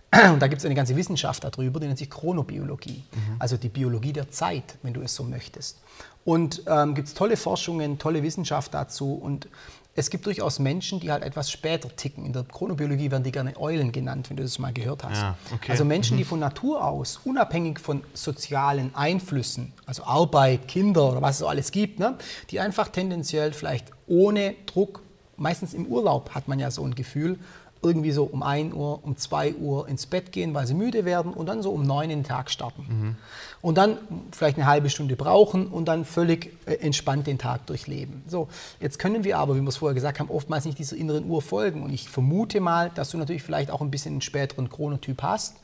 Und 0.34 0.42
da 0.42 0.48
gibt 0.48 0.60
es 0.62 0.66
eine 0.66 0.74
ganze 0.74 0.96
Wissenschaft 0.96 1.44
darüber, 1.44 1.82
die 1.82 1.88
nennt 1.88 2.00
sich 2.00 2.10
Chronobiologie, 2.10 3.04
mhm. 3.12 3.36
also 3.40 3.58
die 3.58 3.68
Biologie 3.68 4.14
der 4.14 4.32
Zeit, 4.32 4.78
wenn 4.82 4.94
du 4.94 5.02
es 5.02 5.14
so 5.14 5.26
möchtest. 5.26 5.82
Und 6.24 6.64
ähm, 6.66 6.96
gibt 6.96 7.10
es 7.10 7.14
tolle 7.14 7.36
Forschungen, 7.36 8.00
tolle 8.00 8.24
Wissenschaft 8.24 8.74
dazu. 8.74 9.14
Und 9.14 9.50
es 9.98 10.12
gibt 10.12 10.28
durchaus 10.28 10.60
Menschen, 10.60 11.00
die 11.00 11.12
halt 11.12 11.24
etwas 11.24 11.50
später 11.50 11.94
ticken. 11.94 12.24
In 12.24 12.32
der 12.32 12.44
Chronobiologie 12.44 13.10
werden 13.10 13.24
die 13.24 13.32
gerne 13.32 13.60
Eulen 13.60 13.92
genannt, 13.92 14.30
wenn 14.30 14.38
du 14.38 14.44
das 14.44 14.60
mal 14.60 14.72
gehört 14.72 15.04
hast. 15.04 15.22
Ja, 15.22 15.36
okay. 15.52 15.72
Also 15.72 15.86
Menschen, 15.86 16.14
mhm. 16.14 16.20
die 16.20 16.24
von 16.24 16.40
Natur 16.40 16.86
aus, 16.86 17.20
unabhängig 17.26 17.80
von 17.80 18.04
sozialen 18.14 18.94
Einflüssen, 18.94 19.74
also 19.88 20.04
Arbeit, 20.04 20.68
Kinder 20.68 21.12
oder 21.12 21.24
was 21.24 21.32
es 21.32 21.38
so 21.40 21.48
alles 21.48 21.72
gibt, 21.72 21.98
ne, 21.98 22.16
die 22.52 22.60
einfach 22.60 22.90
tendenziell 22.90 23.54
vielleicht 23.54 23.88
ohne 24.06 24.54
Druck, 24.68 25.02
meistens 25.36 25.74
im 25.74 25.88
Urlaub 25.88 26.30
hat 26.36 26.48
man 26.48 26.60
ja 26.60 26.70
so 26.70 26.86
ein 26.86 26.94
Gefühl, 26.94 27.40
irgendwie 27.82 28.12
so 28.12 28.24
um 28.24 28.44
1 28.44 28.74
Uhr, 28.74 29.04
um 29.04 29.18
2 29.18 29.56
Uhr 29.56 29.88
ins 29.88 30.06
Bett 30.06 30.32
gehen, 30.32 30.54
weil 30.54 30.68
sie 30.68 30.74
müde 30.74 31.06
werden 31.06 31.34
und 31.34 31.46
dann 31.48 31.62
so 31.62 31.72
um 31.72 31.84
9 31.84 32.10
in 32.10 32.20
den 32.20 32.24
Tag 32.24 32.50
starten. 32.50 32.86
Mhm. 32.88 33.16
Und 33.62 33.78
dann 33.78 33.98
vielleicht 34.32 34.58
eine 34.58 34.66
halbe 34.66 34.90
Stunde 34.90 35.16
brauchen 35.16 35.68
und 35.68 35.86
dann 35.86 36.06
völlig 36.06 36.54
äh, 36.66 36.76
entspannt 36.76 37.28
den 37.28 37.38
Tag 37.38 37.66
durchleben. 37.68 38.24
So, 38.28 38.48
jetzt 38.80 39.00
können 39.00 39.24
wir 39.24 39.38
aber, 39.38 39.56
wie 39.56 39.62
wir 39.62 39.70
es 39.70 39.78
vorher 39.78 39.96
gesagt 39.96 40.20
haben, 40.20 40.30
oftmals 40.30 40.66
nicht 40.66 40.80
dieser 40.80 40.96
inneren 40.96 41.30
Uhr 41.30 41.42
folgen. 41.42 41.84
Und 41.84 41.92
ich 41.92 42.10
vermute 42.10 42.60
mal, 42.60 42.92
dass 42.94 43.12
du 43.12 43.18
natürlich 43.18 43.44
vielleicht 43.44 43.72
auch 43.72 43.82
ein 43.82 43.92
bisschen 43.92 44.14
einen 44.14 44.22
späteren 44.22 44.70
Chronotyp 44.70 45.22
hast, 45.22 45.58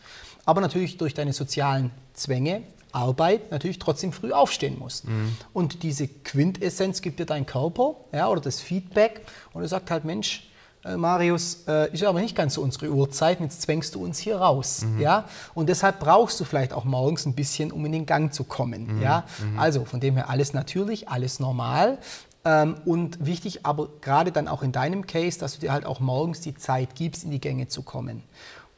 aber 0.45 0.61
natürlich 0.61 0.97
durch 0.97 1.13
deine 1.13 1.33
sozialen 1.33 1.91
Zwänge 2.13 2.63
Arbeit 2.93 3.51
natürlich 3.51 3.79
trotzdem 3.79 4.13
früh 4.13 4.31
aufstehen 4.31 4.77
musst. 4.79 5.07
Mhm. 5.07 5.35
Und 5.51 5.83
diese 5.83 6.07
Quintessenz 6.07 7.01
gibt 7.01 7.19
dir 7.19 7.25
dein 7.25 7.45
Körper 7.45 7.95
ja, 8.13 8.29
oder 8.29 8.39
das 8.39 8.61
Feedback 8.61 9.21
und 9.53 9.63
er 9.63 9.67
sagt 9.67 9.91
halt, 9.91 10.05
Mensch, 10.05 10.47
äh, 10.85 10.97
Marius, 10.97 11.63
äh, 11.67 11.91
ist 11.93 12.03
aber 12.03 12.19
nicht 12.19 12.35
ganz 12.35 12.55
so 12.55 12.61
unsere 12.61 12.89
Uhrzeit, 12.89 13.39
jetzt 13.39 13.61
zwängst 13.61 13.95
du 13.95 14.03
uns 14.03 14.19
hier 14.19 14.37
raus. 14.37 14.83
Mhm. 14.83 14.99
Ja? 15.01 15.25
Und 15.53 15.69
deshalb 15.69 15.99
brauchst 15.99 16.39
du 16.39 16.43
vielleicht 16.43 16.73
auch 16.73 16.83
morgens 16.83 17.25
ein 17.25 17.33
bisschen, 17.33 17.71
um 17.71 17.85
in 17.85 17.91
den 17.91 18.05
Gang 18.05 18.33
zu 18.33 18.43
kommen. 18.43 18.97
Mhm. 18.97 19.01
Ja? 19.01 19.25
Mhm. 19.41 19.59
Also 19.59 19.85
von 19.85 19.99
dem 19.99 20.15
her 20.15 20.29
alles 20.29 20.53
natürlich, 20.53 21.09
alles 21.09 21.39
normal. 21.39 21.99
Ähm, 22.45 22.75
und 22.85 23.25
wichtig, 23.25 23.65
aber 23.65 23.87
gerade 24.01 24.33
dann 24.33 24.49
auch 24.49 24.63
in 24.63 24.73
deinem 24.73 25.07
Case, 25.07 25.39
dass 25.39 25.53
du 25.53 25.61
dir 25.61 25.71
halt 25.71 25.85
auch 25.85 26.01
morgens 26.01 26.41
die 26.41 26.55
Zeit 26.55 26.95
gibst, 26.95 27.23
in 27.23 27.31
die 27.31 27.39
Gänge 27.39 27.69
zu 27.69 27.83
kommen. 27.83 28.21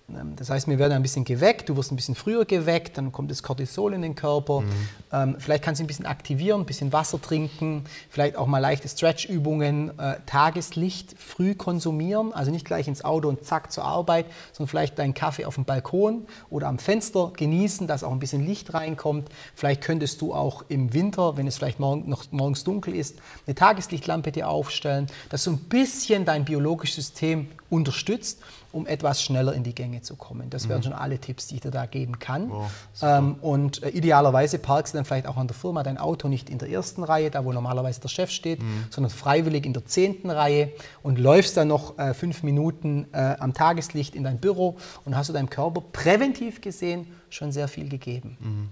Ähm, 0.09 0.35
das 0.35 0.49
heißt, 0.49 0.67
wir 0.67 0.79
werden 0.79 0.93
ein 0.93 1.01
bisschen 1.01 1.25
geweckt, 1.25 1.69
du 1.69 1.77
wirst 1.77 1.91
ein 1.91 1.95
bisschen 1.95 2.15
früher 2.15 2.45
geweckt, 2.45 2.97
dann 2.97 3.11
kommt 3.11 3.31
das 3.31 3.43
Cortisol 3.43 3.93
in 3.93 4.01
den 4.01 4.15
Körper. 4.15 4.61
Mhm. 4.61 4.71
Ähm, 5.11 5.35
vielleicht 5.39 5.63
kannst 5.63 5.79
du 5.79 5.83
ein 5.83 5.87
bisschen 5.87 6.05
aktivieren, 6.05 6.61
ein 6.61 6.65
bisschen 6.65 6.93
Wasser 6.93 7.21
trinken, 7.21 7.85
vielleicht 8.09 8.35
auch 8.37 8.47
mal 8.47 8.59
leichte 8.59 8.87
Stretch-Übungen, 8.87 9.97
äh, 9.99 10.17
Tageslicht 10.25 11.15
früh 11.17 11.55
konsumieren, 11.55 12.33
also 12.33 12.51
nicht 12.51 12.65
gleich 12.65 12.87
ins 12.87 13.03
Auto 13.03 13.29
und 13.29 13.45
zack 13.45 13.71
zur 13.71 13.83
Arbeit, 13.83 14.25
sondern 14.53 14.69
vielleicht 14.69 14.99
deinen 14.99 15.13
Kaffee 15.13 15.45
auf 15.45 15.55
dem 15.55 15.65
Balkon 15.65 16.25
oder 16.49 16.67
am 16.67 16.77
Fenster 16.77 17.31
genießen, 17.35 17.87
dass 17.87 18.03
auch 18.03 18.11
ein 18.11 18.19
bisschen 18.19 18.45
Licht 18.45 18.73
reinkommt. 18.73 19.29
Vielleicht 19.55 19.81
könntest 19.81 20.21
du 20.21 20.33
auch 20.33 20.63
im 20.67 20.93
Winter, 20.93 21.37
wenn 21.37 21.47
es 21.47 21.57
vielleicht 21.57 21.79
morgen, 21.79 22.09
noch 22.09 22.25
morgens 22.31 22.63
dunkel 22.63 22.95
ist, 22.95 23.19
eine 23.47 23.55
Tageslichtlampe 23.55 24.31
dir 24.31 24.49
aufstellen, 24.49 25.07
dass 25.29 25.43
so 25.43 25.51
ein 25.51 25.57
bisschen 25.57 26.25
dein 26.25 26.45
biologisches 26.45 26.95
System 26.95 27.47
unterstützt 27.75 28.39
um 28.75 28.85
etwas 28.85 29.21
schneller 29.21 29.53
in 29.53 29.63
die 29.63 29.73
Gänge 29.73 30.01
zu 30.01 30.17
kommen. 30.17 30.49
Das 30.49 30.67
wären 30.67 30.79
mhm. 30.79 30.83
schon 30.83 30.93
alle 30.93 31.17
Tipps, 31.17 31.47
die 31.47 31.55
ich 31.55 31.61
dir 31.61 31.71
da 31.71 31.85
geben 31.85 32.19
kann. 32.19 32.51
Wow, 32.51 32.69
ähm, 33.01 33.35
und 33.35 33.81
äh, 33.83 33.89
idealerweise 33.89 34.59
parkst 34.59 34.93
du 34.93 34.97
dann 34.97 35.05
vielleicht 35.05 35.27
auch 35.27 35.37
an 35.37 35.47
der 35.47 35.55
Firma 35.55 35.81
dein 35.81 35.97
Auto 35.97 36.27
nicht 36.27 36.49
in 36.49 36.57
der 36.57 36.69
ersten 36.69 37.03
Reihe, 37.03 37.31
da 37.31 37.45
wo 37.45 37.53
normalerweise 37.53 38.01
der 38.01 38.09
Chef 38.09 38.29
steht, 38.29 38.61
mhm. 38.61 38.85
sondern 38.89 39.11
freiwillig 39.11 39.65
in 39.65 39.71
der 39.71 39.85
zehnten 39.85 40.29
Reihe 40.29 40.73
und 41.03 41.17
läufst 41.17 41.55
dann 41.55 41.69
noch 41.69 41.97
äh, 41.97 42.13
fünf 42.13 42.43
Minuten 42.43 43.07
äh, 43.13 43.37
am 43.39 43.53
Tageslicht 43.53 44.13
in 44.13 44.25
dein 44.25 44.39
Büro 44.39 44.75
und 45.05 45.15
hast 45.15 45.29
du 45.29 45.33
deinem 45.33 45.49
Körper 45.49 45.79
präventiv 45.79 46.59
gesehen 46.59 47.07
schon 47.29 47.53
sehr 47.53 47.69
viel 47.69 47.87
gegeben. 47.87 48.37
Mhm. 48.41 48.69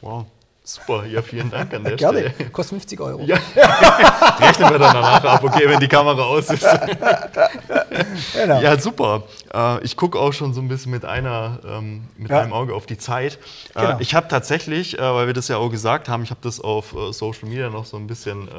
Wow. 0.00 0.24
Super, 0.68 1.06
ja, 1.06 1.22
vielen 1.22 1.50
Dank 1.50 1.72
an 1.72 1.82
der 1.82 1.96
Gerne. 1.96 2.30
Stelle. 2.30 2.50
Kostet 2.50 2.80
50 2.80 3.00
Euro. 3.00 3.22
Ja. 3.22 3.36
Rechnen 4.38 4.68
wir 4.68 4.78
dann 4.78 4.92
danach 4.92 5.24
ab, 5.24 5.42
okay, 5.42 5.66
wenn 5.66 5.80
die 5.80 5.88
Kamera 5.88 6.22
aus 6.22 6.50
ist. 6.50 6.62
genau. 8.34 8.60
Ja, 8.60 8.78
super. 8.78 9.22
Äh, 9.54 9.82
ich 9.82 9.96
gucke 9.96 10.18
auch 10.18 10.34
schon 10.34 10.52
so 10.52 10.60
ein 10.60 10.68
bisschen 10.68 10.92
mit, 10.92 11.06
einer, 11.06 11.58
ähm, 11.66 12.04
mit 12.18 12.30
ja. 12.30 12.42
einem 12.42 12.52
Auge 12.52 12.74
auf 12.74 12.84
die 12.84 12.98
Zeit. 12.98 13.38
Äh, 13.74 13.80
genau. 13.80 13.96
Ich 14.00 14.14
habe 14.14 14.28
tatsächlich, 14.28 14.98
äh, 14.98 15.00
weil 15.00 15.26
wir 15.26 15.32
das 15.32 15.48
ja 15.48 15.56
auch 15.56 15.70
gesagt 15.70 16.06
haben, 16.10 16.22
ich 16.22 16.28
habe 16.28 16.40
das 16.42 16.60
auf 16.60 16.94
Social 17.12 17.48
Media 17.48 17.70
noch 17.70 17.86
so 17.86 17.96
ein 17.96 18.06
bisschen, 18.06 18.50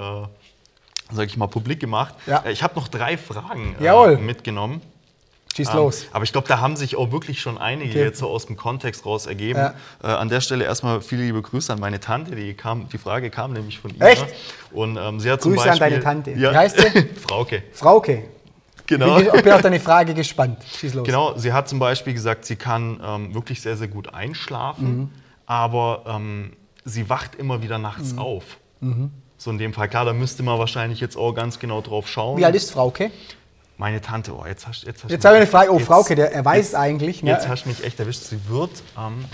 sage 1.12 1.28
ich 1.28 1.38
mal, 1.38 1.46
publik 1.46 1.80
gemacht. 1.80 2.16
Ja. 2.26 2.44
Ich 2.48 2.64
habe 2.64 2.74
noch 2.74 2.88
drei 2.88 3.18
Fragen 3.18 3.76
mitgenommen. 4.26 4.82
Schieß 5.56 5.70
ähm, 5.70 5.76
los. 5.76 6.06
aber 6.12 6.24
ich 6.24 6.32
glaube, 6.32 6.48
da 6.48 6.60
haben 6.60 6.76
sich 6.76 6.96
auch 6.96 7.12
wirklich 7.12 7.42
schon 7.42 7.58
einige 7.58 7.92
okay. 7.92 8.04
jetzt 8.04 8.20
so 8.20 8.30
aus 8.30 8.46
dem 8.46 8.56
Kontext 8.56 9.06
raus 9.06 9.26
ergeben. 9.26 9.60
Ja. 9.60 9.74
Äh, 10.04 10.08
an 10.08 10.30
der 10.30 10.42
Stelle 10.42 10.66
erstmal 10.66 11.02
viele 11.02 11.24
liebe 11.24 11.42
Grüße 11.42 11.74
an 11.74 11.80
meine 11.80 12.00
Tante. 12.00 12.36
Die, 12.36 12.54
kam, 12.54 12.88
die 12.90 12.98
Frage 12.98 13.30
kam 13.30 13.54
nämlich 13.54 13.80
von 13.80 13.92
ihr. 13.96 14.02
Echt? 14.02 14.26
Und 14.72 14.98
ähm, 14.98 15.20
sie 15.20 15.32
hat 15.32 15.42
Grüße 15.42 15.56
zum 15.56 15.66
Beispiel, 15.66 15.72
an 15.72 15.80
deine 15.92 16.04
Tante. 16.04 16.32
Ja, 16.32 16.52
Wie 16.52 16.58
heißt 16.58 16.80
sie? 16.80 17.10
Frauke. 17.28 17.64
Frauke. 17.74 18.24
Genau. 18.86 19.18
Bin, 19.18 19.30
ich 19.36 19.44
bin 19.44 19.54
auf 19.54 19.62
deine 19.62 19.80
Frage 19.80 20.14
gespannt. 20.14 20.58
Schieß 20.80 20.96
los. 20.96 21.06
Genau, 21.06 21.38
sie 21.38 21.54
hat 21.54 21.70
zum 21.70 21.78
Beispiel 21.78 22.14
gesagt, 22.14 22.46
sie 22.46 22.56
kann 22.56 23.00
ähm, 23.04 23.34
wirklich 23.36 23.62
sehr, 23.62 23.78
sehr 23.78 23.88
gut 23.88 24.14
einschlafen, 24.14 24.98
mhm. 24.98 25.10
aber 25.46 26.04
ähm, 26.08 26.54
sie 26.86 27.08
wacht 27.08 27.36
immer 27.36 27.62
wieder 27.62 27.78
nachts 27.78 28.14
mhm. 28.14 28.20
auf. 28.20 28.44
Mhm. 28.80 29.12
So 29.38 29.52
in 29.52 29.58
dem 29.58 29.74
Fall, 29.74 29.90
klar, 29.90 30.06
da 30.06 30.14
müsste 30.14 30.42
man 30.44 30.58
wahrscheinlich 30.58 31.00
jetzt 31.00 31.18
auch 31.18 31.34
ganz 31.34 31.60
genau 31.60 31.82
drauf 31.82 32.08
schauen. 32.08 32.38
Wie 32.38 32.46
alt 32.46 32.56
ist 32.56 32.72
Frauke? 32.72 33.12
Meine 33.80 34.02
Tante, 34.02 34.36
oh, 34.36 34.46
jetzt 34.46 34.68
hast, 34.68 34.84
jetzt 34.84 35.06
hast 35.06 35.10
Jetzt 35.10 35.24
habe 35.24 35.38
ich 35.38 35.42
eine 35.42 35.50
Frage, 35.50 35.72
oh, 35.72 35.78
jetzt, 35.78 35.88
Frauke, 35.88 36.14
der, 36.14 36.34
er 36.34 36.44
weiß 36.44 36.72
jetzt, 36.72 36.76
eigentlich. 36.76 37.24
Ne? 37.24 37.32
Jetzt 37.32 37.48
hast 37.48 37.64
du 37.64 37.70
mich 37.70 37.82
echt 37.82 37.98
erwischt. 37.98 38.24
Sie 38.24 38.50
wird 38.50 38.72
am. 38.94 39.20
Ähm, 39.20 39.26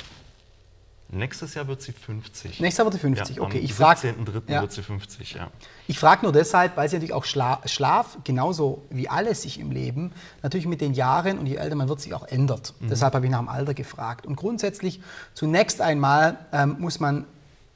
nächstes 1.09 1.55
Jahr 1.55 1.67
wird 1.67 1.81
sie 1.81 1.93
50. 1.93 2.59
Nächstes 2.59 2.77
Jahr 2.77 2.85
wird 2.85 2.93
sie 2.93 2.99
50, 2.99 3.37
ja, 3.37 3.41
okay. 3.41 3.67
Am 3.67 3.85
17.03. 3.85 4.51
Ja. 4.51 4.61
wird 4.61 4.71
sie 4.71 4.83
50, 4.83 5.33
ja. 5.33 5.49
Ich 5.87 5.97
frage 5.97 6.21
nur 6.21 6.31
deshalb, 6.31 6.77
weil 6.77 6.87
sie 6.87 6.97
natürlich 6.97 7.13
auch 7.13 7.25
Schla 7.25 7.59
Schlaf, 7.65 8.19
genauso 8.23 8.83
wie 8.91 9.09
alles 9.09 9.41
sich 9.41 9.59
im 9.59 9.71
Leben, 9.71 10.13
natürlich 10.43 10.67
mit 10.67 10.79
den 10.79 10.93
Jahren 10.93 11.39
und 11.39 11.47
je 11.47 11.55
älter 11.55 11.75
man 11.75 11.89
wird, 11.89 12.01
sich 12.01 12.13
auch 12.13 12.27
ändert. 12.27 12.75
Mhm. 12.79 12.89
Deshalb 12.89 13.15
habe 13.15 13.25
ich 13.25 13.31
nach 13.31 13.39
dem 13.39 13.49
Alter 13.49 13.73
gefragt. 13.73 14.27
Und 14.27 14.35
grundsätzlich, 14.35 15.01
zunächst 15.33 15.81
einmal 15.81 16.37
ähm, 16.53 16.75
muss 16.77 16.99
man 16.99 17.25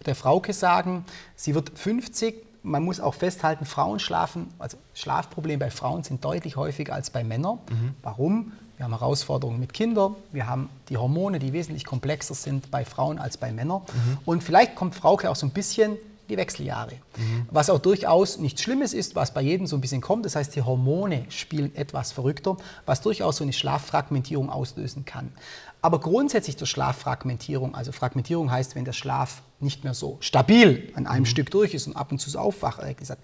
der 0.06 0.14
Frauke 0.14 0.54
sagen, 0.54 1.04
sie 1.36 1.56
wird 1.56 1.72
50 1.74 2.49
man 2.70 2.84
muss 2.84 3.00
auch 3.00 3.16
festhalten, 3.16 3.66
Frauen 3.66 4.00
schlafen, 4.00 4.48
also 4.60 4.78
Schlafprobleme 4.94 5.60
bei 5.60 5.72
Frauen 5.72 6.04
sind 6.04 6.24
deutlich 6.24 6.56
häufiger 6.56 6.94
als 6.94 7.10
bei 7.10 7.24
Männern. 7.24 7.60
Mhm. 7.70 7.96
Warum? 8.04 8.52
Wir 8.78 8.86
haben 8.86 8.98
Herausforderungen 8.98 9.60
mit 9.60 9.74
Kindern, 9.74 10.16
wir 10.32 10.48
haben 10.48 10.70
die 10.88 10.96
Hormone, 10.96 11.40
die 11.40 11.52
wesentlich 11.52 11.84
komplexer 11.84 12.34
sind 12.34 12.72
bei 12.72 12.86
Frauen 12.86 13.20
als 13.20 13.36
bei 13.36 13.52
Männern. 13.52 13.82
Mhm. 13.82 14.18
Und 14.24 14.44
vielleicht 14.44 14.76
kommt 14.76 14.96
Frauke 14.96 15.30
auch 15.30 15.36
so 15.36 15.46
ein 15.46 15.50
bisschen 15.50 15.98
die 16.30 16.38
Wechseljahre. 16.38 16.94
Mhm. 17.18 17.48
Was 17.52 17.70
auch 17.70 17.80
durchaus 17.80 18.38
nichts 18.38 18.62
Schlimmes 18.62 18.94
ist, 18.94 19.16
was 19.16 19.34
bei 19.34 19.42
jedem 19.42 19.68
so 19.68 19.76
ein 19.76 19.82
bisschen 19.82 20.00
kommt. 20.00 20.26
Das 20.26 20.36
heißt, 20.36 20.56
die 20.56 20.62
Hormone 20.62 21.26
spielen 21.30 21.76
etwas 21.76 22.12
verrückter, 22.12 22.56
was 22.86 23.02
durchaus 23.02 23.38
so 23.38 23.44
eine 23.44 23.52
Schlaffragmentierung 23.52 24.50
auslösen 24.50 25.06
kann. 25.06 25.32
Aber 25.82 26.00
grundsätzlich 26.00 26.58
zur 26.58 26.68
Schlaffragmentierung, 26.68 27.74
also 27.74 27.92
Fragmentierung 27.92 28.52
heißt, 28.52 28.76
wenn 28.76 28.86
der 28.86 28.94
Schlaf 28.94 29.42
nicht 29.60 29.84
mehr 29.84 29.94
so 29.94 30.18
stabil 30.20 30.92
an 30.96 31.08
einem 31.08 31.22
mhm. 31.22 31.28
Stück 31.28 31.52
durch 31.52 31.74
ist 31.74 31.88
und 31.88 31.96
ab 31.96 32.12
und 32.12 32.20
zu 32.20 32.38
Aufwachereignis 32.38 33.10
hat, 33.10 33.20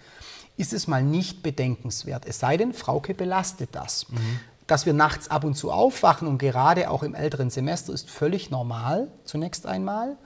ist 0.57 0.71
es 0.71 0.87
mal 0.87 1.03
nicht 1.03 1.43
bedenkenswert. 1.43 2.25
Es 2.25 2.39
sei 2.39 2.55
denn, 2.55 2.73
Frauke 2.73 3.13
belastet 3.13 3.69
das. 3.73 4.09
Mhm. 4.09 4.39
Dass 4.67 4.85
wir 4.85 4.93
nachts 4.93 5.29
ab 5.29 5.43
und 5.43 5.55
zu 5.55 5.71
aufwachen 5.71 6.27
und 6.27 6.37
gerade 6.37 6.89
auch 6.89 7.03
im 7.03 7.13
älteren 7.13 7.49
Semester 7.49 7.93
ist 7.93 8.09
völlig 8.09 8.49
normal, 8.49 9.09
zunächst 9.25 9.67
einmal. 9.67 10.17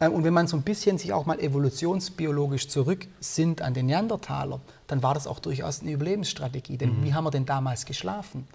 Ähm, 0.00 0.12
und 0.12 0.24
wenn 0.24 0.34
man 0.34 0.46
so 0.46 0.56
ein 0.56 0.62
bisschen 0.62 0.98
sich 0.98 1.12
auch 1.12 1.26
mal 1.26 1.38
evolutionsbiologisch 1.38 2.68
zurücksinnt 2.68 3.62
an 3.62 3.74
den 3.74 3.86
Neandertaler, 3.86 4.60
dann 4.86 5.02
war 5.02 5.14
das 5.14 5.26
auch 5.26 5.38
durchaus 5.38 5.82
eine 5.82 5.92
Überlebensstrategie. 5.92 6.78
Denn 6.78 7.00
mhm. 7.00 7.04
wie 7.04 7.14
haben 7.14 7.24
wir 7.24 7.30
denn 7.30 7.46
damals 7.46 7.84
geschlafen? 7.84 8.48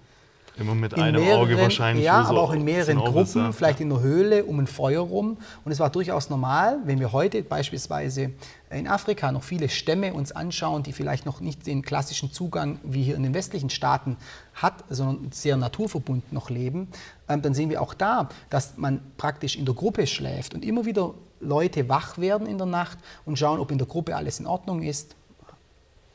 Immer 0.56 0.74
mit 0.74 0.92
in 0.92 1.00
einem 1.00 1.22
mehreren, 1.22 1.40
Auge 1.40 1.58
wahrscheinlich. 1.58 2.04
Ja, 2.04 2.22
aber 2.22 2.42
auch 2.42 2.52
in 2.52 2.64
mehreren 2.64 2.98
Gruppen, 2.98 3.48
ist, 3.48 3.56
vielleicht 3.56 3.80
in 3.80 3.88
der 3.88 4.00
Höhle 4.00 4.44
um 4.44 4.58
ein 4.58 4.66
Feuer 4.66 5.00
rum. 5.00 5.38
Und 5.64 5.72
es 5.72 5.80
war 5.80 5.90
durchaus 5.90 6.28
normal, 6.28 6.78
wenn 6.84 7.00
wir 7.00 7.12
heute 7.12 7.42
beispielsweise 7.42 8.32
in 8.70 8.86
Afrika 8.86 9.32
noch 9.32 9.42
viele 9.42 9.68
Stämme 9.68 10.12
uns 10.12 10.32
anschauen, 10.32 10.82
die 10.82 10.92
vielleicht 10.92 11.26
noch 11.26 11.40
nicht 11.40 11.66
den 11.66 11.82
klassischen 11.82 12.32
Zugang 12.32 12.78
wie 12.82 13.02
hier 13.02 13.16
in 13.16 13.22
den 13.22 13.34
westlichen 13.34 13.70
Staaten 13.70 14.16
hat, 14.54 14.84
sondern 14.90 15.32
sehr 15.32 15.56
naturverbunden 15.56 16.28
noch 16.32 16.50
leben, 16.50 16.88
ähm, 17.28 17.42
dann 17.42 17.54
sehen 17.54 17.70
wir 17.70 17.80
auch 17.80 17.94
da, 17.94 18.28
dass 18.50 18.76
man 18.76 19.00
praktisch 19.16 19.56
in 19.56 19.64
der 19.64 19.74
Gruppe 19.74 20.06
schläft 20.06 20.54
und 20.54 20.64
immer 20.64 20.84
wieder 20.84 21.14
Leute 21.40 21.88
wach 21.88 22.18
werden 22.18 22.46
in 22.46 22.58
der 22.58 22.66
Nacht 22.66 22.98
und 23.24 23.38
schauen, 23.38 23.60
ob 23.60 23.70
in 23.70 23.78
der 23.78 23.86
Gruppe 23.86 24.14
alles 24.14 24.40
in 24.40 24.46
Ordnung 24.46 24.82
ist, 24.82 25.16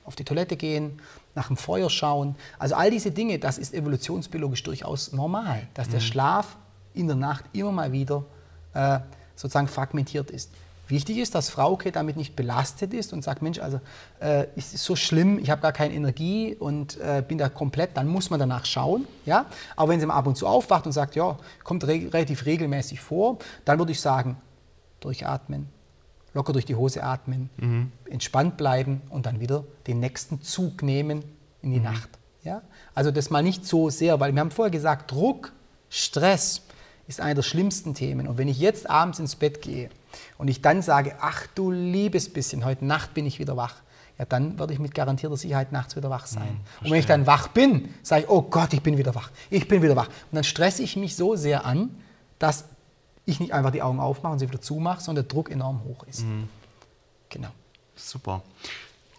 auf 0.05 0.15
die 0.15 0.23
Toilette 0.23 0.55
gehen, 0.55 0.99
nach 1.35 1.47
dem 1.47 1.57
Feuer 1.57 1.89
schauen. 1.89 2.35
Also 2.57 2.75
all 2.75 2.89
diese 2.89 3.11
Dinge, 3.11 3.39
das 3.39 3.57
ist 3.57 3.73
evolutionsbiologisch 3.73 4.63
durchaus 4.63 5.11
normal, 5.11 5.67
dass 5.73 5.89
der 5.89 5.99
mhm. 5.99 6.05
Schlaf 6.05 6.57
in 6.93 7.07
der 7.07 7.17
Nacht 7.17 7.45
immer 7.53 7.71
mal 7.71 7.91
wieder 7.91 8.23
äh, 8.73 8.99
sozusagen 9.35 9.67
fragmentiert 9.67 10.31
ist. 10.31 10.49
Wichtig 10.87 11.17
ist, 11.17 11.33
dass 11.33 11.49
Frauke 11.49 11.91
damit 11.91 12.15
nicht 12.15 12.35
belastet 12.35 12.93
ist 12.93 13.11
und 13.11 13.23
sagt, 13.23 13.41
Mensch, 13.41 13.59
also 13.59 13.81
äh, 14.21 14.45
ist 14.55 14.77
so 14.77 14.95
schlimm, 14.95 15.39
ich 15.39 15.49
habe 15.49 15.61
gar 15.61 15.71
keine 15.71 15.95
Energie 15.95 16.55
und 16.55 16.99
äh, 16.99 17.23
bin 17.27 17.39
da 17.39 17.49
komplett, 17.49 17.97
dann 17.97 18.07
muss 18.07 18.29
man 18.29 18.39
danach 18.39 18.65
schauen. 18.65 19.07
Ja? 19.25 19.47
Aber 19.75 19.89
wenn 19.89 19.99
sie 19.99 20.05
mal 20.05 20.13
ab 20.13 20.27
und 20.27 20.37
zu 20.37 20.45
aufwacht 20.45 20.85
und 20.85 20.91
sagt, 20.91 21.15
ja, 21.15 21.37
kommt 21.63 21.87
re 21.87 22.07
relativ 22.13 22.45
regelmäßig 22.45 22.99
vor, 22.99 23.39
dann 23.65 23.79
würde 23.79 23.93
ich 23.93 23.99
sagen, 23.99 24.37
durchatmen, 24.99 25.69
locker 26.35 26.53
durch 26.53 26.65
die 26.65 26.75
Hose 26.75 27.01
atmen, 27.01 27.49
mhm. 27.57 27.91
entspannt 28.09 28.57
bleiben 28.57 29.01
und 29.09 29.25
dann 29.25 29.39
wieder 29.39 29.63
den 29.87 29.99
nächsten 29.99 30.41
Zug 30.41 30.83
nehmen 30.83 31.23
in 31.63 31.71
die 31.71 31.79
mhm. 31.79 31.85
Nacht. 31.85 32.09
Ja? 32.43 32.61
Also 32.93 33.09
das 33.09 33.31
mal 33.31 33.41
nicht 33.41 33.65
so 33.65 33.89
sehr, 33.89 34.19
weil 34.19 34.33
wir 34.33 34.41
haben 34.41 34.51
vorher 34.51 34.71
gesagt, 34.71 35.11
Druck, 35.11 35.53
Stress 35.89 36.61
ist 37.07 37.21
einer 37.21 37.35
der 37.35 37.41
schlimmsten 37.41 37.93
Themen. 37.93 38.27
Und 38.27 38.37
wenn 38.37 38.47
ich 38.47 38.59
jetzt 38.59 38.89
abends 38.89 39.17
ins 39.19 39.35
Bett 39.35 39.61
gehe 39.61 39.89
und 40.37 40.49
ich 40.49 40.61
dann 40.61 40.81
sage, 40.81 41.15
ach 41.21 41.47
du 41.55 41.71
liebes 41.71 42.31
bisschen, 42.31 42.65
heute 42.65 42.85
Nacht 42.85 43.13
bin 43.13 43.25
ich 43.25 43.39
wieder 43.39 43.55
wach, 43.55 43.75
ja, 44.17 44.25
dann 44.25 44.59
werde 44.59 44.73
ich 44.73 44.79
mit 44.79 44.93
garantierter 44.93 45.37
Sicherheit 45.37 45.71
nachts 45.71 45.95
wieder 45.95 46.09
wach 46.09 46.25
sein. 46.25 46.53
Mhm, 46.53 46.85
und 46.85 46.91
wenn 46.91 46.99
ich 46.99 47.05
dann 47.05 47.27
wach 47.27 47.49
bin, 47.49 47.89
sage 48.01 48.23
ich, 48.23 48.29
oh 48.29 48.43
Gott, 48.43 48.73
ich 48.73 48.81
bin 48.81 48.97
wieder 48.97 49.13
wach, 49.13 49.29
ich 49.49 49.67
bin 49.67 49.81
wieder 49.81 49.95
wach. 49.95 50.07
Und 50.07 50.35
dann 50.35 50.43
stresse 50.45 50.83
ich 50.83 50.95
mich 50.95 51.15
so 51.15 51.35
sehr 51.35 51.65
an, 51.65 51.89
dass 52.39 52.65
ich 53.25 53.39
nicht 53.39 53.53
einfach 53.53 53.71
die 53.71 53.81
Augen 53.81 53.99
aufmache 53.99 54.33
und 54.33 54.39
sie 54.39 54.47
wieder 54.47 54.61
zumache, 54.61 55.01
sondern 55.01 55.25
der 55.25 55.33
Druck 55.33 55.49
enorm 55.51 55.83
hoch 55.83 56.03
ist. 56.07 56.21
Mhm. 56.21 56.47
Genau. 57.29 57.49
Super. 57.95 58.41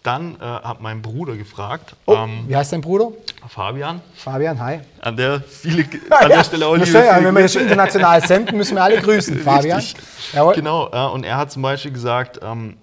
Dann 0.03 0.35
äh, 0.35 0.45
hat 0.45 0.79
mein 0.79 1.01
Bruder 1.01 1.35
gefragt. 1.35 1.95
Oh, 2.05 2.13
ähm, 2.13 2.45
wie 2.47 2.55
heißt 2.55 2.71
dein 2.71 2.79
Bruder? 2.79 3.09
Fabian. 3.49 4.01
Fabian, 4.15 4.57
hi. 4.59 4.79
An 5.01 5.17
der, 5.17 5.41
viele, 5.41 5.83
an 6.09 6.29
der 6.29 6.43
Stelle 6.45 6.67
auch 6.67 6.75
liebe 6.75 6.97
ja, 6.97 7.21
Wenn 7.21 7.35
wir 7.35 7.41
das 7.41 7.55
international 7.55 8.25
senden, 8.25 8.55
müssen 8.55 8.75
wir 8.75 8.83
alle 8.83 9.01
grüßen, 9.01 9.37
Fabian. 9.43 9.83
Jawohl. 10.31 10.55
Genau, 10.55 10.89
äh, 10.91 11.11
und 11.11 11.25
er 11.25 11.37
hat 11.37 11.51
zum 11.51 11.61
Beispiel 11.61 11.91
gesagt, 11.91 12.39
ähm, 12.41 12.77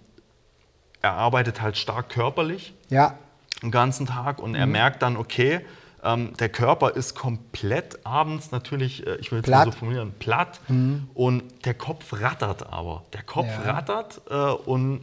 er 1.00 1.12
arbeitet 1.12 1.62
halt 1.62 1.78
stark 1.78 2.10
körperlich. 2.10 2.74
Ja. 2.90 3.16
Den 3.62 3.70
ganzen 3.70 4.06
Tag 4.06 4.38
und 4.38 4.54
er 4.54 4.66
mhm. 4.66 4.72
merkt 4.72 5.00
dann, 5.00 5.16
okay, 5.16 5.64
ähm, 6.04 6.34
der 6.38 6.48
Körper 6.50 6.90
ist 6.90 7.14
komplett 7.14 8.04
abends 8.04 8.50
natürlich, 8.50 9.06
äh, 9.06 9.16
ich 9.16 9.32
will 9.32 9.38
jetzt 9.38 9.46
platt. 9.46 9.66
mal 9.66 9.72
so 9.72 9.78
formulieren, 9.78 10.12
platt. 10.18 10.60
Mhm. 10.68 11.08
Und 11.14 11.42
der 11.64 11.74
Kopf 11.74 12.12
rattert 12.12 12.72
aber. 12.72 13.02
Der 13.12 13.22
Kopf 13.22 13.48
ja. 13.64 13.72
rattert 13.72 14.20
äh, 14.28 14.34
und 14.34 15.00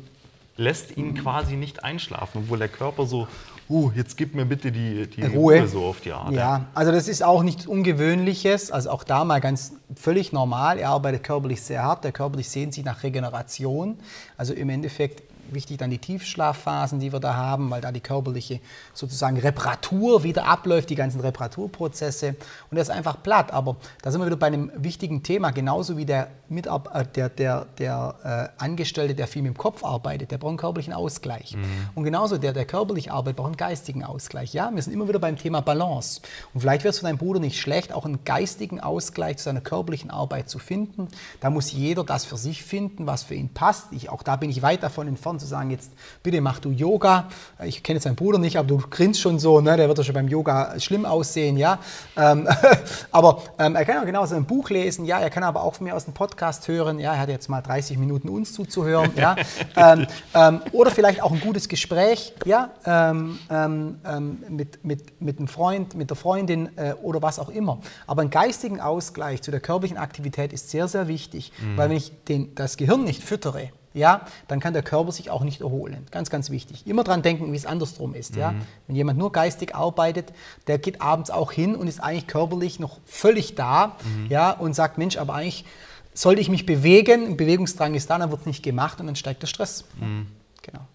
lässt 0.58 0.96
ihn 0.96 1.16
quasi 1.16 1.56
nicht 1.56 1.84
einschlafen, 1.84 2.44
obwohl 2.44 2.60
der 2.60 2.68
Körper 2.68 3.06
so, 3.06 3.28
uh, 3.70 3.92
jetzt 3.96 4.16
gib 4.16 4.36
mir 4.36 4.46
bitte 4.46 4.72
die, 4.72 5.08
die 5.08 5.24
Ruhe. 5.24 5.60
Ruhe 5.60 5.68
so 5.68 5.86
auf 5.86 6.02
die 6.02 6.12
Art. 6.12 6.32
Ja, 6.34 6.66
also 6.74 6.92
das 6.92 7.08
ist 7.08 7.24
auch 7.24 7.42
nichts 7.42 7.66
Ungewöhnliches, 7.66 8.72
also 8.72 8.92
auch 8.92 9.04
da 9.04 9.24
mal 9.24 9.40
ganz 9.42 9.74
völlig 9.96 10.32
normal. 10.32 10.78
Er 10.78 10.90
arbeitet 10.90 11.24
körperlich 11.24 11.62
sehr 11.62 11.84
hart, 11.84 12.04
der 12.04 12.12
körperlich 12.12 12.50
sehnt 12.50 12.74
sich 12.74 12.86
nach 12.86 13.02
Regeneration. 13.04 13.98
Also 14.38 14.54
im 14.54 14.70
Endeffekt 14.70 15.24
wichtig 15.49 15.77
dann 15.77 15.89
die 15.89 15.97
Tiefschlafphasen, 15.97 16.99
die 16.99 17.12
wir 17.12 17.19
da 17.19 17.36
haben, 17.36 17.69
weil 17.69 17.82
da 17.82 17.91
die 17.91 17.99
körperliche 17.99 18.60
sozusagen 18.93 19.38
Reparatur 19.38 20.23
wieder 20.23 20.45
abläuft, 20.45 20.89
die 20.89 20.95
ganzen 20.95 21.21
Reparaturprozesse. 21.21 22.35
Und 22.69 22.77
er 22.77 22.81
ist 22.81 22.89
einfach 22.89 23.21
platt. 23.23 23.52
Aber 23.52 23.77
da 24.02 24.12
sind 24.12 24.21
wir 24.21 24.25
wieder 24.25 24.37
bei 24.37 24.48
einem 24.48 24.71
wichtigen 24.75 25.23
Thema, 25.23 25.52
genauso 25.52 25.98
wie 25.98 26.06
der, 26.06 26.29
Mitab 26.52 26.93
äh, 26.93 27.06
der, 27.15 27.29
der, 27.29 27.65
der 27.79 28.52
äh, 28.60 28.63
Angestellte, 28.63 29.15
der 29.15 29.27
viel 29.27 29.41
mit 29.41 29.54
dem 29.54 29.58
Kopf 29.58 29.83
arbeitet, 29.83 30.31
der 30.31 30.37
braucht 30.37 30.49
einen 30.49 30.58
körperlichen 30.58 30.93
Ausgleich. 30.93 31.56
Mhm. 31.56 31.63
Und 31.95 32.04
genauso 32.04 32.37
der, 32.37 32.54
der 32.54 32.65
körperlich 32.65 33.12
arbeitet, 33.12 33.37
braucht 33.37 33.47
einen 33.47 33.58
geistigen 33.58 34.04
Ausgleich. 34.04 34.54
Ja, 34.54 34.69
wir 34.73 34.81
sind 34.81 34.93
immer 34.93 35.08
wieder 35.08 35.19
beim 35.19 35.37
Thema 35.37 35.62
Balance. 35.62 36.21
Und 36.54 36.62
vielleicht 36.62 36.83
wäre 36.83 36.91
es 36.91 36.99
für 36.99 37.06
deinen 37.06 37.17
Bruder 37.17 37.39
nicht 37.39 37.60
schlecht, 37.60 37.93
auch 37.93 38.06
einen 38.06 38.23
geistigen 38.25 38.79
Ausgleich 38.79 39.37
zu 39.37 39.45
seiner 39.45 39.62
körperlichen 39.62 40.12
Arbeit 40.12 40.49
zu 40.49 40.60
finden. 40.60 41.08
Da 41.39 41.49
muss 41.49 41.71
jeder 41.71 42.04
das 42.04 42.25
für 42.25 42.37
sich 42.37 42.63
finden, 42.63 43.08
was 43.08 43.23
für 43.23 43.35
ihn 43.35 43.49
passt. 43.49 43.87
Ich, 43.91 44.10
auch 44.10 44.21
da 44.21 44.35
bin 44.35 44.49
ich 44.49 44.62
weit 44.62 44.83
davon 44.83 45.08
entfernt 45.08 45.39
zu 45.39 45.47
sagen, 45.47 45.71
jetzt 45.71 45.91
bitte 46.21 46.41
mach 46.41 46.60
du 46.60 46.71
Yoga. 46.71 47.29
Ich 47.63 47.81
kenne 47.81 47.97
jetzt 47.97 48.06
deinen 48.06 48.15
Bruder 48.15 48.39
nicht, 48.39 48.58
aber 48.58 48.67
du 48.67 48.77
grinst 48.77 49.21
schon 49.21 49.39
so, 49.39 49.62
ne? 49.62 49.77
der 49.77 49.87
wird 49.87 49.97
ja 49.97 50.04
schon 50.04 50.15
beim 50.15 50.27
Yoga 50.27 50.79
schlimm 50.79 51.06
aussehen, 51.06 51.56
ja. 51.56 51.79
Ähm, 52.17 52.47
aber 53.12 53.41
ähm, 53.58 53.75
er 53.75 53.85
kann 53.85 53.99
auch 53.99 54.06
genauso 54.06 54.35
ein 54.35 54.45
Buch 54.45 54.69
lesen, 54.69 55.06
ja, 55.06 55.19
er 55.19 55.29
kann 55.29 55.43
aber 55.43 55.63
auch 55.63 55.75
von 55.75 55.85
mir 55.85 55.95
aus 55.95 56.06
einen 56.06 56.13
Podcast 56.13 56.40
hören, 56.67 57.00
ja, 57.00 57.13
er 57.13 57.19
hat 57.19 57.29
jetzt 57.29 57.50
mal 57.50 57.62
30 57.62 57.98
Minuten 57.98 58.29
uns 58.29 58.54
zuzuhören, 58.54 59.12
ja. 59.15 59.35
ähm, 59.75 60.08
ähm, 60.33 60.62
oder 60.71 60.92
vielleicht 60.92 61.21
auch 61.21 61.31
ein 61.31 61.39
gutes 61.39 61.69
Gespräch, 61.69 62.33
ja, 62.46 62.71
ähm, 62.85 63.39
ähm, 63.50 64.44
mit, 64.50 64.83
mit, 64.83 65.21
mit 65.21 65.37
einem 65.37 65.48
Freund, 65.48 65.96
mit 65.96 66.10
der 66.10 66.17
Freundin 66.17 66.75
äh, 66.77 66.94
oder 67.02 67.21
was 67.21 67.39
auch 67.39 67.50
immer. 67.50 67.79
Aber 68.08 68.21
einen 68.21 68.31
geistigen 68.31 68.81
Ausgleich 68.81 69.42
zu 69.42 69.52
der 69.52 69.60
körperlichen 69.60 69.98
Aktivität 69.98 70.54
ist 70.54 70.69
sehr, 70.69 70.87
sehr 70.87 71.08
wichtig, 71.08 71.52
mhm. 71.62 71.77
weil 71.77 71.89
wenn 71.89 71.98
ich 71.98 72.12
den, 72.25 72.56
das 72.56 72.77
Gehirn 72.77 73.04
nicht 73.04 73.23
füttere, 73.23 73.69
ja, 73.94 74.21
dann 74.48 74.60
kann 74.60 74.73
der 74.73 74.83
Körper 74.83 75.12
sich 75.12 75.29
auch 75.29 75.44
nicht 75.44 75.62
erholen. 75.62 76.08
Ganz, 76.12 76.29
ganz 76.29 76.50
wichtig. 76.50 76.87
Immer 76.87 77.04
dran 77.04 77.21
denken, 77.21 77.52
wie 77.52 77.58
es 77.58 77.65
andersrum 77.65 78.13
ist. 78.13 78.35
Mhm. 78.35 78.42
Ja. 78.42 78.54
Wenn 78.87 78.96
jemand 78.96 79.19
nur 79.19 79.31
geistig 79.31 79.75
arbeitet, 79.75 80.31
der 80.67 80.77
geht 80.77 81.02
abends 81.02 81.29
auch 81.29 81.52
hin 81.52 81.75
und 81.75 81.87
ist 81.87 82.02
eigentlich 82.02 82.27
körperlich 82.27 82.79
noch 82.79 83.00
völlig 83.06 83.56
da 83.56 83.98
mhm. 84.04 84.27
ja, 84.29 84.52
und 84.52 84.73
sagt, 84.73 84.98
Mensch, 84.98 85.17
aber 85.17 85.33
eigentlich 85.33 85.65
sollte 86.14 86.42
ich 86.42 86.50
mich 86.50 86.66
bewegen, 86.66 87.28
ein 87.28 87.38
Bewegungsdrang 87.38 87.96
ist 87.96 88.10
da, 88.10 88.18
dann 88.18 88.32
wird 88.32 88.42
es 88.42 88.46
nicht 88.46 88.64
gemacht 88.64 89.00
und 89.00 89.08
dann 89.08 89.16
steigt 89.16 89.42
der 89.42 89.48
Stress. 89.48 89.86
Mhm. 90.00 90.28
Genau. 90.62 90.86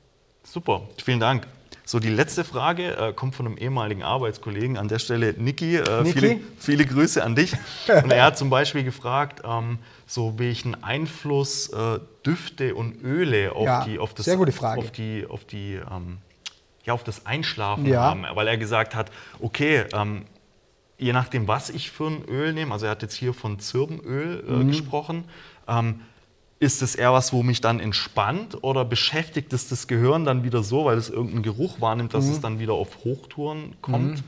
Super, 0.42 0.82
vielen 1.02 1.20
Dank. 1.20 1.46
So, 1.88 2.00
die 2.00 2.08
letzte 2.08 2.42
Frage 2.42 2.96
äh, 2.96 3.12
kommt 3.12 3.36
von 3.36 3.46
einem 3.46 3.58
ehemaligen 3.58 4.02
Arbeitskollegen. 4.02 4.76
An 4.76 4.88
der 4.88 4.98
Stelle, 4.98 5.34
Niki, 5.38 5.76
äh, 5.76 6.02
Niki? 6.02 6.12
Viele, 6.18 6.40
viele, 6.58 6.84
Grüße 6.84 7.22
an 7.22 7.36
dich. 7.36 7.52
Und 8.02 8.10
er 8.10 8.24
hat 8.24 8.36
zum 8.36 8.50
Beispiel 8.50 8.82
gefragt, 8.82 9.42
ähm, 9.44 9.78
so 10.04 10.36
welchen 10.36 10.82
Einfluss 10.82 11.68
äh, 11.68 12.00
Düfte 12.26 12.74
und 12.74 13.00
Öle 13.04 13.52
auf 13.52 13.66
ja, 13.66 13.84
die, 13.84 14.00
auf 14.00 14.14
das, 14.14 14.24
sehr 14.24 14.36
gute 14.36 14.50
Frage. 14.50 14.80
auf 14.80 14.90
die, 14.90 15.26
auf 15.28 15.44
die, 15.44 15.74
ähm, 15.74 16.18
ja, 16.84 16.92
auf 16.92 17.04
das 17.04 17.24
Einschlafen 17.24 17.86
ja. 17.86 18.02
haben, 18.02 18.24
weil 18.34 18.48
er 18.48 18.56
gesagt 18.56 18.96
hat, 18.96 19.12
okay, 19.40 19.84
ähm, 19.92 20.24
je 20.98 21.12
nachdem, 21.12 21.48
was 21.48 21.70
ich 21.70 21.90
für 21.90 22.08
ein 22.08 22.24
Öl 22.28 22.52
nehme, 22.52 22.72
also 22.72 22.86
er 22.86 22.92
hat 22.92 23.02
jetzt 23.02 23.14
hier 23.14 23.34
von 23.34 23.58
Zirbenöl 23.58 24.44
äh, 24.46 24.52
mhm. 24.52 24.68
gesprochen, 24.68 25.24
ähm, 25.68 26.00
ist 26.58 26.80
es 26.80 26.94
eher 26.94 27.12
was, 27.12 27.32
wo 27.32 27.42
mich 27.42 27.60
dann 27.60 27.80
entspannt 27.80 28.62
oder 28.62 28.84
beschäftigt 28.84 29.52
es 29.52 29.68
das 29.68 29.88
Gehirn 29.88 30.24
dann 30.24 30.42
wieder 30.42 30.62
so, 30.62 30.86
weil 30.86 30.96
es 30.96 31.10
irgendeinen 31.10 31.42
Geruch 31.42 31.80
wahrnimmt, 31.80 32.14
dass 32.14 32.24
mhm. 32.24 32.32
es 32.32 32.40
dann 32.40 32.58
wieder 32.58 32.72
auf 32.72 33.04
Hochtouren 33.04 33.76
kommt? 33.82 34.16
Mhm. 34.16 34.24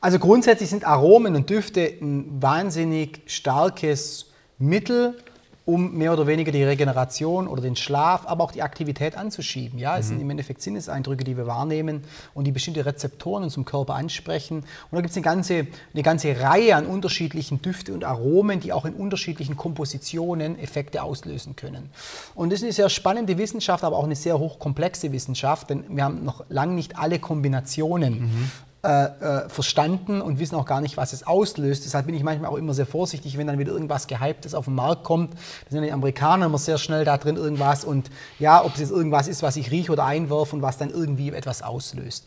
Also 0.00 0.18
grundsätzlich 0.18 0.70
sind 0.70 0.84
Aromen 0.84 1.34
und 1.34 1.50
Düfte 1.50 1.94
ein 2.00 2.42
wahnsinnig 2.42 3.20
starkes 3.26 4.30
Mittel, 4.58 5.16
um 5.64 5.96
mehr 5.96 6.12
oder 6.12 6.26
weniger 6.26 6.50
die 6.50 6.64
Regeneration 6.64 7.46
oder 7.46 7.62
den 7.62 7.76
Schlaf, 7.76 8.26
aber 8.26 8.42
auch 8.42 8.52
die 8.52 8.62
Aktivität 8.62 9.16
anzuschieben. 9.16 9.78
Ja, 9.78 9.96
es 9.96 10.06
mhm. 10.06 10.08
sind 10.10 10.20
im 10.22 10.30
Endeffekt 10.30 10.60
Sinneseindrücke, 10.60 11.22
die 11.22 11.36
wir 11.36 11.46
wahrnehmen 11.46 12.02
und 12.34 12.44
die 12.44 12.52
bestimmte 12.52 12.84
Rezeptoren 12.84 13.42
in 13.42 13.44
unserem 13.44 13.64
Körper 13.64 13.94
ansprechen. 13.94 14.58
Und 14.58 14.66
da 14.90 15.00
gibt 15.00 15.10
es 15.10 15.16
eine 15.16 15.24
ganze, 15.24 15.66
eine 15.92 16.02
ganze 16.02 16.40
Reihe 16.40 16.74
an 16.74 16.86
unterschiedlichen 16.86 17.62
Düfte 17.62 17.94
und 17.94 18.04
Aromen, 18.04 18.58
die 18.58 18.72
auch 18.72 18.84
in 18.84 18.94
unterschiedlichen 18.94 19.56
Kompositionen 19.56 20.58
Effekte 20.58 21.02
auslösen 21.02 21.54
können. 21.54 21.90
Und 22.34 22.50
das 22.50 22.60
ist 22.60 22.64
eine 22.64 22.72
sehr 22.72 22.88
spannende 22.88 23.38
Wissenschaft, 23.38 23.84
aber 23.84 23.96
auch 23.98 24.04
eine 24.04 24.16
sehr 24.16 24.38
hochkomplexe 24.38 25.12
Wissenschaft, 25.12 25.70
denn 25.70 25.84
wir 25.88 26.04
haben 26.04 26.24
noch 26.24 26.44
lange 26.48 26.74
nicht 26.74 26.98
alle 26.98 27.20
Kombinationen 27.20 28.20
mhm. 28.20 28.50
Äh, 28.84 29.04
äh, 29.04 29.48
verstanden 29.48 30.20
und 30.20 30.40
wissen 30.40 30.56
auch 30.56 30.64
gar 30.64 30.80
nicht, 30.80 30.96
was 30.96 31.12
es 31.12 31.24
auslöst. 31.24 31.84
Deshalb 31.84 32.06
bin 32.06 32.16
ich 32.16 32.24
manchmal 32.24 32.50
auch 32.50 32.56
immer 32.56 32.74
sehr 32.74 32.84
vorsichtig, 32.84 33.38
wenn 33.38 33.46
dann 33.46 33.60
wieder 33.60 33.70
irgendwas 33.70 34.08
Gehyptes 34.08 34.56
auf 34.56 34.64
den 34.64 34.74
Markt 34.74 35.04
kommt. 35.04 35.34
Da 35.34 35.70
sind 35.70 35.84
die 35.84 35.92
Amerikaner 35.92 36.46
immer 36.46 36.58
sehr 36.58 36.78
schnell 36.78 37.04
da 37.04 37.16
drin 37.16 37.36
irgendwas 37.36 37.84
und 37.84 38.10
ja, 38.40 38.64
ob 38.64 38.74
es 38.74 38.80
jetzt 38.80 38.90
irgendwas 38.90 39.28
ist, 39.28 39.40
was 39.44 39.54
ich 39.54 39.70
rieche 39.70 39.92
oder 39.92 40.04
einwerfe 40.04 40.56
und 40.56 40.62
was 40.62 40.78
dann 40.78 40.90
irgendwie 40.90 41.30
etwas 41.30 41.62
auslöst. 41.62 42.24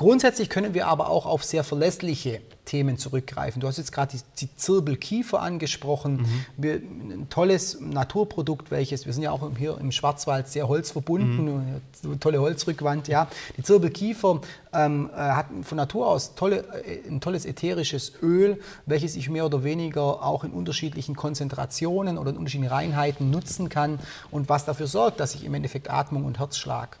Grundsätzlich 0.00 0.48
können 0.48 0.72
wir 0.72 0.86
aber 0.86 1.10
auch 1.10 1.26
auf 1.26 1.44
sehr 1.44 1.62
verlässliche 1.62 2.40
Themen 2.64 2.96
zurückgreifen. 2.96 3.60
Du 3.60 3.66
hast 3.66 3.76
jetzt 3.76 3.92
gerade 3.92 4.16
die, 4.16 4.46
die 4.46 4.56
Zirbelkiefer 4.56 5.42
angesprochen. 5.42 6.22
Mhm. 6.22 6.46
Wir, 6.56 6.74
ein 6.76 7.26
tolles 7.28 7.78
Naturprodukt, 7.82 8.70
welches, 8.70 9.04
wir 9.04 9.12
sind 9.12 9.24
ja 9.24 9.30
auch 9.30 9.50
hier 9.58 9.76
im 9.76 9.92
Schwarzwald 9.92 10.48
sehr 10.48 10.68
holzverbunden, 10.68 11.80
mhm. 12.02 12.18
tolle 12.18 12.40
Holzrückwand. 12.40 13.08
Ja. 13.08 13.28
Die 13.58 13.62
Zirbelkiefer 13.62 14.40
ähm, 14.72 15.10
äh, 15.12 15.18
hat 15.18 15.48
von 15.64 15.76
Natur 15.76 16.06
aus 16.06 16.34
tolle, 16.34 16.64
äh, 16.82 17.06
ein 17.06 17.20
tolles 17.20 17.44
ätherisches 17.44 18.14
Öl, 18.22 18.58
welches 18.86 19.16
ich 19.16 19.28
mehr 19.28 19.44
oder 19.44 19.64
weniger 19.64 20.24
auch 20.24 20.44
in 20.44 20.52
unterschiedlichen 20.52 21.14
Konzentrationen 21.14 22.16
oder 22.16 22.30
in 22.30 22.38
unterschiedlichen 22.38 22.72
Reinheiten 22.72 23.28
nutzen 23.28 23.68
kann 23.68 23.98
und 24.30 24.48
was 24.48 24.64
dafür 24.64 24.86
sorgt, 24.86 25.20
dass 25.20 25.34
ich 25.34 25.44
im 25.44 25.52
Endeffekt 25.52 25.90
Atmung 25.90 26.24
und 26.24 26.38
Herzschlag 26.38 26.98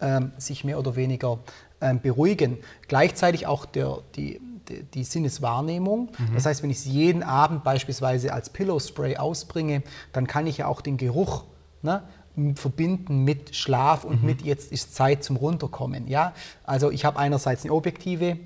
ähm, 0.00 0.32
sich 0.36 0.64
mehr 0.64 0.80
oder 0.80 0.96
weniger 0.96 1.38
beruhigen. 2.02 2.58
Gleichzeitig 2.88 3.46
auch 3.46 3.66
der, 3.66 3.98
die, 4.16 4.40
die, 4.68 4.82
die 4.82 5.04
Sinneswahrnehmung. 5.04 6.10
Mhm. 6.18 6.34
Das 6.34 6.46
heißt, 6.46 6.62
wenn 6.62 6.70
ich 6.70 6.78
es 6.78 6.84
jeden 6.86 7.22
Abend 7.22 7.64
beispielsweise 7.64 8.32
als 8.32 8.50
Pillow 8.50 8.78
Spray 8.78 9.16
ausbringe, 9.16 9.82
dann 10.12 10.26
kann 10.26 10.46
ich 10.46 10.58
ja 10.58 10.66
auch 10.66 10.80
den 10.80 10.96
Geruch 10.96 11.44
ne, 11.82 12.02
verbinden 12.56 13.24
mit 13.24 13.54
Schlaf 13.54 14.04
und 14.04 14.22
mhm. 14.22 14.26
mit 14.26 14.42
jetzt 14.42 14.72
ist 14.72 14.94
Zeit 14.94 15.22
zum 15.22 15.36
Runterkommen. 15.36 16.08
Ja? 16.08 16.32
Also 16.64 16.90
ich 16.90 17.04
habe 17.04 17.18
einerseits 17.18 17.64
eine 17.64 17.72
objektive 17.72 18.38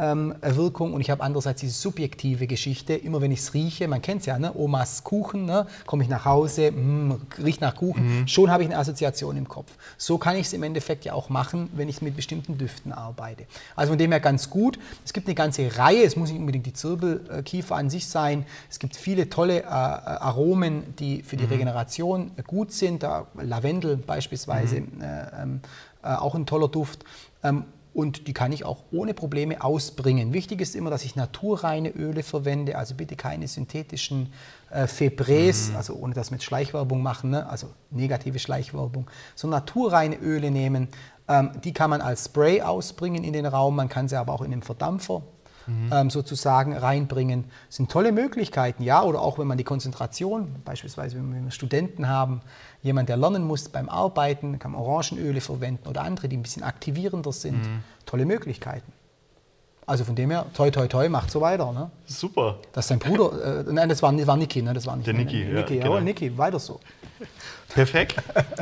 ähm, 0.00 0.34
Wirkung 0.40 0.94
und 0.94 1.00
ich 1.00 1.10
habe 1.10 1.22
andererseits 1.22 1.60
diese 1.60 1.74
subjektive 1.74 2.46
Geschichte. 2.46 2.94
Immer 2.94 3.20
wenn 3.20 3.30
ich 3.30 3.40
es 3.40 3.54
rieche, 3.54 3.86
man 3.86 4.00
kennt 4.00 4.20
es 4.20 4.26
ja, 4.26 4.38
ne? 4.38 4.52
Omas 4.54 5.04
Kuchen, 5.04 5.44
ne? 5.44 5.66
komme 5.86 6.02
ich 6.02 6.08
nach 6.08 6.24
Hause, 6.24 6.72
mh, 6.72 7.18
riecht 7.42 7.60
nach 7.60 7.76
Kuchen, 7.76 8.20
mhm. 8.20 8.28
schon 8.28 8.50
habe 8.50 8.62
ich 8.62 8.68
eine 8.68 8.78
Assoziation 8.78 9.36
im 9.36 9.48
Kopf. 9.48 9.70
So 9.98 10.18
kann 10.18 10.36
ich 10.36 10.46
es 10.46 10.52
im 10.52 10.62
Endeffekt 10.62 11.04
ja 11.04 11.12
auch 11.12 11.28
machen, 11.28 11.68
wenn 11.74 11.88
ich 11.88 12.00
mit 12.00 12.16
bestimmten 12.16 12.56
Düften 12.56 12.92
arbeite. 12.92 13.44
Also 13.76 13.92
von 13.92 13.98
dem 13.98 14.10
her 14.10 14.20
ganz 14.20 14.48
gut. 14.48 14.78
Es 15.04 15.12
gibt 15.12 15.26
eine 15.26 15.34
ganze 15.34 15.76
Reihe, 15.76 16.04
es 16.04 16.16
muss 16.16 16.30
nicht 16.30 16.40
unbedingt 16.40 16.66
die 16.66 16.72
Zirbelkiefer 16.72 17.76
an 17.76 17.90
sich 17.90 18.06
sein. 18.06 18.46
Es 18.70 18.78
gibt 18.78 18.96
viele 18.96 19.28
tolle 19.28 19.60
äh, 19.60 19.64
Aromen, 19.64 20.94
die 20.98 21.22
für 21.22 21.36
die 21.36 21.44
mhm. 21.44 21.50
Regeneration 21.50 22.30
gut 22.46 22.72
sind. 22.72 23.02
Da 23.02 23.26
Lavendel 23.40 23.96
beispielsweise, 23.96 24.80
mhm. 24.80 25.02
äh, 25.02 25.42
ähm, 25.42 25.60
äh, 26.02 26.14
auch 26.14 26.34
ein 26.34 26.46
toller 26.46 26.68
Duft. 26.68 27.04
Ähm, 27.42 27.64
und 27.92 28.28
die 28.28 28.32
kann 28.32 28.52
ich 28.52 28.64
auch 28.64 28.84
ohne 28.92 29.14
Probleme 29.14 29.62
ausbringen. 29.62 30.32
Wichtig 30.32 30.60
ist 30.60 30.76
immer, 30.76 30.90
dass 30.90 31.04
ich 31.04 31.16
naturreine 31.16 31.90
Öle 31.90 32.22
verwende, 32.22 32.78
also 32.78 32.94
bitte 32.94 33.16
keine 33.16 33.48
synthetischen 33.48 34.32
äh, 34.70 34.84
Febrés, 34.84 35.70
mhm. 35.70 35.76
also 35.76 35.94
ohne 35.94 36.14
dass 36.14 36.30
wir 36.30 36.36
jetzt 36.36 36.44
Schleichwerbung 36.44 37.02
machen, 37.02 37.30
ne? 37.30 37.48
also 37.48 37.68
negative 37.90 38.38
Schleichwerbung, 38.38 39.10
sondern 39.34 39.60
naturreine 39.60 40.16
Öle 40.16 40.50
nehmen. 40.50 40.88
Ähm, 41.28 41.50
die 41.64 41.72
kann 41.72 41.90
man 41.90 42.00
als 42.00 42.26
Spray 42.26 42.62
ausbringen 42.62 43.24
in 43.24 43.32
den 43.32 43.46
Raum, 43.46 43.76
man 43.76 43.88
kann 43.88 44.08
sie 44.08 44.16
aber 44.16 44.32
auch 44.32 44.42
in 44.42 44.52
den 44.52 44.62
Verdampfer 44.62 45.22
mhm. 45.66 45.90
ähm, 45.92 46.10
sozusagen 46.10 46.76
reinbringen. 46.76 47.44
Das 47.68 47.76
sind 47.76 47.90
tolle 47.90 48.12
Möglichkeiten, 48.12 48.82
ja, 48.82 49.02
oder 49.02 49.20
auch 49.20 49.38
wenn 49.38 49.46
man 49.46 49.58
die 49.58 49.64
Konzentration, 49.64 50.56
beispielsweise 50.64 51.16
wenn 51.16 51.44
wir 51.44 51.50
Studenten 51.50 52.08
haben, 52.08 52.40
jemand, 52.82 53.08
der 53.08 53.16
lernen 53.16 53.46
muss 53.46 53.68
beim 53.68 53.88
Arbeiten, 53.88 54.58
kann 54.58 54.74
Orangenöle 54.74 55.40
verwenden 55.40 55.88
oder 55.88 56.02
andere, 56.02 56.28
die 56.28 56.36
ein 56.36 56.42
bisschen 56.42 56.62
aktivierender 56.62 57.32
sind. 57.32 57.62
Mhm. 57.62 57.82
Tolle 58.06 58.26
Möglichkeiten. 58.26 58.92
Also 59.86 60.04
von 60.04 60.14
dem 60.14 60.30
her, 60.30 60.46
toi, 60.54 60.70
toi, 60.70 60.86
toi, 60.86 61.08
macht 61.08 61.32
so 61.32 61.40
weiter. 61.40 61.72
Ne? 61.72 61.90
Super. 62.06 62.58
Das 62.72 62.84
ist 62.84 62.90
sein 62.90 63.00
Bruder, 63.00 63.64
äh, 63.66 63.72
nein, 63.72 63.88
das 63.88 64.02
war, 64.02 64.26
war 64.26 64.36
Niki, 64.36 64.62
ne? 64.62 64.72
das 64.72 64.86
war 64.86 64.94
nicht 64.94 65.06
Der 65.06 65.14
Niki, 65.14 65.42
ja. 65.42 65.48
Niki, 65.50 65.78
jawohl, 65.78 65.98
genau. 65.98 66.00
Niki, 66.00 66.38
weiter 66.38 66.60
so. 66.60 66.78
Perfekt. 67.68 68.14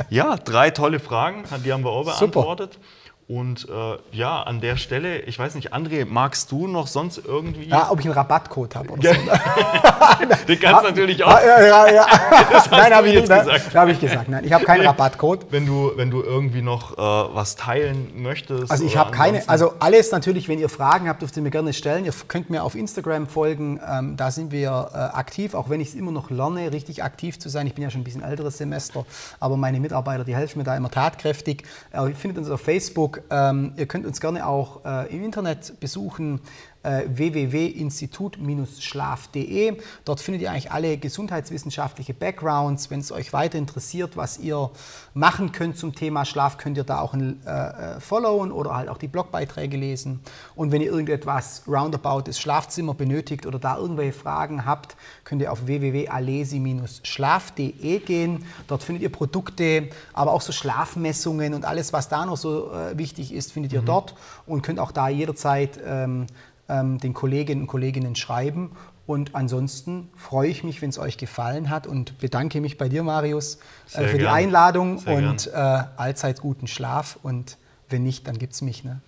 Ja, 0.09 0.37
drei 0.37 0.71
tolle 0.71 0.99
Fragen, 0.99 1.43
die 1.63 1.71
haben 1.71 1.83
wir 1.83 1.91
auch 1.91 2.03
beantwortet. 2.03 2.73
Super. 2.73 2.85
Und 3.29 3.67
äh, 3.69 3.97
ja, 4.11 4.41
an 4.41 4.59
der 4.59 4.75
Stelle, 4.75 5.19
ich 5.19 5.37
weiß 5.37 5.53
nicht, 5.53 5.71
André, 5.71 6.03
magst 6.03 6.51
du 6.51 6.65
noch 6.65 6.87
sonst 6.87 7.21
irgendwie. 7.23 7.65
Ja, 7.65 7.91
ob 7.91 7.99
ich 7.99 8.05
einen 8.07 8.15
Rabattcode 8.15 8.75
habe 8.75 8.89
oder 8.89 9.13
so. 9.13 9.19
Den 10.47 10.59
kannst 10.59 10.81
du 10.81 10.87
natürlich 10.87 11.23
auch. 11.23 11.35
Ah, 11.35 11.45
ja, 11.45 11.61
ja, 11.61 11.93
ja. 11.93 12.07
Nein, 12.71 12.91
habe 12.91 13.07
ich 13.07 13.13
jetzt 13.13 13.29
nicht. 13.29 13.45
gesagt. 13.45 13.75
Habe 13.75 13.91
ich 13.91 13.99
gesagt. 13.99 14.29
Nein, 14.29 14.45
ich 14.45 14.51
habe 14.51 14.65
keinen 14.65 14.83
Rabattcode. 14.83 15.45
Wenn 15.51 15.67
du, 15.67 15.91
wenn 15.95 16.09
du 16.09 16.23
irgendwie 16.23 16.63
noch 16.63 16.93
äh, 16.93 16.97
was 16.97 17.55
teilen 17.55 18.11
möchtest. 18.15 18.71
Also 18.71 18.83
ich 18.83 18.97
habe 18.97 19.11
keine, 19.11 19.47
also 19.47 19.73
alles 19.77 20.11
natürlich, 20.11 20.49
wenn 20.49 20.57
ihr 20.57 20.69
Fragen 20.69 21.07
habt, 21.07 21.21
dürft 21.21 21.37
ihr 21.37 21.43
mir 21.43 21.51
gerne 21.51 21.73
stellen. 21.73 22.05
Ihr 22.05 22.13
könnt 22.27 22.49
mir 22.49 22.63
auf 22.63 22.73
Instagram 22.73 23.27
folgen, 23.27 23.79
ähm, 23.87 24.17
da 24.17 24.31
sind 24.31 24.51
wir 24.51 24.89
äh, 24.91 24.97
aktiv, 24.97 25.53
auch 25.53 25.69
wenn 25.69 25.81
ich 25.81 25.89
es 25.89 25.93
immer 25.93 26.11
noch 26.11 26.31
lerne, 26.31 26.73
richtig 26.73 27.03
aktiv 27.03 27.37
zu 27.37 27.47
sein. 27.47 27.67
Ich 27.67 27.75
bin 27.75 27.83
ja 27.83 27.91
schon 27.91 28.01
ein 28.01 28.05
bisschen 28.05 28.23
älteres 28.23 28.57
Semester, 28.57 29.05
aber 29.39 29.55
meine 29.55 29.79
Mitarbeiter, 29.79 30.23
die 30.23 30.35
helfen 30.35 30.57
mir 30.57 30.65
da 30.65 30.75
immer 30.75 30.89
tatkräftig. 30.89 31.63
Äh, 31.91 32.09
ihr 32.09 32.15
findet 32.15 32.39
uns 32.39 32.49
auf 32.49 32.61
Facebook, 32.61 33.18
ähm, 33.29 33.73
ihr 33.77 33.85
könnt 33.85 34.05
uns 34.05 34.19
gerne 34.19 34.45
auch 34.45 34.85
äh, 34.85 35.15
im 35.15 35.23
Internet 35.23 35.79
besuchen, 35.79 36.41
äh, 36.83 37.03
www.institut-schlaf.de. 37.07 39.77
Dort 40.05 40.21
findet 40.21 40.43
ihr 40.43 40.51
eigentlich 40.51 40.71
alle 40.71 40.97
gesundheitswissenschaftliche 40.97 42.13
Backgrounds. 42.13 42.89
Wenn 42.89 43.01
es 43.01 43.11
euch 43.11 43.33
weiter 43.33 43.57
interessiert, 43.57 44.15
was 44.15 44.37
ihr 44.37 44.71
machen 45.13 45.51
könnt 45.51 45.77
zum 45.77 45.93
Thema 45.93 46.23
Schlaf, 46.25 46.57
könnt 46.57 46.77
ihr 46.77 46.85
da 46.85 47.01
auch 47.01 47.13
ein 47.13 47.45
äh, 47.45 47.49
äh, 47.49 47.99
followen 47.99 48.53
oder 48.53 48.75
halt 48.75 48.89
auch 48.89 48.97
die 48.97 49.09
Blogbeiträge 49.09 49.75
lesen. 49.75 50.21
Und 50.55 50.71
wenn 50.71 50.81
ihr 50.81 50.89
irgendetwas 50.89 51.63
roundabout 51.67 52.21
das 52.21 52.39
Schlafzimmer 52.39 52.93
benötigt 52.93 53.45
oder 53.45 53.59
da 53.59 53.75
irgendwelche 53.77 54.13
Fragen 54.13 54.65
habt, 54.65 54.95
könnt 55.25 55.41
ihr 55.41 55.51
auf 55.51 55.67
www.alesi-schlaf.de 55.67 57.99
gehen. 57.99 58.45
Dort 58.67 58.83
findet 58.83 59.03
ihr 59.03 59.11
Produkte, 59.11 59.89
aber 60.13 60.31
auch 60.31 60.39
so 60.41 60.53
Schlafmessungen 60.53 61.53
und 61.53 61.65
alles, 61.65 61.91
was 61.91 62.07
da 62.07 62.25
noch 62.25 62.37
so 62.37 62.71
äh, 62.71 62.97
wichtig 62.97 63.33
ist, 63.33 63.51
findet 63.51 63.73
ihr 63.73 63.81
dort 63.81 64.15
und 64.45 64.61
könnt 64.61 64.79
auch 64.79 64.91
da 64.91 65.09
jederzeit 65.09 65.77
ähm, 65.85 66.27
den 66.69 67.13
Kolleginnen 67.13 67.61
und 67.61 67.67
Kolleginnen 67.67 68.15
schreiben. 68.15 68.71
Und 69.09 69.33
ansonsten 69.33 70.07
freue 70.15 70.49
ich 70.49 70.63
mich, 70.63 70.83
wenn 70.83 70.91
es 70.91 70.99
euch 70.99 71.17
gefallen 71.17 71.71
hat 71.71 71.87
und 71.87 72.19
bedanke 72.19 72.61
mich 72.61 72.77
bei 72.77 72.89
dir, 72.89 73.01
Marius, 73.01 73.57
Sehr 73.87 74.03
äh, 74.03 74.07
für 74.07 74.17
die 74.19 74.23
gern. 74.25 74.35
Einladung 74.35 74.99
Sehr 74.99 75.17
und 75.17 75.47
äh, 75.47 75.51
allzeit 75.55 76.41
guten 76.41 76.67
Schlaf. 76.67 77.17
Und 77.23 77.57
wenn 77.89 78.03
nicht, 78.03 78.27
dann 78.27 78.37
gibt 78.37 78.53
es 78.53 78.61
mich. 78.61 78.83
Ne? 78.83 79.01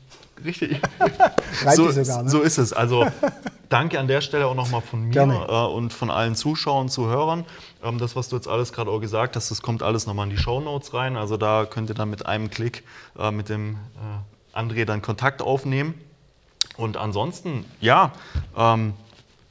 Richtig. 0.44 0.82
So, 1.76 1.92
sogar, 1.92 2.24
ne? 2.24 2.30
so 2.30 2.42
ist 2.42 2.58
es. 2.58 2.74
Also 2.74 3.06
danke 3.70 4.00
an 4.00 4.08
der 4.08 4.22
Stelle 4.22 4.48
auch 4.48 4.56
nochmal 4.56 4.82
von 4.82 5.04
mir 5.04 5.22
äh, 5.22 5.72
und 5.72 5.94
von 5.94 6.10
allen 6.10 6.34
Zuschauern, 6.34 6.90
Zuhörern. 6.90 7.46
Ähm, 7.84 8.00
das, 8.00 8.16
was 8.16 8.30
du 8.30 8.38
jetzt 8.38 8.48
alles 8.48 8.74
gerade 8.74 8.90
auch 8.90 9.00
gesagt 9.00 9.36
hast, 9.36 9.52
das 9.52 9.62
kommt 9.62 9.84
alles 9.84 10.08
nochmal 10.08 10.26
in 10.28 10.36
die 10.36 10.42
Shownotes 10.42 10.96
rein. 10.96 11.16
Also 11.16 11.38
da 11.38 11.68
könnt 11.70 11.90
ihr 11.90 11.96
dann 11.96 12.10
mit 12.10 12.26
einem 12.26 12.50
Klick 12.50 12.84
äh, 13.20 13.30
mit 13.30 13.50
dem 13.50 13.76
äh, 13.76 14.58
André 14.58 14.86
dann 14.86 15.04
Kontakt 15.04 15.44
aufnehmen. 15.44 15.94
Und 16.82 16.98
ansonsten, 16.98 17.66
ja, 17.80 18.12
ähm, 18.58 18.96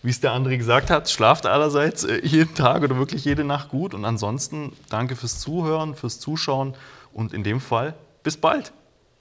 wie 0.02 0.10
es 0.10 0.18
der 0.20 0.32
André 0.32 0.56
gesagt 0.56 0.90
hat, 0.90 1.08
schlaft 1.08 1.46
allerseits 1.46 2.02
äh, 2.02 2.26
jeden 2.26 2.56
Tag 2.56 2.82
oder 2.82 2.96
wirklich 2.96 3.24
jede 3.24 3.44
Nacht 3.44 3.68
gut. 3.68 3.94
Und 3.94 4.04
ansonsten 4.04 4.72
danke 4.88 5.14
fürs 5.14 5.38
Zuhören, 5.38 5.94
fürs 5.94 6.18
Zuschauen 6.18 6.74
und 7.12 7.32
in 7.32 7.44
dem 7.44 7.60
Fall 7.60 7.94
bis 8.24 8.36
bald. 8.36 8.72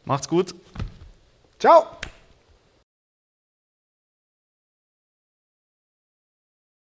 Macht's 0.05 0.27
gut. 0.27 0.55
Ciao! 1.59 1.85